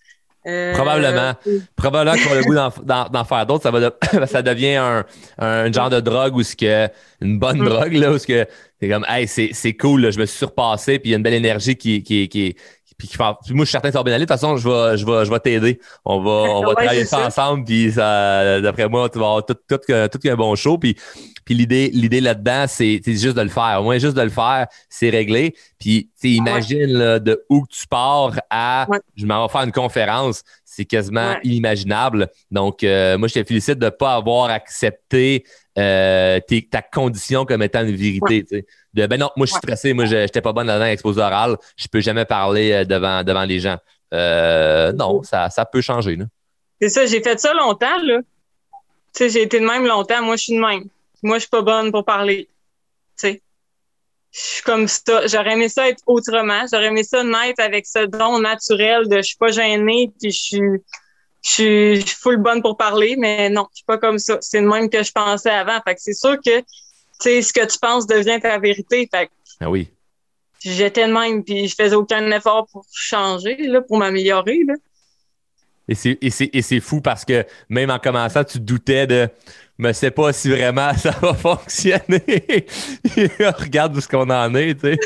Euh, 0.46 0.74
Probablement. 0.74 1.34
Probablement 1.74 2.16
qu'on 2.22 2.32
a 2.32 2.34
le 2.34 2.44
goût 2.44 2.54
d'en 2.84 3.24
faire 3.24 3.46
d'autres. 3.46 3.62
Ça, 3.62 4.26
ça 4.26 4.42
devient 4.42 5.04
un, 5.38 5.72
genre 5.72 5.90
de 5.90 6.00
drogue 6.00 6.36
ou 6.36 6.42
ce 6.42 6.54
que 6.54 6.88
une 7.20 7.38
bonne 7.38 7.64
drogue, 7.64 7.94
là, 7.94 8.12
où 8.12 8.18
c'est 8.18 8.46
comme 8.82 9.06
Hey, 9.08 9.26
c'est 9.26 9.72
cool, 9.74 10.10
je 10.10 10.18
me 10.18 10.26
suis 10.26 10.38
surpassé, 10.38 10.98
puis 10.98 11.08
il 11.08 11.12
y 11.12 11.14
a 11.14 11.16
une 11.16 11.22
belle 11.22 11.34
énergie 11.34 11.76
qui, 11.76 12.02
qui, 12.02 12.28
qui, 12.28 12.56
puis 12.96 13.08
qui 13.08 13.18
moi, 13.18 13.36
je 13.42 13.54
suis 13.64 13.66
certain 13.66 13.88
que 13.88 13.92
ça 13.92 13.98
va 13.98 14.04
bien 14.04 14.14
aller. 14.14 14.26
De 14.26 14.32
toute 14.32 14.40
façon, 14.40 14.56
je 14.56 14.68
vais, 14.68 14.96
je 14.96 15.06
vais, 15.06 15.24
je 15.24 15.30
vais 15.30 15.40
t'aider. 15.40 15.80
On 16.04 16.20
va, 16.20 16.30
on 16.54 16.66
va 16.66 16.74
travailler 16.74 17.04
ça, 17.04 17.26
ensemble. 17.26 17.64
Puis 17.64 17.92
d'après 17.92 18.88
moi, 18.88 19.08
tu 19.08 19.18
vas 19.18 19.26
avoir 19.26 19.44
tout, 19.44 19.54
tout, 19.54 19.78
tout, 19.78 20.28
un 20.28 20.36
bon 20.36 20.54
show. 20.54 20.78
Puis, 20.78 20.96
puis 21.44 21.54
l'idée, 21.54 21.90
l'idée 21.92 22.20
là-dedans, 22.20 22.66
c'est 22.68 23.00
juste 23.06 23.36
de 23.36 23.42
le 23.42 23.48
faire. 23.48 23.78
Au 23.80 23.84
moins, 23.84 23.98
juste 23.98 24.16
de 24.16 24.22
le 24.22 24.30
faire, 24.30 24.66
c'est 24.88 25.10
réglé. 25.10 25.54
Puis, 25.78 26.10
imagine 26.30 26.92
là, 26.92 27.18
de 27.18 27.44
où 27.48 27.64
tu 27.68 27.86
pars 27.86 28.34
à 28.50 28.86
je 29.16 29.26
m'en 29.26 29.46
vais 29.46 29.52
faire 29.52 29.62
une 29.62 29.72
conférence. 29.72 30.42
C'est 30.64 30.84
quasiment 30.84 31.36
inimaginable. 31.44 32.28
Donc, 32.50 32.82
euh, 32.82 33.16
moi, 33.16 33.28
je 33.28 33.34
te 33.34 33.44
félicite 33.44 33.78
de 33.78 33.86
ne 33.86 33.90
pas 33.90 34.14
avoir 34.14 34.50
accepté 34.50 35.44
euh, 35.78 36.40
ta 36.70 36.82
condition 36.82 37.44
comme 37.44 37.62
étant 37.62 37.84
une 37.84 37.96
vérité. 37.96 38.66
De 38.92 39.06
ben 39.06 39.18
non, 39.18 39.30
moi 39.36 39.46
je 39.46 39.52
suis 39.52 39.58
stressé, 39.58 39.92
moi 39.92 40.04
j'étais 40.04 40.40
pas 40.40 40.52
bonne 40.52 40.68
dans 40.68 40.78
l'exposé 40.78 41.20
oral, 41.20 41.56
je 41.76 41.88
peux 41.88 42.00
jamais 42.00 42.24
parler 42.24 42.72
euh, 42.72 42.84
devant, 42.84 43.24
devant 43.24 43.44
les 43.44 43.58
gens. 43.58 43.78
Euh, 44.12 44.92
non, 44.92 45.24
ça, 45.24 45.50
ça 45.50 45.64
peut 45.64 45.80
changer. 45.80 46.16
C'est 46.80 46.88
ça, 46.88 47.06
j'ai 47.06 47.20
fait 47.20 47.40
ça 47.40 47.52
longtemps, 47.54 47.98
là. 48.04 48.18
Tu 48.18 48.24
sais, 49.14 49.28
j'ai 49.30 49.42
été 49.42 49.58
de 49.58 49.66
même 49.66 49.84
longtemps, 49.84 50.22
moi 50.22 50.36
je 50.36 50.44
suis 50.44 50.54
de 50.54 50.60
même. 50.60 50.84
Moi, 51.22 51.36
je 51.36 51.40
suis 51.40 51.50
pas 51.50 51.62
bonne 51.62 51.90
pour 51.90 52.04
parler. 52.04 52.48
Tu 53.18 53.28
sais. 53.28 53.42
Je 54.34 54.40
suis 54.40 54.62
comme 54.62 54.88
ça. 54.88 55.26
J'aurais 55.26 55.52
aimé 55.52 55.68
ça 55.68 55.88
être 55.88 56.02
autrement. 56.06 56.64
J'aurais 56.70 56.86
aimé 56.86 57.04
ça 57.04 57.22
naître 57.22 57.62
avec 57.62 57.86
ce 57.86 58.06
don 58.06 58.40
naturel 58.40 59.08
de 59.08 59.18
je 59.18 59.22
suis 59.22 59.36
pas 59.36 59.52
gênée, 59.52 60.12
puis 60.20 60.32
je 60.32 60.42
suis 60.42 60.60
je 61.42 62.00
suis 62.02 62.16
full 62.16 62.38
bonne 62.38 62.62
pour 62.62 62.76
parler, 62.76 63.16
mais 63.18 63.50
non, 63.50 63.66
je 63.70 63.76
suis 63.76 63.84
pas 63.84 63.98
comme 63.98 64.18
ça. 64.18 64.38
C'est 64.40 64.60
le 64.60 64.68
même 64.68 64.88
que 64.88 65.02
je 65.02 65.12
pensais 65.12 65.50
avant. 65.50 65.78
Fait 65.86 65.94
que 65.94 66.00
c'est 66.00 66.14
sûr 66.14 66.36
que 66.44 66.62
sais, 67.20 67.42
ce 67.42 67.52
que 67.52 67.64
tu 67.66 67.78
penses 67.78 68.06
devient 68.06 68.40
ta 68.40 68.58
vérité. 68.58 69.08
Fait 69.10 69.30
ah 69.60 69.70
oui. 69.70 69.90
J'étais 70.60 71.06
de 71.06 71.12
même, 71.12 71.44
puis 71.44 71.68
je 71.68 71.74
faisais 71.74 71.94
aucun 71.94 72.30
effort 72.30 72.66
pour 72.72 72.86
changer, 72.90 73.56
là, 73.66 73.82
pour 73.82 73.98
m'améliorer. 73.98 74.60
Et 75.86 75.94
c'est 75.94 76.80
fou 76.80 77.02
parce 77.02 77.24
que 77.24 77.44
même 77.68 77.90
en 77.90 77.98
commençant, 77.98 78.44
tu 78.44 78.60
doutais 78.60 79.06
de 79.06 79.28
me 79.78 79.92
sais 79.92 80.10
pas 80.10 80.32
si 80.32 80.50
vraiment 80.50 80.94
ça 80.96 81.10
va 81.20 81.34
fonctionner. 81.34 82.66
Regarde 83.58 83.96
où 83.96 84.00
ce 84.00 84.08
qu'on 84.08 84.30
en 84.30 84.54
est, 84.54 84.74
tu 84.74 84.92
sais. 84.92 84.98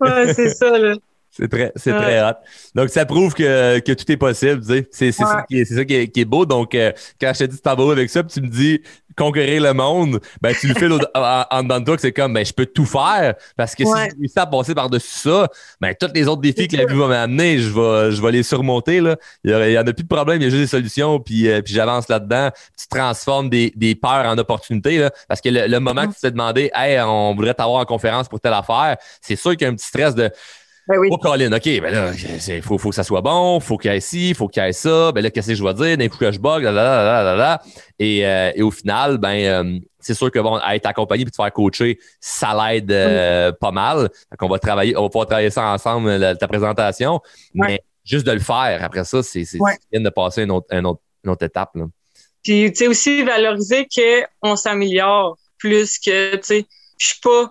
ouais, 0.00 0.34
c'est 0.34 0.50
ça, 0.50 0.78
là. 0.78 0.94
C'est 1.36 1.48
très, 1.48 1.72
c'est 1.76 1.92
très 1.92 2.22
hot. 2.22 2.34
Donc, 2.74 2.88
ça 2.88 3.04
prouve 3.04 3.34
que, 3.34 3.78
que 3.80 3.92
tout 3.92 4.10
est 4.10 4.16
possible. 4.16 4.60
Tu 4.60 4.68
sais. 4.68 4.88
C'est, 4.90 5.12
c'est, 5.12 5.24
ça, 5.24 5.44
qui 5.48 5.60
est, 5.60 5.64
c'est 5.66 5.74
ça 5.74 5.84
qui 5.84 5.94
est, 5.94 6.08
qui 6.08 6.20
est 6.20 6.24
beau. 6.24 6.46
Donc, 6.46 6.74
euh, 6.74 6.92
quand 7.20 7.32
je 7.34 7.40
te 7.40 7.44
dis 7.44 7.56
tu 7.56 7.62
t'en 7.62 7.74
vas 7.74 7.92
avec 7.92 8.08
ça, 8.08 8.22
puis 8.22 8.32
tu 8.32 8.40
me 8.40 8.48
dis 8.48 8.80
conquérir 9.16 9.62
le 9.62 9.72
monde, 9.72 10.20
ben 10.42 10.54
tu 10.54 10.68
le 10.68 10.74
fais 10.74 10.88
en, 10.92 11.44
en 11.50 11.62
dedans 11.62 11.80
de 11.80 11.84
toi 11.84 11.96
que 11.96 12.02
c'est 12.02 12.12
comme 12.12 12.34
ben 12.34 12.44
je 12.44 12.52
peux 12.52 12.66
tout 12.66 12.84
faire 12.84 13.34
parce 13.56 13.74
que 13.74 13.84
si 13.84 13.90
je 13.90 14.16
réussis 14.18 14.38
à 14.38 14.46
passer 14.46 14.74
par-dessus 14.74 15.08
ça, 15.08 15.48
ben 15.80 15.94
tous 15.98 16.10
les 16.14 16.28
autres 16.28 16.42
défis 16.42 16.68
que 16.68 16.76
la 16.76 16.84
vie 16.84 16.94
va 16.94 17.08
m'amener, 17.08 17.58
je 17.58 17.70
vais, 17.70 18.12
je 18.12 18.20
vais 18.20 18.32
les 18.32 18.42
surmonter. 18.42 19.00
Là. 19.00 19.16
Il 19.42 19.54
n'y 19.54 19.78
en 19.78 19.86
a 19.86 19.92
plus 19.92 20.02
de 20.02 20.08
problème, 20.08 20.42
il 20.42 20.44
y 20.44 20.46
a 20.46 20.50
juste 20.50 20.62
des 20.62 20.68
solutions, 20.68 21.18
puis, 21.18 21.48
euh, 21.48 21.62
puis 21.62 21.72
j'avance 21.72 22.08
là-dedans. 22.08 22.50
Tu 22.78 22.86
transformes 22.88 23.48
des, 23.48 23.72
des 23.74 23.94
peurs 23.94 24.26
en 24.26 24.36
opportunités. 24.36 24.98
Là, 24.98 25.10
parce 25.28 25.40
que 25.40 25.48
le, 25.48 25.78
moment 25.80 26.06
que 26.06 26.14
tu 26.14 26.20
t'es 26.20 26.30
demandé 26.30 26.70
Hey, 26.74 27.00
on 27.00 27.34
voudrait 27.34 27.54
t'avoir 27.54 27.80
en 27.80 27.84
conférence 27.84 28.28
pour 28.28 28.40
telle 28.40 28.52
affaire, 28.52 28.96
c'est 29.20 29.36
sûr 29.36 29.52
qu'il 29.52 29.62
y 29.62 29.64
a 29.64 29.68
un 29.68 29.74
petit 29.74 29.86
stress 29.86 30.14
de 30.14 30.30
ben 30.88 30.98
oui. 30.98 31.08
Oh, 31.10 31.18
Colin, 31.18 31.52
OK, 31.52 31.64
ben 31.64 31.92
là, 31.92 32.12
il 32.48 32.62
faut, 32.62 32.78
faut 32.78 32.90
que 32.90 32.94
ça 32.94 33.02
soit 33.02 33.20
bon, 33.20 33.58
faut 33.58 33.76
qu'il 33.76 33.92
y 33.92 33.94
ait 33.94 34.00
ci, 34.00 34.34
faut 34.34 34.46
qu'il 34.46 34.62
y 34.62 34.66
ait 34.66 34.72
ça. 34.72 35.10
Ben 35.12 35.20
là, 35.20 35.30
qu'est-ce 35.30 35.48
que 35.48 35.54
je 35.54 35.60
dois 35.60 35.74
dire? 35.74 35.98
D'un 35.98 36.08
coup 36.08 36.18
que 36.18 36.30
je 36.30 36.38
bug, 36.38 36.62
là, 36.62 36.70
là, 36.70 37.04
là, 37.04 37.22
là, 37.24 37.36
là. 37.36 37.62
Et, 37.98 38.24
euh, 38.24 38.52
et 38.54 38.62
au 38.62 38.70
final, 38.70 39.18
ben, 39.18 39.34
euh, 39.34 39.78
c'est 39.98 40.14
sûr 40.14 40.30
que 40.30 40.38
bon, 40.38 40.60
être 40.60 40.86
accompagné 40.86 41.24
puis 41.24 41.32
te 41.32 41.36
faire 41.36 41.52
coacher, 41.52 41.98
ça 42.20 42.54
l'aide 42.54 42.92
euh, 42.92 43.50
pas 43.52 43.72
mal. 43.72 44.08
Donc, 44.30 44.42
on 44.42 44.48
va 44.48 44.58
travailler, 44.60 44.96
on 44.96 45.02
va 45.02 45.08
pouvoir 45.08 45.26
travailler 45.26 45.50
ça 45.50 45.64
ensemble, 45.64 46.36
ta 46.38 46.46
présentation. 46.46 47.20
Mais 47.54 47.82
juste 48.04 48.26
de 48.26 48.32
le 48.32 48.40
faire, 48.40 48.78
après 48.84 49.04
ça, 49.04 49.24
c'est 49.24 49.44
c'est 49.44 49.58
de 49.92 50.10
passer 50.10 50.44
une 50.44 50.52
autre, 50.52 50.68
une 50.70 50.86
autre, 50.86 51.00
une 51.24 51.30
autre 51.30 51.44
étape. 51.44 51.70
Là. 51.74 51.86
Puis, 52.44 52.70
tu 52.70 52.76
sais, 52.76 52.86
aussi 52.86 53.24
valoriser 53.24 53.88
qu'on 53.92 54.54
s'améliore 54.54 55.36
plus 55.58 55.98
que, 55.98 56.36
tu 56.36 56.42
sais, 56.44 56.66
je 56.96 57.06
suis 57.06 57.20
pas 57.20 57.50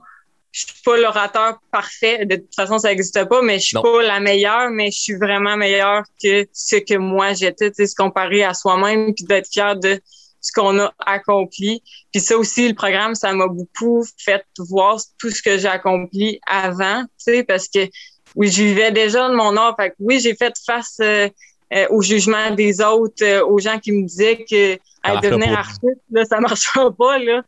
je 0.55 0.61
suis 0.61 0.81
pas 0.85 0.95
l'orateur 0.95 1.59
parfait. 1.69 2.25
De 2.25 2.37
toute 2.37 2.55
façon, 2.55 2.77
ça 2.77 2.87
n'existe 2.87 3.25
pas, 3.25 3.41
mais 3.41 3.59
je 3.59 3.65
suis 3.65 3.77
pas 3.77 4.01
la 4.01 4.21
meilleure, 4.21 4.69
mais 4.69 4.89
je 4.89 4.97
suis 4.97 5.15
vraiment 5.15 5.57
meilleure 5.57 6.03
que 6.23 6.47
ce 6.53 6.77
que 6.77 6.95
moi 6.95 7.33
j'étais, 7.33 7.71
tu 7.71 7.75
sais, 7.75 7.87
se 7.87 7.95
comparer 7.95 8.45
à 8.45 8.53
soi-même 8.53 9.13
puis 9.13 9.25
d'être 9.25 9.49
fier 9.51 9.75
de 9.75 9.99
ce 10.39 10.53
qu'on 10.53 10.79
a 10.79 10.93
accompli. 11.05 11.83
Puis 12.13 12.21
ça 12.21 12.37
aussi, 12.37 12.69
le 12.69 12.73
programme, 12.73 13.15
ça 13.15 13.33
m'a 13.33 13.47
beaucoup 13.49 14.05
fait 14.17 14.45
voir 14.57 14.97
tout 15.19 15.29
ce 15.29 15.41
que 15.41 15.57
j'ai 15.57 15.67
accompli 15.67 16.39
avant, 16.47 17.01
tu 17.03 17.09
sais, 17.17 17.43
parce 17.43 17.67
que 17.67 17.89
oui, 18.37 18.47
je 18.47 18.63
vivais 18.63 18.93
déjà 18.93 19.27
de 19.27 19.35
mon 19.35 19.57
art. 19.57 19.75
Fait 19.77 19.89
que 19.89 19.95
oui, 19.99 20.21
j'ai 20.21 20.35
fait 20.35 20.53
face 20.65 20.99
euh, 21.01 21.27
euh, 21.73 21.85
au 21.89 22.01
jugement 22.01 22.51
des 22.51 22.79
autres, 22.79 23.25
euh, 23.25 23.45
aux 23.45 23.59
gens 23.59 23.77
qui 23.77 23.91
me 23.91 24.07
disaient 24.07 24.45
que 24.49 24.77
devenir 25.21 25.59
artiste, 25.59 26.01
là, 26.11 26.23
ça 26.23 26.39
marchera 26.39 26.95
pas, 26.95 27.17
là 27.17 27.43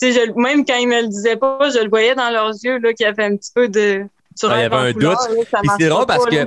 je, 0.00 0.32
même 0.40 0.64
quand 0.64 0.76
ils 0.76 0.88
me 0.88 1.02
le 1.02 1.08
disaient 1.08 1.36
pas, 1.36 1.58
je 1.74 1.82
le 1.82 1.88
voyais 1.88 2.14
dans 2.14 2.30
leurs 2.30 2.54
yeux 2.62 2.78
là 2.78 2.92
qu'il 2.92 3.04
y 3.04 3.08
avait 3.08 3.24
un 3.24 3.36
petit 3.36 3.50
peu 3.54 3.68
de 3.68 4.04
sur 4.34 4.52
il 4.56 4.60
y 4.60 4.64
avait 4.64 4.76
un 4.76 4.92
doute. 4.92 5.18
c'est 5.78 5.88
drôle 5.88 6.06
parce 6.06 6.26
que 6.26 6.46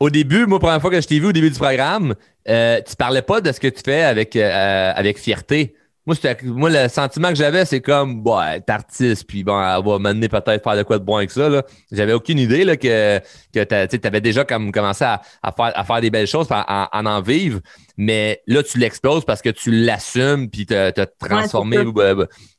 au 0.00 0.10
début, 0.10 0.46
moi, 0.46 0.58
première 0.58 0.80
fois 0.80 0.90
que 0.90 1.00
je 1.00 1.06
t'ai 1.06 1.18
vu 1.18 1.28
au 1.28 1.32
début 1.32 1.50
du 1.50 1.58
programme, 1.58 2.14
euh, 2.48 2.80
tu 2.86 2.96
parlais 2.96 3.22
pas 3.22 3.40
de 3.40 3.52
ce 3.52 3.60
que 3.60 3.68
tu 3.68 3.80
fais 3.84 4.02
avec, 4.02 4.36
euh, 4.36 4.92
avec 4.94 5.18
fierté. 5.18 5.74
Moi, 6.06 6.16
moi, 6.42 6.68
le 6.68 6.88
sentiment 6.88 7.28
que 7.28 7.36
j'avais, 7.36 7.64
c'est 7.64 7.80
comme, 7.80 8.22
t'es 8.66 8.72
artiste, 8.72 9.26
puis 9.26 9.42
bon, 9.42 9.58
elle 9.58 9.82
va 9.82 9.98
m'amener 9.98 10.28
peut-être 10.28 10.62
faire 10.62 10.76
de 10.76 10.82
quoi 10.82 10.98
de 10.98 11.04
bon 11.04 11.16
avec 11.16 11.30
ça. 11.30 11.48
Là. 11.48 11.62
J'avais 11.90 12.12
aucune 12.12 12.38
idée 12.38 12.64
là, 12.64 12.76
que, 12.76 13.20
que 13.54 13.86
tu 13.96 14.06
avais 14.06 14.20
déjà 14.20 14.44
comme, 14.44 14.70
commencé 14.70 15.04
à, 15.04 15.22
à, 15.42 15.52
faire, 15.52 15.72
à 15.74 15.84
faire 15.84 16.00
des 16.02 16.10
belles 16.10 16.26
choses, 16.26 16.46
à, 16.50 16.90
en, 16.92 17.06
en 17.06 17.22
vivre. 17.22 17.60
Mais 17.96 18.42
là, 18.46 18.62
tu 18.62 18.78
l'exploses 18.78 19.24
parce 19.24 19.40
que 19.40 19.50
tu 19.50 19.70
l'assumes, 19.70 20.50
puis 20.50 20.66
tu 20.66 20.74
as, 20.74 20.92
transformé 21.18 21.78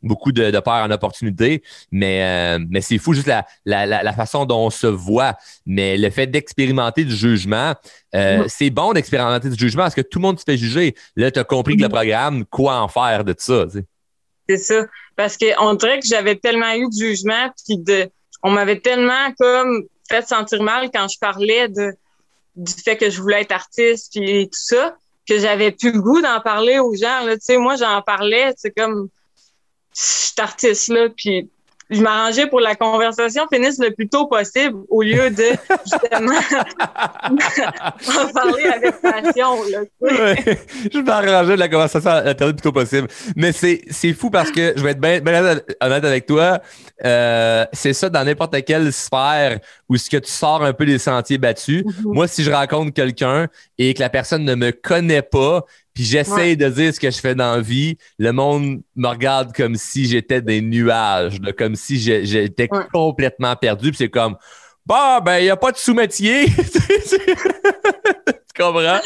beaucoup 0.01 0.31
de, 0.31 0.49
de 0.51 0.59
peur 0.59 0.85
en 0.85 0.91
opportunité. 0.91 1.61
Mais, 1.91 2.23
euh, 2.23 2.65
mais 2.69 2.81
c'est 2.81 2.97
fou 2.97 3.13
juste 3.13 3.27
la, 3.27 3.45
la, 3.65 3.85
la, 3.85 4.13
façon 4.13 4.45
dont 4.45 4.67
on 4.67 4.69
se 4.69 4.87
voit. 4.87 5.35
Mais 5.65 5.97
le 5.97 6.09
fait 6.09 6.27
d'expérimenter 6.27 7.03
du 7.03 7.15
jugement, 7.15 7.73
euh, 8.15 8.45
c'est 8.47 8.69
bon 8.69 8.93
d'expérimenter 8.93 9.49
du 9.49 9.59
jugement 9.59 9.83
parce 9.83 9.95
que 9.95 10.01
tout 10.01 10.19
le 10.19 10.23
monde 10.23 10.39
se 10.39 10.45
fait 10.45 10.57
juger. 10.57 10.95
Là, 11.15 11.31
tu 11.31 11.39
as 11.39 11.43
compris 11.43 11.75
que 11.75 11.83
le 11.83 11.89
programme, 11.89 12.45
quoi 12.45 12.79
en 12.79 12.87
faire 12.87 13.25
de 13.25 13.35
ça? 13.37 13.65
C'est 14.47 14.57
ça. 14.57 14.85
Parce 15.17 15.37
qu'on 15.37 15.73
dirait 15.73 15.99
que 15.99 16.07
j'avais 16.07 16.35
tellement 16.35 16.73
eu 16.73 16.87
de 16.87 16.97
jugement, 16.97 17.49
puis 17.65 17.77
de, 17.77 18.09
on 18.43 18.51
m'avait 18.51 18.79
tellement 18.79 19.33
comme 19.37 19.83
fait 20.09 20.25
sentir 20.25 20.61
mal 20.61 20.89
quand 20.93 21.07
je 21.07 21.17
parlais 21.19 21.67
de, 21.67 21.93
du 22.55 22.73
fait 22.73 22.95
que 22.95 23.09
je 23.09 23.21
voulais 23.21 23.41
être 23.41 23.51
artiste, 23.51 24.13
puis 24.13 24.45
tout 24.45 24.59
ça 24.59 24.95
que 25.27 25.39
j'avais 25.39 25.71
plus 25.71 25.91
le 25.91 26.01
goût 26.01 26.21
d'en 26.21 26.39
parler 26.39 26.79
aux 26.79 26.95
gens. 26.95 27.21
Là. 27.25 27.35
Moi, 27.57 27.75
j'en 27.75 28.01
parlais, 28.01 28.53
c'est 28.57 28.71
comme 28.71 29.09
je 29.95 30.41
artiste 30.41 30.89
là, 30.89 31.07
puis 31.09 31.49
je 31.89 32.01
m'arrangeais 32.01 32.47
pour 32.47 32.59
la 32.59 32.75
conversation 32.75 33.43
finisse 33.51 33.77
le 33.79 33.91
plus 33.91 34.07
tôt 34.07 34.27
possible 34.27 34.79
au 34.89 35.01
lieu 35.03 35.29
de 35.29 35.43
justement 35.83 36.39
en 38.19 38.33
parler 38.33 38.63
avec 38.65 39.01
passion. 39.01 39.57
Là, 39.69 40.35
je 40.91 40.99
m'arrangeais 40.99 41.55
de 41.55 41.59
la 41.59 41.69
conversation 41.69 42.11
le 42.25 42.33
plus 42.33 42.55
tôt 42.55 42.71
possible. 42.71 43.07
Mais 43.35 43.51
c'est, 43.51 43.81
c'est 43.89 44.13
fou 44.13 44.29
parce 44.29 44.51
que 44.51 44.73
je 44.75 44.83
vais 44.83 44.91
être 44.91 44.99
bien, 44.99 45.21
honnête 45.81 46.05
avec 46.05 46.25
toi. 46.25 46.59
Euh, 47.03 47.65
c'est 47.73 47.93
ça 47.93 48.09
dans 48.09 48.23
n'importe 48.23 48.63
quelle 48.65 48.91
sphère 48.91 49.59
où 49.87 49.97
ce 49.97 50.09
que 50.09 50.17
tu 50.17 50.31
sors 50.31 50.63
un 50.63 50.73
peu 50.73 50.85
des 50.85 50.97
sentiers 50.97 51.37
battus. 51.37 51.83
Mm-hmm. 51.83 52.13
Moi, 52.13 52.27
si 52.27 52.43
je 52.43 52.51
rencontre 52.51 52.93
quelqu'un 52.93 53.47
et 53.77 53.93
que 53.93 53.99
la 53.99 54.09
personne 54.09 54.43
ne 54.43 54.55
me 54.55 54.71
connaît 54.71 55.21
pas, 55.21 55.65
puis 55.95 56.03
j'essaye 56.03 56.57
de 56.57 56.67
dire 56.67 56.93
ce 56.93 56.99
que 56.99 57.09
je 57.09 57.17
fais 57.17 57.33
dans 57.33 57.55
la 57.55 57.61
vie, 57.61 57.97
le 58.19 58.33
monde 58.33 58.81
me 58.97 59.07
regarde 59.07 59.55
comme 59.55 59.75
si 59.75 60.05
j'étais 60.05 60.41
des 60.41 60.59
nuages, 60.59 61.39
comme 61.57 61.77
si 61.77 61.97
j'étais 61.97 62.67
complètement 62.67 63.55
perdu. 63.55 63.91
Puis 63.91 63.99
c'est 63.99 64.09
comme, 64.09 64.35
bah, 64.85 65.21
ben, 65.21 65.37
il 65.37 65.43
n'y 65.43 65.49
a 65.49 65.55
pas 65.55 65.71
de 65.71 65.77
sous-métier. 65.77 66.47
comprends? 68.55 68.99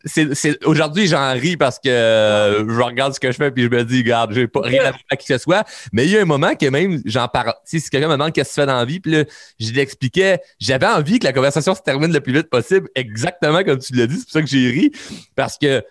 c'est 0.04 0.66
Aujourd'hui, 0.66 1.06
j'en 1.06 1.32
ris 1.32 1.56
parce 1.56 1.78
que 1.78 1.88
euh, 1.88 2.64
je 2.68 2.80
regarde 2.80 3.14
ce 3.14 3.20
que 3.20 3.30
je 3.30 3.36
fais 3.36 3.50
puis 3.50 3.64
je 3.64 3.68
me 3.68 3.84
dis, 3.84 3.98
regarde, 3.98 4.32
j'ai 4.32 4.48
pas 4.48 4.60
rien 4.60 4.82
à 5.10 5.16
qui 5.16 5.26
que 5.26 5.36
ce 5.36 5.42
soit. 5.42 5.66
Mais 5.92 6.06
il 6.06 6.10
y 6.12 6.18
a 6.18 6.22
un 6.22 6.26
moment 6.26 6.54
que 6.54 6.66
même, 6.66 7.00
j'en 7.04 7.28
parle. 7.28 7.54
Si 7.64 7.80
quelqu'un 7.90 8.08
me 8.08 8.12
demande 8.12 8.32
qu'est-ce 8.32 8.50
que 8.50 8.54
tu 8.54 8.60
fais 8.60 8.66
dans 8.66 8.78
la 8.78 8.84
vie, 8.84 9.00
puis 9.00 9.12
là, 9.12 9.24
je 9.58 9.72
l'expliquais, 9.72 10.40
j'avais 10.60 10.86
envie 10.86 11.18
que 11.18 11.24
la 11.24 11.32
conversation 11.32 11.74
se 11.74 11.82
termine 11.82 12.12
le 12.12 12.20
plus 12.20 12.32
vite 12.32 12.48
possible, 12.48 12.88
exactement 12.94 13.62
comme 13.64 13.78
tu 13.78 13.94
l'as 13.94 14.06
dit. 14.06 14.16
C'est 14.16 14.24
pour 14.24 14.32
ça 14.32 14.42
que 14.42 14.48
j'ai 14.48 14.70
ri. 14.70 14.92
Parce 15.34 15.58
que 15.58 15.82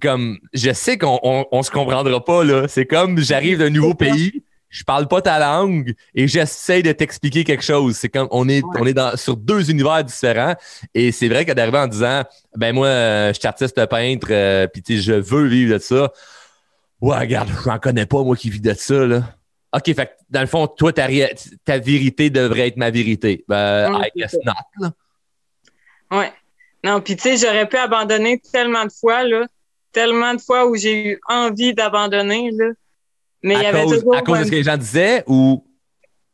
comme 0.00 0.38
je 0.52 0.72
sais 0.72 0.98
qu'on 0.98 1.20
on, 1.22 1.62
se 1.62 1.70
comprendra 1.70 2.24
pas 2.24 2.44
là. 2.44 2.66
C'est 2.68 2.86
comme 2.86 3.18
j'arrive 3.18 3.58
d'un 3.58 3.70
nouveau 3.70 3.94
pays, 3.94 4.42
je 4.74 4.82
parle 4.82 5.06
pas 5.06 5.22
ta 5.22 5.38
langue 5.38 5.94
et 6.16 6.26
j'essaie 6.26 6.82
de 6.82 6.90
t'expliquer 6.90 7.44
quelque 7.44 7.62
chose. 7.62 7.96
C'est 7.96 8.08
comme 8.08 8.26
on 8.32 8.48
est 8.48 8.62
on 8.76 8.84
est 8.84 8.92
dans, 8.92 9.16
sur 9.16 9.36
deux 9.36 9.70
univers 9.70 10.02
différents 10.02 10.56
et 10.94 11.12
c'est 11.12 11.28
vrai 11.28 11.44
que 11.44 11.52
d'arriver 11.52 11.78
en 11.78 11.86
disant 11.86 12.24
ben 12.56 12.74
moi 12.74 12.88
euh, 12.88 13.28
je 13.28 13.38
suis 13.38 13.46
artiste 13.46 13.86
peintre 13.86 14.26
euh, 14.30 14.66
puis 14.66 14.82
tu 14.82 14.98
je 15.00 15.12
veux 15.12 15.46
vivre 15.46 15.74
de 15.74 15.78
ça. 15.78 16.10
Ouais, 17.00 17.16
regarde, 17.16 17.50
j'en 17.64 17.78
connais 17.78 18.06
pas 18.06 18.22
moi 18.24 18.34
qui 18.34 18.50
vis 18.50 18.60
de 18.60 18.74
ça 18.74 19.06
là. 19.06 19.22
OK, 19.72 19.94
fait 19.94 20.16
dans 20.30 20.40
le 20.40 20.46
fond, 20.46 20.66
toi, 20.66 20.92
ta, 20.92 21.06
ta 21.64 21.78
vérité 21.78 22.30
devrait 22.30 22.68
être 22.68 22.76
ma 22.76 22.90
vérité. 22.90 23.44
Ben, 23.48 23.92
I 24.00 24.08
guess 24.16 24.36
not. 24.44 24.52
Là. 24.80 24.92
Ouais. 26.10 26.32
Non, 26.84 27.00
puis 27.00 27.16
tu 27.16 27.22
sais, 27.22 27.36
j'aurais 27.36 27.68
pu 27.68 27.76
abandonner 27.76 28.40
tellement 28.52 28.84
de 28.84 28.92
fois, 28.92 29.24
là. 29.24 29.46
Tellement 29.92 30.34
de 30.34 30.40
fois 30.40 30.66
où 30.66 30.76
j'ai 30.76 31.12
eu 31.12 31.20
envie 31.28 31.74
d'abandonner, 31.74 32.50
là. 32.52 32.66
Mais 33.44 33.56
il 33.56 33.62
y 33.62 33.66
avait 33.66 33.84
toujours. 33.84 34.16
À 34.16 34.22
cause 34.22 34.38
de 34.38 34.44
ce 34.44 34.50
que 34.50 34.56
les 34.56 34.62
gens 34.62 34.76
disaient 34.78 35.22
ou? 35.26 35.62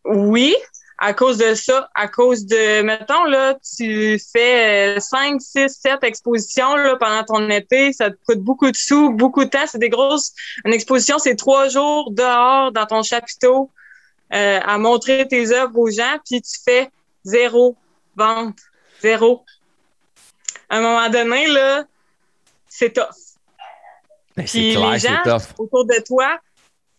Oui, 0.04 0.54
à 0.96 1.12
cause 1.12 1.38
de 1.38 1.54
ça, 1.54 1.90
à 1.94 2.06
cause 2.06 2.46
de, 2.46 2.82
mettons, 2.82 3.24
là, 3.24 3.58
tu 3.76 4.18
fais 4.32 4.96
5, 5.00 5.40
6, 5.42 5.68
7 5.68 6.04
expositions 6.04 6.76
là, 6.76 6.96
pendant 6.96 7.24
ton 7.24 7.50
été, 7.50 7.92
ça 7.92 8.10
te 8.10 8.16
coûte 8.26 8.38
beaucoup 8.38 8.70
de 8.70 8.76
sous, 8.76 9.10
beaucoup 9.10 9.44
de 9.44 9.50
temps. 9.50 9.66
C'est 9.66 9.78
des 9.78 9.88
grosses. 9.88 10.32
Une 10.64 10.72
exposition, 10.72 11.18
c'est 11.18 11.34
trois 11.34 11.68
jours 11.68 12.12
dehors 12.12 12.70
dans 12.70 12.86
ton 12.86 13.02
chapiteau 13.02 13.70
euh, 14.32 14.60
à 14.62 14.78
montrer 14.78 15.26
tes 15.26 15.50
œuvres 15.50 15.76
aux 15.76 15.90
gens, 15.90 16.16
puis 16.24 16.40
tu 16.40 16.60
fais 16.64 16.90
zéro 17.24 17.76
vente. 18.14 18.58
Zéro. 19.02 19.44
À 20.68 20.78
un 20.78 20.80
moment 20.80 21.08
donné, 21.08 21.48
là, 21.48 21.84
c'est 22.68 22.92
tough. 22.92 23.08
Ben, 24.36 24.44
puis 24.44 24.76
les 24.76 24.98
gens 25.00 25.18
autour 25.58 25.84
de 25.86 26.04
toi, 26.06 26.38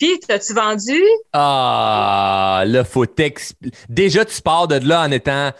puis, 0.01 0.19
t'as-tu 0.19 0.55
vendu? 0.55 0.99
Ah, 1.31 2.63
là, 2.65 2.83
faut 2.83 3.05
Déjà, 3.87 4.25
tu 4.25 4.41
pars 4.41 4.67
de 4.67 4.77
là 4.77 5.01
en 5.01 5.11
étant 5.11 5.51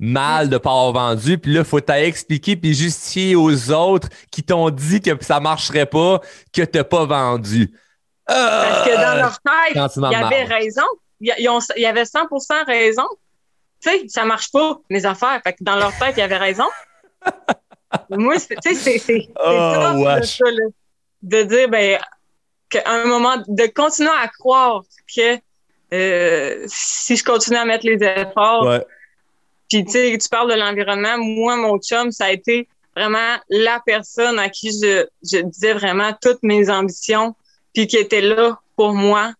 mal 0.00 0.48
de 0.48 0.58
pas 0.58 0.70
avoir 0.70 0.92
vendu, 0.92 1.38
puis 1.38 1.54
là, 1.54 1.62
faut 1.62 1.80
t'expliquer 1.80 2.56
puis 2.56 2.74
justifier 2.74 3.36
aux 3.36 3.70
autres 3.70 4.08
qui 4.32 4.42
t'ont 4.42 4.68
dit 4.70 5.00
que 5.00 5.10
ça 5.24 5.38
marcherait 5.38 5.86
pas, 5.86 6.20
que 6.52 6.62
t'as 6.62 6.82
pas 6.82 7.04
vendu. 7.04 7.72
Parce 8.26 8.88
que 8.88 8.96
dans 8.96 9.14
leur 9.14 9.40
tête, 9.40 9.76
il 9.96 10.10
y 10.10 10.16
avait 10.16 10.42
raison. 10.42 10.82
Il 11.20 11.32
y 11.76 11.86
avait 11.86 12.02
100% 12.02 12.66
raison. 12.66 13.06
Tu 13.80 13.90
sais, 13.90 14.04
ça 14.08 14.24
marche 14.24 14.50
pas, 14.50 14.76
mes 14.90 15.06
affaires. 15.06 15.40
Fait 15.44 15.52
que 15.52 15.62
dans 15.62 15.76
leur 15.76 15.96
tête, 15.98 16.14
il 16.16 16.20
y 16.20 16.24
avait 16.24 16.36
raison. 16.36 16.66
Moi, 18.10 18.34
tu 18.40 18.56
sais, 18.60 18.74
c'est 18.74 18.98
c'est 18.98 19.28
oh, 19.38 20.04
de 21.22 21.42
dire, 21.44 21.68
ben, 21.68 22.00
un 22.84 23.04
moment, 23.06 23.36
de 23.46 23.66
continuer 23.66 24.10
à 24.20 24.28
croire 24.28 24.82
que 25.14 25.38
euh, 25.92 26.64
si 26.66 27.16
je 27.16 27.24
continue 27.24 27.56
à 27.56 27.64
mettre 27.64 27.86
les 27.86 28.02
efforts, 28.02 28.80
puis 29.68 29.84
tu 29.84 29.92
sais, 29.92 30.18
tu 30.18 30.28
parles 30.28 30.50
de 30.50 30.58
l'environnement, 30.58 31.18
moi, 31.18 31.56
mon 31.56 31.78
chum, 31.78 32.10
ça 32.10 32.26
a 32.26 32.32
été 32.32 32.68
vraiment 32.96 33.36
la 33.48 33.80
personne 33.84 34.38
à 34.38 34.48
qui 34.48 34.70
je, 34.70 35.06
je 35.22 35.38
disais 35.38 35.74
vraiment 35.74 36.12
toutes 36.20 36.42
mes 36.42 36.70
ambitions, 36.70 37.34
puis 37.74 37.86
qui 37.86 37.96
était 37.96 38.20
là 38.20 38.58
pour 38.76 38.92
moi, 38.92 39.32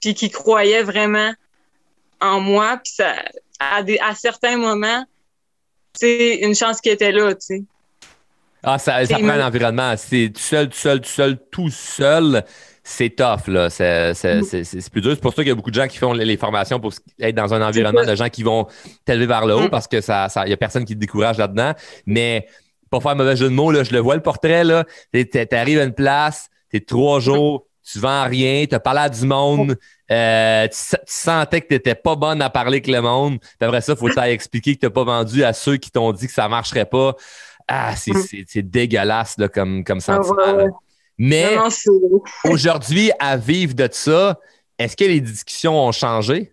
puis 0.00 0.14
qui 0.14 0.30
croyait 0.30 0.82
vraiment 0.82 1.32
en 2.20 2.40
moi, 2.40 2.78
puis 2.82 2.92
ça, 2.94 3.14
à, 3.58 3.82
des, 3.82 3.98
à 3.98 4.14
certains 4.14 4.56
moments, 4.56 5.04
c'est 5.94 6.36
une 6.36 6.54
chance 6.54 6.80
qui 6.80 6.88
était 6.88 7.12
là, 7.12 7.34
tu 7.34 7.40
sais. 7.40 7.62
Ah, 8.62 8.78
ça, 8.78 9.04
ça 9.04 9.18
prend 9.18 9.28
un 9.28 9.46
environnement. 9.46 9.94
C'est 9.96 10.30
tout 10.32 10.40
seul, 10.40 10.68
tout 10.68 10.76
seul, 10.76 11.00
tout 11.00 11.08
seul, 11.08 11.38
tout 11.50 11.70
seul 11.70 12.44
c'est 12.84 13.10
tough, 13.10 13.46
là. 13.46 13.70
C'est 13.70 14.12
plus 14.90 15.00
dur. 15.00 15.12
C'est 15.12 15.20
pour 15.20 15.32
ça 15.32 15.42
qu'il 15.42 15.48
y 15.48 15.52
a 15.52 15.54
beaucoup 15.54 15.70
de 15.70 15.80
gens 15.80 15.86
qui 15.86 15.98
font 15.98 16.12
les 16.12 16.36
formations 16.36 16.80
pour 16.80 16.92
être 17.20 17.34
dans 17.34 17.54
un 17.54 17.62
environnement 17.66 18.04
de 18.04 18.14
gens 18.14 18.28
qui 18.28 18.42
vont 18.42 18.66
t'élever 19.04 19.26
vers 19.26 19.46
le 19.46 19.54
haut 19.54 19.66
mm. 19.66 19.70
parce 19.70 19.86
que 19.86 20.00
ça, 20.00 20.28
ça, 20.28 20.46
y 20.48 20.52
a 20.52 20.56
personne 20.56 20.84
qui 20.84 20.94
te 20.94 20.98
décourage 20.98 21.38
là-dedans. 21.38 21.74
Mais 22.06 22.46
pour 22.90 23.02
faire 23.02 23.12
un 23.12 23.16
mauvais 23.16 23.36
jeu 23.36 23.48
de 23.48 23.54
mots, 23.54 23.70
là, 23.70 23.84
je 23.84 23.92
le 23.92 24.00
vois 24.00 24.16
le 24.16 24.22
portrait, 24.22 24.64
là. 24.64 24.84
T'arrives 25.50 25.78
à 25.78 25.84
une 25.84 25.94
place, 25.94 26.48
t'es 26.70 26.80
trois 26.80 27.20
jours, 27.20 27.66
tu 27.84 27.98
vends 28.00 28.24
rien, 28.24 28.64
t'as 28.68 28.80
parlé 28.80 29.00
à 29.00 29.08
du 29.08 29.26
monde, 29.26 29.76
euh, 30.10 30.68
tu, 30.68 30.96
sentais 31.06 31.60
que 31.60 31.68
t'étais 31.68 31.94
pas 31.94 32.16
bonne 32.16 32.42
à 32.42 32.50
parler 32.50 32.76
avec 32.76 32.88
le 32.88 33.00
monde. 33.00 33.38
Puis 33.38 33.56
après 33.60 33.80
ça, 33.80 33.94
faut 33.94 34.08
t'aller 34.08 34.32
expliquer 34.32 34.74
que 34.74 34.80
t'as 34.80 34.90
pas 34.90 35.04
vendu 35.04 35.44
à 35.44 35.52
ceux 35.52 35.76
qui 35.76 35.90
t'ont 35.90 36.12
dit 36.12 36.26
que 36.26 36.32
ça 36.32 36.48
marcherait 36.48 36.84
pas. 36.84 37.14
Ah, 37.68 37.94
c'est 37.96 38.12
mm. 38.12 38.62
dégueulasse, 38.62 39.38
là, 39.38 39.48
comme, 39.48 39.84
comme 39.84 39.98
ah, 39.98 40.00
sentiment. 40.00 40.80
Mais 41.18 41.56
aujourd'hui, 42.44 43.12
à 43.18 43.36
vivre 43.36 43.74
de 43.74 43.88
ça, 43.90 44.38
est-ce 44.78 44.96
que 44.96 45.04
les 45.04 45.20
discussions 45.20 45.78
ont 45.78 45.92
changé? 45.92 46.52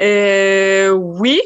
Euh, 0.00 0.90
oui, 0.90 1.40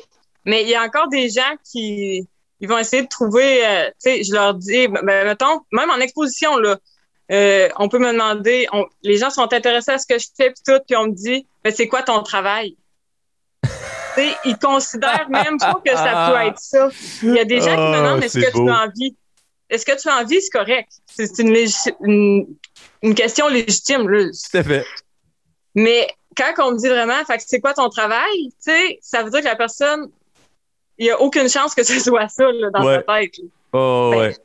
mais 0.45 0.63
il 0.63 0.69
y 0.69 0.75
a 0.75 0.83
encore 0.83 1.09
des 1.09 1.29
gens 1.29 1.55
qui 1.65 2.29
ils 2.61 2.69
vont 2.69 2.79
essayer 2.79 3.03
de 3.03 3.09
trouver, 3.09 3.67
euh, 3.67 3.87
tu 4.03 4.11
sais, 4.11 4.23
je 4.23 4.33
leur 4.33 4.55
dis, 4.55 4.89
ben, 4.89 5.01
ben, 5.05 5.27
mettons, 5.27 5.61
même 5.73 5.91
en 5.91 5.97
exposition, 5.97 6.57
là, 6.57 6.79
euh, 7.33 7.69
on 7.77 7.89
peut 7.89 7.99
me 7.99 8.13
demander, 8.13 8.67
les 9.03 9.17
gens 9.17 9.31
sont 9.31 9.53
intéressés 9.53 9.91
à 9.91 9.99
ce 9.99 10.07
que 10.07 10.19
je 10.19 10.29
fais, 10.35 10.51
puis 10.51 10.63
tout, 10.67 10.81
puis 10.87 10.97
on 10.97 11.07
me 11.07 11.13
dit, 11.13 11.47
ben, 11.63 11.73
c'est 11.75 11.89
quoi 11.89 12.03
ton 12.03 12.23
travail? 12.23 12.77
ils 14.45 14.57
considèrent 14.59 15.29
même 15.29 15.59
pas 15.59 15.81
que 15.85 15.91
ça 15.91 16.31
peut 16.31 16.47
être 16.47 16.59
ça. 16.59 16.89
Il 17.23 17.35
y 17.35 17.39
a 17.41 17.45
des 17.45 17.61
gens 17.61 17.75
qui 17.75 17.83
me 17.83 17.97
demandent, 17.97 18.21
ah, 18.23 18.25
est-ce 18.25 18.39
que 18.39 18.53
tu 18.53 18.71
as 18.71 18.85
envie? 18.85 19.17
Est-ce 19.71 19.87
que 19.87 20.01
tu 20.01 20.09
as 20.09 20.19
envie, 20.19 20.41
c'est 20.41 20.51
correct. 20.51 20.91
C'est 21.07 21.39
une, 21.39 22.57
une, 23.03 23.15
question 23.15 23.49
légitime. 23.49 24.09
Là. 24.09 24.25
Tout 24.25 24.57
à 24.59 24.63
fait. 24.63 24.85
Mais 25.75 26.09
quand 26.37 26.53
on 26.59 26.73
me 26.73 26.79
dit 26.79 26.89
vraiment, 26.89 27.25
fait 27.25 27.43
c'est 27.47 27.61
quoi 27.61 27.75
ton 27.75 27.89
travail, 27.89 28.49
tu 28.65 28.71
sais, 28.71 28.99
ça 29.01 29.23
veut 29.23 29.31
dire 29.31 29.41
que 29.41 29.47
la 29.47 29.57
personne, 29.57 30.11
il 30.99 31.07
n'y 31.07 31.11
a 31.11 31.21
aucune 31.21 31.49
chance 31.49 31.75
que 31.75 31.83
ce 31.83 31.99
soit 32.01 32.29
ça 32.29 32.51
là, 32.51 32.71
dans 32.71 32.85
sa 32.85 33.03
tête. 33.03 33.35
Oh, 33.73 34.11
ben, 34.13 34.19
ouais. 34.19 34.37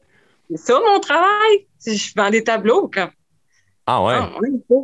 C'est 0.49 0.57
ça 0.57 0.80
mon 0.80 0.99
travail. 0.99 1.67
Je 1.86 2.11
vends 2.15 2.30
des 2.30 2.43
tableaux. 2.43 2.88
Comme... 2.88 3.11
Ah 3.92 4.04
ouais. 4.04 4.14
Ah, 4.20 4.30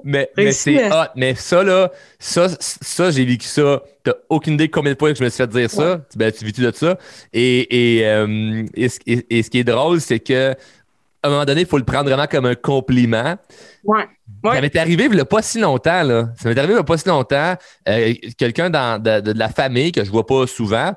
mais, 0.03 0.31
mais 0.35 0.51
c'est 0.51 0.91
hot. 0.91 1.05
Mais 1.15 1.35
ça, 1.35 1.61
là, 1.63 1.91
ça, 2.17 2.47
ça 2.59 3.11
j'ai 3.11 3.23
vécu 3.23 3.45
ça. 3.45 3.83
T'as 4.03 4.13
aucune 4.29 4.55
idée 4.55 4.67
combien 4.67 4.93
de 4.93 4.97
fois 4.97 5.11
que 5.11 5.19
je 5.19 5.23
me 5.23 5.29
suis 5.29 5.37
fait 5.37 5.47
dire 5.47 5.69
ça. 5.69 6.01
Ben, 6.15 6.31
tu 6.31 6.43
vis-tu 6.43 6.61
de 6.61 6.71
ça? 6.71 6.97
Et, 7.31 7.99
et, 7.99 8.07
euh, 8.07 8.65
et, 8.73 8.87
et, 9.29 9.43
ce 9.43 9.49
qui 9.51 9.59
est 9.59 9.63
drôle, 9.63 10.01
c'est 10.01 10.19
que 10.19 10.55
à 11.21 11.27
un 11.27 11.29
moment 11.29 11.45
donné, 11.45 11.61
il 11.61 11.67
faut 11.67 11.77
le 11.77 11.83
prendre 11.83 12.05
vraiment 12.05 12.25
comme 12.25 12.47
un 12.47 12.55
compliment. 12.55 13.35
Ouais. 13.83 14.05
Ça 14.43 14.61
m'est 14.61 14.75
arrivé 14.75 15.05
il 15.05 15.11
n'y 15.11 15.19
a 15.19 15.25
pas 15.25 15.43
si 15.43 15.59
longtemps, 15.59 16.03
là. 16.03 16.29
Ça 16.37 16.49
m'est 16.49 16.57
arrivé 16.57 16.73
il 16.73 16.77
n'y 16.77 16.81
a 16.81 16.83
pas 16.83 16.97
si 16.97 17.07
longtemps. 17.07 17.55
Euh, 17.87 18.13
quelqu'un 18.37 18.71
de, 18.71 19.19
de, 19.21 19.37
la 19.37 19.49
famille 19.49 19.91
que 19.91 20.03
je 20.03 20.09
vois 20.09 20.25
pas 20.25 20.47
souvent, 20.47 20.93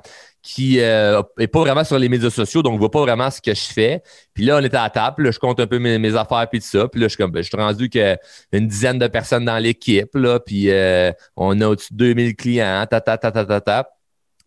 qui 0.48 0.80
euh, 0.80 1.22
est 1.38 1.46
pas 1.46 1.60
vraiment 1.60 1.84
sur 1.84 1.98
les 1.98 2.08
médias 2.08 2.30
sociaux, 2.30 2.62
donc 2.62 2.78
voit 2.78 2.90
pas 2.90 3.02
vraiment 3.02 3.30
ce 3.30 3.38
que 3.38 3.52
je 3.52 3.70
fais. 3.70 4.02
Puis 4.32 4.46
là, 4.46 4.56
on 4.56 4.64
était 4.64 4.78
à 4.78 4.88
table, 4.88 5.24
là, 5.24 5.30
je 5.30 5.38
compte 5.38 5.60
un 5.60 5.66
peu 5.66 5.78
mes, 5.78 6.16
affaires 6.16 6.48
puis 6.50 6.60
tout 6.60 6.66
ça. 6.66 6.88
Puis 6.88 6.98
là, 6.98 7.06
je 7.06 7.10
suis 7.10 7.18
comme, 7.18 7.32
ben, 7.32 7.42
je 7.42 7.48
suis 7.48 7.56
rendu 7.58 7.90
qu'une 7.90 8.66
dizaine 8.66 8.98
de 8.98 9.08
personnes 9.08 9.44
dans 9.44 9.58
l'équipe, 9.58 10.08
là, 10.14 10.40
puis 10.40 10.70
euh, 10.70 11.12
on 11.36 11.60
a 11.60 11.68
au-dessus 11.68 11.92
de 11.92 11.98
2000 11.98 12.34
clients, 12.34 12.86
ta, 12.88 13.02
ta, 13.02 13.18
ta, 13.18 13.30
ta, 13.30 13.44
ta, 13.44 13.60
ta. 13.60 13.90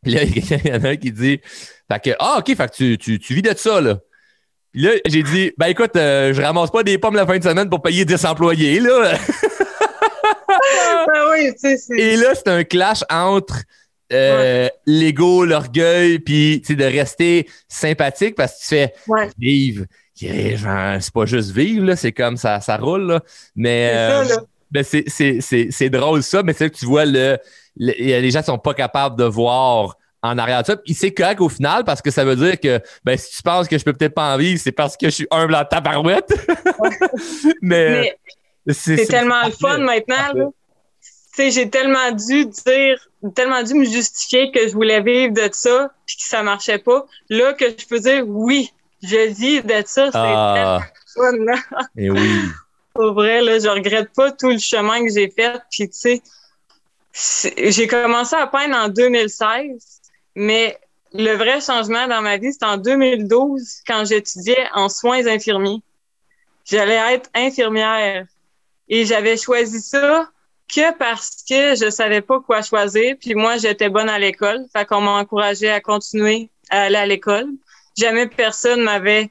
Puis 0.01 0.13
là, 0.13 0.23
il 0.23 0.67
y 0.67 0.73
en 0.73 0.83
a 0.83 0.89
un 0.89 0.95
qui 0.95 1.11
dit, 1.11 1.39
fait 1.87 1.99
que, 2.03 2.09
ah, 2.17 2.37
OK, 2.39 2.47
fait 2.47 2.67
que 2.71 2.75
tu, 2.75 2.97
tu, 2.97 3.19
tu 3.19 3.35
vis 3.35 3.43
de 3.43 3.53
ça, 3.55 3.79
là. 3.79 3.99
Puis 4.71 4.81
là, 4.81 4.91
j'ai 5.05 5.21
dit, 5.21 5.51
ben 5.55 5.67
écoute, 5.67 5.95
euh, 5.97 6.33
je 6.33 6.41
ramasse 6.41 6.71
pas 6.71 6.81
des 6.81 6.97
pommes 6.97 7.15
la 7.15 7.27
fin 7.27 7.37
de 7.37 7.43
semaine 7.43 7.69
pour 7.69 7.83
payer 7.83 8.05
10 8.05 8.25
employés, 8.25 8.79
là. 8.79 9.13
ah 10.49 11.29
oui, 11.31 11.53
tu 11.61 11.77
sais, 11.77 11.93
Et 11.95 12.15
là, 12.15 12.33
c'est 12.33 12.47
un 12.47 12.63
clash 12.63 13.03
entre 13.11 13.57
euh, 14.12 14.70
l'ego, 14.86 15.45
l'orgueil, 15.45 16.20
puis 16.20 16.59
de 16.62 16.84
rester 16.84 17.47
sympathique 17.68 18.36
parce 18.36 18.53
que 18.53 18.62
tu 18.62 18.68
fais 18.68 18.93
vivre. 19.38 19.86
C'est 20.16 21.14
pas 21.14 21.26
juste 21.26 21.51
vivre, 21.51 21.95
c'est 21.95 22.12
comme 22.12 22.38
ça, 22.38 22.59
ça 22.62 22.78
roule. 22.78 23.07
Là. 23.07 23.22
Mais 23.55 23.91
euh, 23.93 24.24
ben, 24.70 24.84
c'est 24.84 25.89
drôle 25.89 26.24
ça, 26.24 26.43
mais 26.43 26.53
c'est 26.53 26.70
que 26.70 26.78
tu 26.78 26.86
vois, 26.86 27.05
le, 27.05 27.38
les 27.76 28.32
gens 28.32 28.43
sont 28.43 28.59
pas 28.59 28.74
capables 28.74 29.18
de 29.18 29.24
voir 29.24 29.97
en 30.22 30.38
arrière 30.38 30.62
de 30.62 30.68
ça. 30.68 30.78
Puis 30.78 30.93
c'est 30.93 31.12
correct 31.12 31.41
au 31.41 31.49
final 31.49 31.84
parce 31.84 32.01
que 32.01 32.12
ça 32.12 32.24
veut 32.24 32.36
dire 32.36 32.59
que 32.59 32.80
ben, 33.03 33.18
si 33.18 33.38
tu 33.38 33.43
penses 33.43 33.68
que 33.68 33.78
je 33.78 33.84
peux 33.84 33.93
peut-être 33.93 34.14
pas 34.14 34.34
en 34.34 34.38
vivre, 34.38 34.59
c'est 34.62 34.72
parce 34.72 34.95
que 34.95 35.07
je 35.07 35.12
suis 35.12 35.28
humble 35.32 35.55
en 35.55 35.66
tabarouette. 35.66 36.32
mais, 37.62 38.16
mais 38.66 38.74
c'est 38.74 39.05
tellement 39.07 39.45
le 39.45 39.51
fun 39.51 39.80
maintenant. 39.80 40.51
j'ai 41.38 41.70
tellement 41.70 42.12
dû 42.12 42.45
dire 42.45 43.07
tellement 43.30 43.61
dû 43.63 43.76
me 43.76 43.86
justifier 43.86 44.51
que 44.51 44.67
je 44.67 44.74
voulais 44.74 45.01
vivre 45.01 45.34
de 45.34 45.49
ça 45.51 45.91
puis 46.05 46.17
que 46.17 46.24
ça 46.24 46.43
marchait 46.43 46.80
pas. 46.80 47.05
Là, 47.30 47.53
que 47.53 47.65
je 47.65 47.86
peux 47.88 47.99
dire 47.99 48.28
oui, 48.28 48.72
je 49.03 49.34
vis 49.34 49.61
de 49.61 49.84
ça, 49.86 50.11
c'est 50.11 50.17
ah. 50.17 50.80
fun, 51.15 51.34
Et 51.97 52.05
eh 52.05 52.09
oui. 52.09 52.41
Pour 52.93 53.13
vrai, 53.13 53.41
là, 53.41 53.57
je 53.57 53.69
regrette 53.69 54.11
pas 54.13 54.32
tout 54.32 54.49
le 54.49 54.57
chemin 54.57 55.05
que 55.05 55.13
j'ai 55.13 55.30
fait. 55.30 55.61
Puis, 55.72 55.89
tu 55.89 56.22
sais, 57.13 57.69
j'ai 57.72 57.88
commencé 57.88 58.36
à 58.36 58.47
peindre 58.47 58.76
en 58.76 58.89
2016, 58.89 60.01
mais 60.36 60.78
le 61.13 61.34
vrai 61.36 61.61
changement 61.61 62.07
dans 62.07 62.22
ma 62.22 62.38
vie, 62.38 62.51
c'était 62.51 62.65
en 62.65 62.78
2012 62.78 63.82
quand 63.88 64.05
j'étudiais 64.05 64.67
en 64.74 64.89
soins 64.89 65.26
infirmiers. 65.26 65.82
J'allais 66.65 67.15
être 67.15 67.30
infirmière 67.34 68.26
et 68.89 69.05
j'avais 69.05 69.38
choisi 69.38 69.82
ça 69.82 70.30
que 70.74 70.97
parce 70.97 71.43
que 71.47 71.76
je 71.76 71.89
savais 71.89 72.22
pas 72.22 72.39
quoi 72.39 72.61
choisir. 72.61 73.15
Puis 73.19 73.36
moi, 73.36 73.57
j'étais 73.57 73.89
bonne 73.89 74.09
à 74.09 74.19
l'école. 74.19 74.65
Fait 74.74 74.86
qu'on 74.86 75.01
m'a 75.01 75.11
encouragé 75.11 75.69
à 75.69 75.82
continuer 75.82 76.49
à 76.69 76.84
aller 76.84 76.95
à 76.95 77.05
l'école. 77.05 77.47
Jamais 77.97 78.28
personne 78.28 78.82
m'avait. 78.82 79.30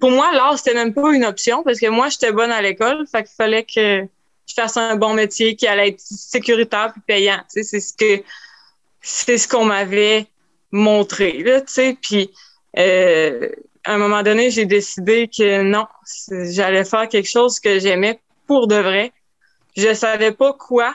Pour 0.00 0.10
moi, 0.10 0.32
l'art, 0.32 0.58
c'était 0.58 0.74
même 0.74 0.92
pas 0.92 1.12
une 1.12 1.24
option 1.24 1.62
parce 1.62 1.80
que 1.80 1.86
moi, 1.88 2.08
j'étais 2.08 2.32
bonne 2.32 2.50
à 2.50 2.60
l'école. 2.60 3.06
Fait 3.10 3.22
qu'il 3.22 3.34
fallait 3.36 3.64
que 3.64 4.06
je 4.46 4.54
fasse 4.54 4.76
un 4.76 4.96
bon 4.96 5.14
métier 5.14 5.56
qui 5.56 5.66
allait 5.66 5.88
être 5.88 6.00
sécuritaire 6.00 6.92
puis 6.92 7.02
payant. 7.06 7.38
Tu 7.52 7.62
sais, 7.62 7.62
c'est 7.62 7.80
ce 7.80 7.94
que 7.94 8.22
c'est 9.00 9.38
ce 9.38 9.48
qu'on 9.48 9.64
m'avait 9.64 10.26
montré. 10.72 11.42
Là, 11.42 11.60
tu 11.60 11.72
sais. 11.72 11.96
Puis 12.00 12.30
euh, 12.78 13.48
à 13.84 13.94
un 13.94 13.98
moment 13.98 14.22
donné, 14.22 14.50
j'ai 14.50 14.66
décidé 14.66 15.28
que 15.28 15.62
non, 15.62 15.86
j'allais 16.50 16.84
faire 16.84 17.08
quelque 17.08 17.28
chose 17.28 17.60
que 17.60 17.78
j'aimais 17.78 18.20
pour 18.46 18.66
de 18.66 18.76
vrai 18.76 19.12
je 19.78 19.94
savais 19.94 20.32
pas 20.32 20.52
quoi. 20.52 20.94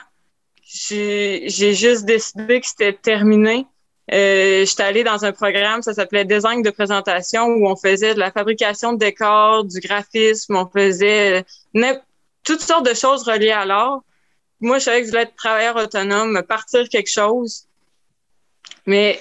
J'ai 0.62 1.74
juste 1.74 2.04
décidé 2.04 2.60
que 2.60 2.66
c'était 2.66 2.92
terminé. 2.92 3.66
Euh, 4.12 4.66
J'étais 4.66 4.82
allée 4.82 5.04
dans 5.04 5.24
un 5.24 5.32
programme, 5.32 5.80
ça 5.80 5.94
s'appelait 5.94 6.26
Design 6.26 6.62
de 6.62 6.70
présentation, 6.70 7.46
où 7.46 7.66
on 7.66 7.76
faisait 7.76 8.14
de 8.14 8.18
la 8.18 8.30
fabrication 8.30 8.92
de 8.92 8.98
décors, 8.98 9.64
du 9.64 9.80
graphisme, 9.80 10.56
on 10.56 10.66
faisait 10.66 11.44
euh, 11.74 11.94
toutes 12.42 12.60
sortes 12.60 12.86
de 12.86 12.94
choses 12.94 13.22
reliées 13.26 13.52
à 13.52 13.64
l'art. 13.64 14.02
Moi, 14.60 14.78
je 14.78 14.84
savais 14.84 15.00
que 15.00 15.06
je 15.06 15.10
voulais 15.10 15.22
être 15.22 15.36
travailleur 15.36 15.76
autonome, 15.76 16.42
partir 16.46 16.86
quelque 16.90 17.10
chose. 17.10 17.64
Mais 18.86 19.18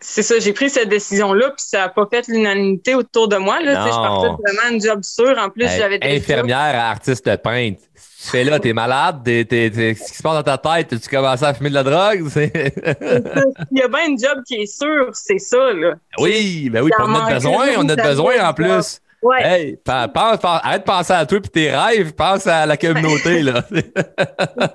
c'est 0.00 0.22
ça, 0.22 0.40
j'ai 0.40 0.52
pris 0.52 0.70
cette 0.70 0.88
décision-là, 0.88 1.50
puis 1.50 1.64
ça 1.64 1.78
n'a 1.78 1.88
pas 1.88 2.06
fait 2.10 2.26
l'unanimité 2.26 2.96
autour 2.96 3.28
de 3.28 3.36
moi. 3.36 3.60
Là, 3.60 3.86
je 3.86 3.90
partais 3.90 4.42
vraiment 4.42 4.74
une 4.74 4.80
job 4.80 5.04
sûre. 5.04 5.36
En 5.38 5.50
plus, 5.50 5.68
j'avais 5.68 6.00
des 6.00 6.16
Infirmière, 6.16 6.74
artiste 6.80 7.24
peintre 7.42 7.82
tu 8.26 8.32
fais 8.32 8.44
là? 8.44 8.58
T'es 8.58 8.72
malade? 8.72 9.20
T'es, 9.24 9.44
t'es, 9.44 9.70
ce 9.72 10.10
qui 10.10 10.16
se 10.16 10.22
passe 10.22 10.42
dans 10.44 10.56
ta 10.56 10.58
tête? 10.58 11.00
Tu 11.00 11.08
commences 11.08 11.42
à 11.42 11.54
fumer 11.54 11.70
de 11.70 11.74
la 11.74 11.84
drogue? 11.84 12.28
Il 12.36 13.78
y 13.78 13.82
a 13.82 13.88
bien 13.88 14.12
un 14.12 14.16
job 14.16 14.42
qui 14.46 14.56
est 14.56 14.66
sûr, 14.66 15.10
c'est 15.12 15.38
ça. 15.38 15.72
Là. 15.72 15.94
Oui, 16.18 16.68
ben 16.70 16.82
oui, 16.82 16.90
on 16.98 17.14
a 17.14 17.32
besoin, 17.32 17.68
on 17.78 17.88
a 17.88 17.96
besoin 17.96 18.48
en 18.48 18.52
plus. 18.52 19.00
Ouais. 19.22 19.42
Hey, 19.42 19.78
pense, 19.84 20.40
arrête 20.42 20.82
de 20.82 20.86
penser 20.86 21.12
à 21.12 21.24
toi 21.24 21.38
et 21.38 21.48
tes 21.48 21.70
rêves, 21.74 22.12
pense 22.12 22.46
à 22.46 22.66
la 22.66 22.76
communauté. 22.76 23.42
là. 23.42 23.62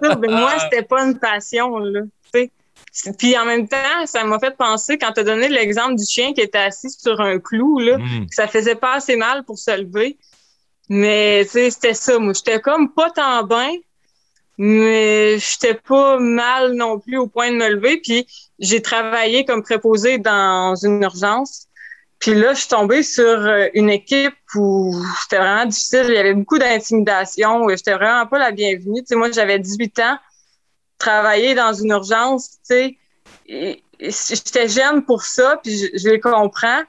ça, 0.01 0.15
ben 0.15 0.31
moi, 0.31 0.53
c'était 0.59 0.83
pas 0.83 1.03
une 1.03 1.19
passion. 1.19 1.77
Là. 1.77 2.01
Puis 3.17 3.37
en 3.37 3.45
même 3.45 3.67
temps, 3.67 4.05
ça 4.05 4.23
m'a 4.23 4.39
fait 4.39 4.55
penser, 4.55 4.97
quand 4.97 5.13
tu 5.13 5.21
as 5.21 5.23
donné 5.23 5.47
l'exemple 5.47 5.95
du 5.95 6.05
chien 6.05 6.33
qui 6.33 6.41
était 6.41 6.57
assis 6.57 6.89
sur 6.89 7.21
un 7.21 7.39
clou, 7.39 7.79
là, 7.79 7.97
mm. 7.97 8.27
que 8.27 8.35
ça 8.35 8.47
faisait 8.47 8.75
pas 8.75 8.95
assez 8.95 9.15
mal 9.15 9.43
pour 9.43 9.57
se 9.57 9.71
lever. 9.79 10.17
Mais 10.93 11.45
c'était 11.45 11.93
ça. 11.93 12.19
Moi, 12.19 12.33
j'étais 12.33 12.59
comme 12.59 12.91
pas 12.91 13.09
tant 13.11 13.43
bien, 13.43 13.71
mais 14.57 15.39
j'étais 15.39 15.73
pas 15.73 16.19
mal 16.19 16.73
non 16.73 16.99
plus 16.99 17.17
au 17.17 17.27
point 17.27 17.49
de 17.49 17.55
me 17.55 17.69
lever. 17.69 18.01
Puis 18.01 18.27
j'ai 18.59 18.81
travaillé 18.81 19.45
comme 19.45 19.63
préposé 19.63 20.17
dans 20.17 20.75
une 20.75 21.01
urgence. 21.01 21.67
Puis 22.19 22.33
là, 22.33 22.53
je 22.53 22.59
suis 22.59 22.67
tombée 22.67 23.03
sur 23.03 23.23
euh, 23.23 23.67
une 23.73 23.89
équipe 23.89 24.35
où 24.53 24.93
c'était 25.21 25.37
vraiment 25.37 25.65
difficile. 25.65 26.07
Il 26.09 26.13
y 26.13 26.17
avait 26.17 26.33
beaucoup 26.33 26.57
d'intimidation. 26.57 27.69
J'étais 27.69 27.93
vraiment 27.93 28.27
pas 28.27 28.37
la 28.37 28.51
bienvenue. 28.51 28.99
Tu 28.99 29.07
sais, 29.07 29.15
moi, 29.15 29.31
j'avais 29.31 29.59
18 29.59 29.97
ans, 29.99 30.17
travailler 30.97 31.55
dans 31.55 31.71
une 31.71 31.91
urgence, 31.91 32.59
tu 32.69 32.97
sais. 33.47 33.77
J'étais 33.97 34.67
jeune 34.67 35.05
pour 35.05 35.23
ça, 35.23 35.57
puis 35.63 35.77
je, 35.77 35.85
je 35.97 36.09
les 36.09 36.19
comprends, 36.19 36.81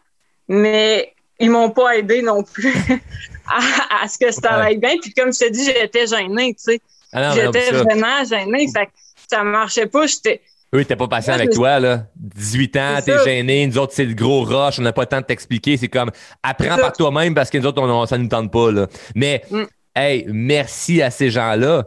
mais 0.49 1.15
ils 1.39 1.51
m'ont 1.51 1.71
pas 1.71 1.97
aidé 1.97 2.21
non 2.21 2.43
plus. 2.43 2.75
à, 3.47 4.09
ce 4.09 4.19
que 4.19 4.31
ça 4.31 4.55
aille 4.55 4.79
bien. 4.79 4.97
Puis 5.01 5.13
comme 5.13 5.33
je 5.33 5.39
te 5.41 5.51
dis, 5.51 5.65
j'étais 5.65 6.07
gênée, 6.07 6.55
tu 6.55 6.63
sais. 6.63 6.81
Ah 7.13 7.35
j'étais 7.35 7.71
vraiment 7.73 8.25
gênée. 8.25 8.67
Fait 8.73 8.87
que 8.87 8.93
ça 9.29 9.43
marchait 9.43 9.87
pas. 9.87 10.07
J'étais. 10.07 10.41
Oui, 10.73 10.87
t'es 10.87 10.97
pas 10.97 11.07
patient 11.07 11.35
avec 11.35 11.51
toi, 11.51 11.79
là. 11.79 12.07
18 12.17 12.77
ans, 12.79 12.99
t'es 13.05 13.23
gêné. 13.25 13.67
Nous 13.67 13.77
autres, 13.77 13.93
c'est 13.95 14.07
le 14.07 14.15
gros 14.15 14.43
rush. 14.43 14.79
On 14.79 14.83
n'a 14.83 14.93
pas 14.93 15.03
le 15.03 15.09
temps 15.09 15.21
de 15.21 15.27
t'expliquer. 15.27 15.77
C'est 15.77 15.89
comme, 15.89 16.11
apprends 16.43 16.79
par 16.79 16.93
toi-même 16.93 17.35
parce 17.35 17.51
que 17.51 17.59
nous 17.59 17.67
autres, 17.67 17.83
on, 17.83 18.07
ça 18.07 18.17
nous 18.17 18.29
tente 18.29 18.51
pas, 18.51 18.73
là. 18.73 18.87
Mais, 19.15 19.43
mm. 19.51 19.63
hey, 19.95 20.25
merci 20.29 21.03
à 21.03 21.11
ces 21.11 21.31
gens-là. 21.31 21.87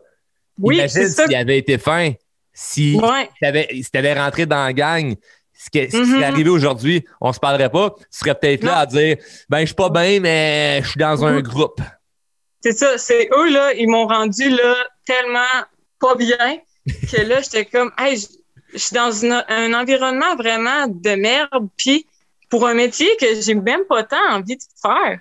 Oui, 0.60 0.76
Imagine 0.76 1.08
s'il 1.08 1.36
avait 1.36 1.58
été 1.58 1.80
fin. 1.80 2.12
Si 2.54 2.98
ouais. 2.98 3.30
t'avais 3.92 4.14
rentré 4.14 4.46
dans 4.46 4.64
la 4.64 4.72
gang, 4.72 5.16
ce 5.66 5.70
qui, 5.72 5.80
est, 5.80 5.94
mm-hmm. 5.94 6.24
arrivé 6.24 6.50
aujourd'hui, 6.50 7.06
on 7.20 7.34
se 7.34 7.40
parlerait 7.40 7.72
pas. 7.72 7.96
Tu 7.98 8.06
serais 8.12 8.36
peut-être 8.36 8.64
là 8.64 8.80
à 8.80 8.86
dire 8.86 9.18
Ben, 9.50 9.62
je 9.62 9.66
suis 9.66 9.76
pas 9.76 9.90
bien, 9.90 10.20
mais 10.20 10.82
je 10.84 10.90
suis 10.90 11.00
dans 11.00 11.26
un 11.26 11.40
mm-hmm. 11.40 11.42
groupe. 11.42 11.82
C'est 12.62 12.74
ça, 12.74 12.98
c'est 12.98 13.30
eux, 13.36 13.52
là, 13.52 13.74
ils 13.74 13.90
m'ont 13.90 14.08
rendu 14.08 14.50
là 14.50 14.76
tellement 15.06 15.64
pas 16.00 16.16
bien 16.16 16.60
que 17.12 17.22
là, 17.22 17.42
j'étais 17.42 17.66
comme 17.66 17.92
Hey, 17.98 18.18
je, 18.74 18.78
suis 18.78 18.94
dans 18.94 19.26
un 19.26 19.74
environnement 19.74 20.36
vraiment 20.36 20.88
de 20.88 21.16
merde, 21.16 21.70
puis 21.78 22.06
pour 22.50 22.68
un 22.68 22.76
métier 22.76 23.10
que 23.20 23.26
j'ai 23.42 23.56
même 23.56 23.86
pas 23.90 24.04
tant 24.04 24.18
envie 24.32 24.58
de 24.58 24.64
faire. 24.82 25.20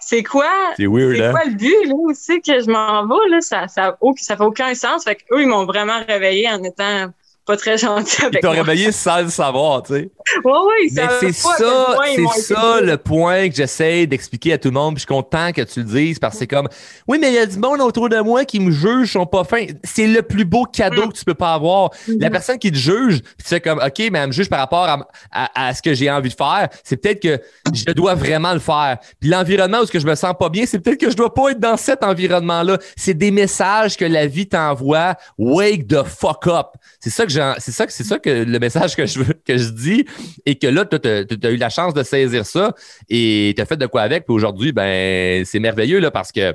C'est 0.00 0.22
quoi, 0.22 0.44
c'est 0.76 0.84
hein? 0.84 1.30
quoi 1.32 1.44
le 1.44 1.54
but, 1.54 1.86
là, 1.86 1.94
aussi, 2.02 2.42
que 2.42 2.60
je 2.60 2.70
m'en 2.70 3.06
vais, 3.06 3.28
là? 3.30 3.40
Ça, 3.40 3.66
ça, 3.66 3.96
ça 4.18 4.36
fait 4.36 4.42
aucun 4.42 4.74
sens. 4.74 5.04
Fait 5.04 5.16
qu'eux, 5.16 5.40
ils 5.40 5.48
m'ont 5.48 5.64
vraiment 5.64 6.04
réveillé 6.06 6.48
en 6.50 6.62
étant 6.62 7.10
pas 7.46 7.56
très 7.56 7.78
gentil 7.78 8.22
avec 8.22 8.34
Ils 8.34 8.40
t'ont 8.40 8.50
réveillé 8.50 8.92
sans 8.92 9.22
le 9.22 9.28
savoir, 9.28 9.84
tu 9.84 9.94
sais. 9.94 10.10
Oui, 10.44 10.52
oui, 10.66 10.90
Mais 10.94 11.06
c'est 11.20 11.32
ça, 11.32 11.96
c'est 12.04 12.54
ça 12.54 12.80
le 12.80 12.96
point 12.96 13.48
que 13.48 13.54
j'essaie 13.54 14.06
d'expliquer 14.06 14.54
à 14.54 14.58
tout 14.58 14.68
le 14.68 14.74
monde. 14.74 14.94
Puis 14.94 15.02
je 15.02 15.14
suis 15.14 15.22
content 15.22 15.52
que 15.52 15.62
tu 15.62 15.80
le 15.80 15.86
dises 15.86 16.18
parce 16.18 16.34
que 16.34 16.40
c'est 16.40 16.46
comme, 16.48 16.68
oui, 17.06 17.18
mais 17.20 17.28
il 17.28 17.34
y 17.34 17.38
a 17.38 17.46
du 17.46 17.58
monde 17.58 17.80
autour 17.80 18.08
de 18.08 18.18
moi 18.18 18.44
qui 18.44 18.58
me 18.58 18.72
juge, 18.72 19.12
sont 19.12 19.26
pas 19.26 19.44
fins. 19.44 19.66
C'est 19.84 20.08
le 20.08 20.22
plus 20.22 20.44
beau 20.44 20.64
cadeau 20.64 21.06
mm. 21.06 21.12
que 21.12 21.18
tu 21.18 21.24
peux 21.24 21.34
pas 21.34 21.54
avoir. 21.54 21.90
La 22.08 22.14
mm-hmm. 22.14 22.30
personne 22.32 22.58
qui 22.58 22.72
te 22.72 22.76
juge, 22.76 23.22
tu 23.22 23.44
sais 23.44 23.60
comme, 23.60 23.78
OK, 23.78 24.02
mais 24.10 24.18
elle 24.18 24.26
me 24.26 24.32
juge 24.32 24.50
par 24.50 24.58
rapport 24.58 25.06
à, 25.30 25.74
ce 25.74 25.80
que 25.80 25.94
j'ai 25.94 26.10
envie 26.10 26.30
de 26.30 26.34
faire. 26.34 26.68
C'est 26.82 26.96
peut-être 26.96 27.22
que 27.22 27.40
je 27.72 27.92
dois 27.92 28.14
vraiment 28.14 28.52
le 28.52 28.58
faire. 28.58 28.98
Puis 29.20 29.30
l'environnement 29.30 29.78
où 29.82 29.86
ce 29.86 29.92
que 29.92 30.00
je 30.00 30.06
me 30.06 30.16
sens 30.16 30.34
pas 30.38 30.48
bien, 30.48 30.66
c'est 30.66 30.80
peut-être 30.80 31.00
que 31.00 31.10
je 31.10 31.16
dois 31.16 31.32
pas 31.32 31.50
être 31.50 31.60
dans 31.60 31.76
cet 31.76 32.02
environnement-là. 32.02 32.78
C'est 32.96 33.14
des 33.14 33.30
messages 33.30 33.96
que 33.96 34.04
la 34.04 34.26
vie 34.26 34.48
t'envoie. 34.48 35.14
Wake 35.38 35.86
the 35.86 36.02
fuck 36.02 36.48
up. 36.48 36.68
C'est 36.98 37.10
ça 37.10 37.24
que 37.24 37.35
c'est 37.58 37.72
ça 37.72 37.86
que 37.86 37.92
c'est 37.92 38.04
ça 38.04 38.18
que 38.18 38.30
le 38.30 38.58
message 38.58 38.96
que 38.96 39.06
je 39.06 39.20
veux 39.20 39.34
que 39.34 39.56
je 39.56 39.70
dis. 39.70 40.06
Et 40.44 40.56
que 40.56 40.66
là 40.66 40.84
tu 40.84 40.96
as, 40.96 41.50
eu 41.50 41.56
la 41.56 41.68
chance 41.68 41.94
de 41.94 42.02
saisir 42.02 42.44
ça 42.46 42.74
et 43.08 43.54
tu 43.56 43.62
as 43.62 43.66
fait 43.66 43.76
de 43.76 43.86
quoi 43.86 44.02
avec. 44.02 44.24
Puis 44.24 44.34
aujourd'hui 44.34 44.72
ben 44.72 45.44
c'est 45.44 45.58
merveilleux 45.58 45.98
là 45.98 46.10
parce 46.10 46.32
que 46.32 46.54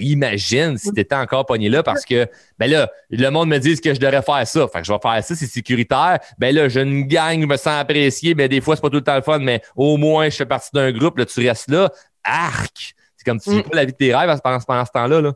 imagine 0.00 0.78
si 0.78 0.92
tu 0.92 1.00
étais 1.00 1.14
encore 1.14 1.44
pogné 1.44 1.68
là 1.68 1.82
parce 1.82 2.04
que 2.04 2.26
ben 2.58 2.70
là 2.70 2.90
le 3.10 3.28
monde 3.30 3.48
me 3.48 3.58
dit 3.58 3.80
que 3.80 3.94
je 3.94 4.00
devrais 4.00 4.22
faire 4.22 4.46
ça. 4.46 4.68
Fait 4.68 4.80
que 4.80 4.86
je 4.86 4.92
vais 4.92 4.98
faire 5.00 5.24
ça 5.24 5.34
c'est 5.34 5.46
sécuritaire. 5.46 6.18
Ben 6.38 6.54
là 6.54 6.68
je 6.68 6.80
ne 6.80 7.02
gagne 7.02 7.42
je 7.42 7.46
me 7.46 7.56
sens 7.56 7.78
apprécié 7.78 8.34
mais 8.34 8.48
des 8.48 8.60
fois 8.60 8.76
c'est 8.76 8.82
pas 8.82 8.90
tout 8.90 8.96
le 8.96 9.04
temps 9.04 9.16
le 9.16 9.22
fun 9.22 9.38
mais 9.38 9.62
au 9.76 9.96
moins 9.96 10.28
je 10.28 10.36
fais 10.36 10.46
partie 10.46 10.70
d'un 10.72 10.90
groupe 10.92 11.18
là 11.18 11.26
tu 11.26 11.46
restes 11.46 11.70
là. 11.70 11.90
Arc! 12.24 12.94
C'est 13.16 13.24
comme 13.24 13.40
tu 13.40 13.50
vis 13.50 13.58
mm. 13.58 13.62
pas 13.62 13.76
la 13.76 13.84
vie 13.84 13.92
de 13.92 13.96
tes 13.96 14.14
rêves 14.14 14.40
pendant, 14.42 14.60
pendant 14.60 14.84
ce 14.84 14.90
temps-là 14.92 15.20
là. 15.20 15.32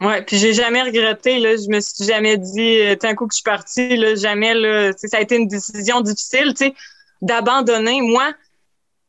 Ouais, 0.00 0.22
puis 0.22 0.36
j'ai 0.36 0.52
jamais 0.52 0.82
regretté, 0.82 1.38
là. 1.38 1.56
Je 1.56 1.68
me 1.68 1.80
suis 1.80 2.04
jamais 2.04 2.36
dit, 2.36 2.80
euh, 2.80 2.96
tant 2.96 3.14
coup 3.14 3.26
que 3.26 3.32
je 3.32 3.36
suis 3.36 3.44
partie, 3.44 3.96
là, 3.96 4.14
jamais, 4.14 4.54
là. 4.54 4.92
Ça 4.96 5.16
a 5.16 5.20
été 5.20 5.36
une 5.36 5.48
décision 5.48 6.02
difficile, 6.02 6.52
tu 6.54 6.66
sais, 6.66 6.74
d'abandonner. 7.22 8.02
Moi, 8.02 8.34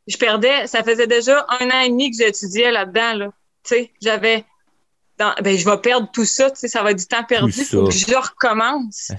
je 0.07 0.15
perdais, 0.17 0.65
ça 0.67 0.83
faisait 0.83 1.07
déjà 1.07 1.45
un 1.59 1.69
an 1.69 1.81
et 1.81 1.89
demi 1.89 2.09
que 2.11 2.17
j'étudiais 2.17 2.71
là-dedans, 2.71 3.13
là. 3.15 3.33
Tu 3.63 3.75
sais, 3.75 3.91
j'avais, 4.01 4.45
ben, 5.17 5.57
je 5.57 5.69
vais 5.69 5.77
perdre 5.79 6.09
tout 6.13 6.23
ça, 6.23 6.49
tu 6.51 6.57
sais, 6.57 6.67
ça 6.69 6.83
va 6.83 6.91
être 6.91 6.99
du 6.99 7.07
temps 7.07 7.23
perdu, 7.25 7.65
faut 7.65 7.87
que 7.87 7.93
je 7.93 8.15
recommence. 8.15 9.11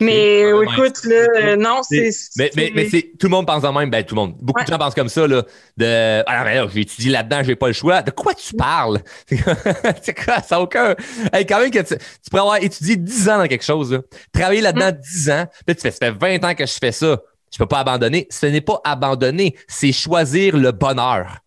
Mais 0.00 0.42
écoute, 0.42 1.04
là, 1.04 1.56
non, 1.56 1.80
c'est. 1.82 2.10
Mais, 2.36 2.50
mais, 2.54 2.72
mais 2.74 2.88
c'est 2.88 3.12
tout 3.18 3.26
le 3.26 3.30
monde 3.30 3.46
pense 3.46 3.64
en 3.64 3.72
même, 3.72 3.90
ben 3.90 4.04
tout 4.04 4.14
le 4.14 4.20
monde. 4.20 4.36
Beaucoup 4.40 4.62
de 4.62 4.66
gens 4.66 4.78
pensent 4.78 4.94
comme 4.94 5.08
ça, 5.08 5.26
là. 5.26 5.42
De 5.76 6.22
Ah 6.26 6.44
mais 6.44 6.54
là, 6.54 6.68
j'ai 6.72 6.82
étudié 6.82 7.10
là-dedans, 7.10 7.42
j'ai 7.42 7.56
pas 7.56 7.66
le 7.66 7.72
choix. 7.72 8.02
De 8.02 8.12
quoi 8.12 8.34
tu 8.34 8.54
parles? 8.54 9.00
c'est 9.28 10.14
quoi? 10.14 10.40
Ça 10.40 10.56
n'a 10.56 10.60
aucun. 10.62 10.94
Hey, 11.32 11.44
quand 11.46 11.58
même 11.60 11.70
que 11.70 11.80
tu, 11.80 11.96
tu, 11.96 12.30
pourrais 12.30 12.42
avoir 12.42 12.62
étudié 12.62 12.96
10 12.96 13.28
ans 13.28 13.38
dans 13.38 13.48
quelque 13.48 13.64
chose, 13.64 13.92
là. 13.92 14.00
Travailler 14.32 14.60
là-dedans 14.60 14.92
10 14.92 15.26
mm. 15.26 15.32
ans, 15.32 15.46
puis 15.66 15.74
tu 15.74 15.82
fais, 15.82 15.90
ça 15.90 15.98
fait 15.98 16.10
20 16.10 16.44
ans 16.44 16.54
que 16.54 16.66
je 16.66 16.78
fais 16.80 16.92
ça. 16.92 17.20
Je 17.52 17.58
peux 17.58 17.66
pas 17.66 17.80
abandonner. 17.80 18.28
Ce 18.30 18.46
n'est 18.46 18.60
pas 18.60 18.80
abandonner, 18.84 19.56
c'est 19.66 19.92
choisir 19.92 20.56
le 20.56 20.70
bonheur. 20.70 21.38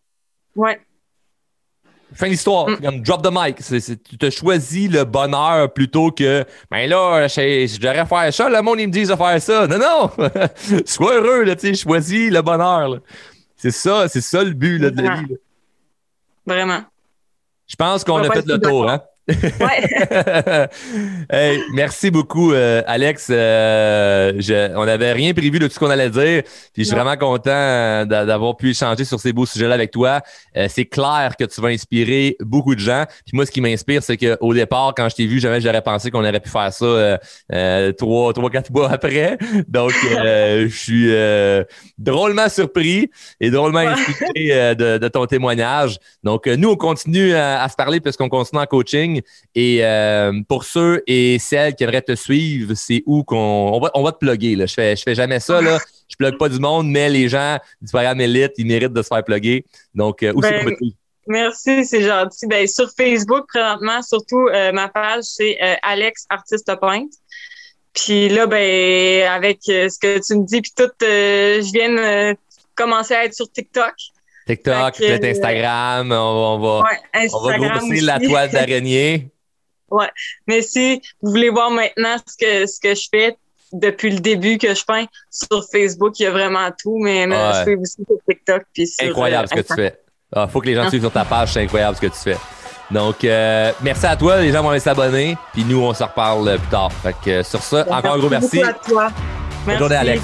Ouais. 0.55 0.79
Fin 2.13 2.29
d'histoire. 2.29 2.69
Mm. 2.69 2.77
Comme 2.81 3.01
drop 3.01 3.23
the 3.23 3.29
mic. 3.31 3.57
tu 4.03 4.17
te 4.17 4.29
choisis 4.29 4.89
le 4.89 5.03
bonheur 5.03 5.71
plutôt 5.73 6.11
que, 6.11 6.45
ben 6.69 6.89
là, 6.89 7.27
je, 7.27 7.79
devrais 7.79 8.05
faire 8.05 8.33
ça. 8.33 8.49
Le 8.49 8.61
monde, 8.61 8.79
il 8.79 8.87
me 8.87 8.91
dit 8.91 9.03
de 9.03 9.15
faire 9.15 9.41
ça. 9.41 9.67
Non, 9.67 9.77
non. 9.77 10.11
Sois 10.85 11.15
heureux, 11.15 11.43
là, 11.43 11.55
tu 11.55 11.67
sais. 11.67 11.73
Choisis 11.73 12.31
le 12.31 12.41
bonheur. 12.41 12.99
C'est 13.55 13.71
ça, 13.71 14.07
c'est 14.07 14.21
ça 14.21 14.43
le 14.43 14.51
but 14.51 14.79
là, 14.79 14.89
de 14.89 15.01
la 15.01 15.15
vie. 15.15 15.35
Vraiment. 16.45 16.81
Je 17.67 17.75
pense 17.75 18.03
qu'on 18.03 18.17
a 18.17 18.31
fait 18.31 18.45
le 18.45 18.59
tour, 18.59 18.89
hein? 18.89 19.01
Ouais. 19.59 20.67
hey, 21.29 21.61
merci 21.73 22.11
beaucoup, 22.11 22.53
euh, 22.53 22.81
Alex. 22.85 23.27
Euh, 23.29 24.33
on 24.75 24.85
n'avait 24.85 25.13
rien 25.13 25.33
prévu 25.33 25.59
de 25.59 25.67
tout 25.67 25.73
ce 25.73 25.79
qu'on 25.79 25.89
allait 25.89 26.09
dire. 26.09 26.43
Puis 26.73 26.83
je 26.83 26.83
suis 26.83 26.95
vraiment 26.95 27.17
content 27.17 27.51
euh, 27.51 28.05
d'avoir 28.05 28.57
pu 28.57 28.71
échanger 28.71 29.05
sur 29.05 29.19
ces 29.19 29.33
beaux 29.33 29.45
sujets-là 29.45 29.73
avec 29.73 29.91
toi. 29.91 30.21
c'est 30.67 30.85
clair 30.85 31.35
que 31.37 31.45
tu 31.45 31.61
vas 31.61 31.69
inspirer 31.69 32.35
beaucoup 32.39 32.75
de 32.75 32.79
gens. 32.79 33.05
Puis 33.25 33.35
moi, 33.35 33.45
ce 33.45 33.51
qui 33.51 33.61
m'inspire, 33.61 34.03
c'est 34.03 34.17
qu'au 34.17 34.53
départ, 34.53 34.93
quand 34.95 35.09
je 35.09 35.15
t'ai 35.15 35.25
vu, 35.25 35.39
jamais 35.39 35.61
j'aurais 35.61 35.81
pensé 35.81 36.11
qu'on 36.11 36.25
aurait 36.25 36.39
pu 36.39 36.49
faire 36.49 36.73
ça 36.73 37.19
trois, 37.97 38.33
trois, 38.33 38.49
quatre 38.49 38.71
mois 38.71 38.91
après. 38.91 39.37
Donc, 39.67 39.91
je 40.01 40.67
suis 40.69 41.11
drôlement 41.97 42.49
surpris 42.49 43.09
et 43.39 43.49
drôlement 43.49 43.79
inspiré 43.79 44.75
de, 44.75 45.07
ton 45.07 45.25
témoignage. 45.25 45.97
Donc, 46.23 46.47
nous, 46.47 46.69
on 46.69 46.75
continue 46.75 47.33
à, 47.33 47.63
à 47.63 47.69
se 47.69 47.75
parler 47.75 47.99
puisqu'on 47.99 48.29
continue 48.29 48.61
en 48.61 48.65
coaching. 48.65 49.20
Et 49.55 49.85
euh, 49.85 50.33
pour 50.47 50.63
ceux 50.63 51.03
et 51.07 51.39
celles 51.39 51.75
qui 51.75 51.83
aimeraient 51.83 52.01
te 52.01 52.15
suivre, 52.15 52.73
c'est 52.75 53.03
où 53.05 53.23
qu'on 53.23 53.37
on 53.37 53.79
va, 53.79 53.91
on 53.93 54.03
va 54.03 54.11
te 54.11 54.17
plugger. 54.17 54.55
Là. 54.55 54.65
Je 54.65 54.73
fais, 54.73 54.95
je 54.95 55.03
fais 55.03 55.15
jamais 55.15 55.39
ça. 55.39 55.61
Là. 55.61 55.79
Je 56.09 56.17
plug 56.17 56.37
pas 56.37 56.49
du 56.49 56.59
monde, 56.59 56.89
mais 56.89 57.09
les 57.09 57.29
gens 57.29 57.57
du 57.81 57.89
programme 57.89 58.19
Elite, 58.19 58.51
ils 58.57 58.65
méritent 58.65 58.91
de 58.91 59.01
se 59.01 59.07
faire 59.07 59.23
plugger. 59.23 59.65
Donc, 59.95 60.23
euh, 60.23 60.33
où 60.35 60.43
c'est 60.43 60.61
ben, 60.61 60.75
Merci, 61.25 61.85
c'est 61.85 62.01
gentil. 62.01 62.47
Ben, 62.47 62.67
sur 62.67 62.89
Facebook, 62.97 63.45
présentement, 63.47 64.01
surtout, 64.01 64.49
euh, 64.49 64.73
ma 64.73 64.89
page, 64.89 65.23
c'est 65.23 65.57
Alex 65.81 66.25
Artiste 66.29 66.69
Peintre. 66.81 67.15
Puis 67.93 68.27
là, 68.27 68.45
ben, 68.45 69.25
avec 69.29 69.59
ce 69.63 69.97
que 69.97 70.19
tu 70.19 70.35
me 70.35 70.45
dis, 70.45 70.59
puis 70.61 70.73
tout, 70.75 70.91
je 70.99 71.71
viens 71.71 71.89
de 72.33 72.37
commencer 72.75 73.13
à 73.13 73.23
être 73.23 73.33
sur 73.33 73.49
TikTok. 73.49 73.93
TikTok, 74.55 74.97
peut-être 74.97 75.23
Instagram, 75.23 76.11
on, 76.11 76.59
va, 76.59 76.83
on 77.33 77.39
va 77.41 77.57
grossir 77.57 78.03
la 78.03 78.19
toile 78.19 78.49
d'araignée. 78.51 79.29
ouais. 79.89 80.09
Mais 80.47 80.61
si 80.61 81.01
vous 81.21 81.31
voulez 81.31 81.49
voir 81.49 81.71
maintenant 81.71 82.17
ce 82.27 82.37
que, 82.37 82.65
ce 82.67 82.79
que 82.79 82.95
je 82.95 83.07
fais 83.09 83.37
depuis 83.73 84.11
le 84.11 84.19
début 84.19 84.57
que 84.57 84.73
je 84.73 84.83
peins 84.83 85.05
sur 85.29 85.63
Facebook, 85.71 86.19
il 86.19 86.23
y 86.23 86.25
a 86.25 86.31
vraiment 86.31 86.69
tout, 86.77 86.97
mais 86.99 87.23
je 87.23 87.63
fais 87.63 87.75
aussi 87.75 87.97
sur 88.05 88.17
TikTok. 88.27 88.63
Puis 88.73 88.87
sur, 88.87 89.07
incroyable 89.07 89.47
ce 89.47 89.55
que 89.55 89.61
tu 89.61 89.73
fais. 89.73 89.95
Il 90.33 90.39
ah, 90.39 90.47
faut 90.47 90.61
que 90.61 90.67
les 90.67 90.75
gens 90.75 90.87
suivent 90.89 91.01
sur 91.01 91.11
ta 91.11 91.25
page, 91.25 91.53
c'est 91.53 91.61
incroyable 91.61 91.97
ce 91.97 92.01
que 92.01 92.07
tu 92.07 92.19
fais. 92.19 92.37
Donc, 92.89 93.23
euh, 93.23 93.71
merci 93.81 94.05
à 94.05 94.15
toi. 94.15 94.41
Les 94.41 94.51
gens 94.51 94.61
vont 94.61 94.69
aller 94.69 94.79
s'abonner. 94.79 95.37
Puis 95.53 95.63
nous, 95.63 95.81
on 95.81 95.93
se 95.93 96.03
reparle 96.03 96.57
plus 96.57 96.69
tard. 96.69 96.91
Fait 96.91 97.15
que, 97.23 97.43
sur 97.43 97.61
ça, 97.61 97.85
encore 97.89 98.15
un 98.15 98.19
gros 98.19 98.29
merci. 98.29 98.61
À 98.61 98.73
toi. 98.73 99.09
Bonne 99.65 99.77
journée, 99.77 99.95
Alex. 99.95 100.23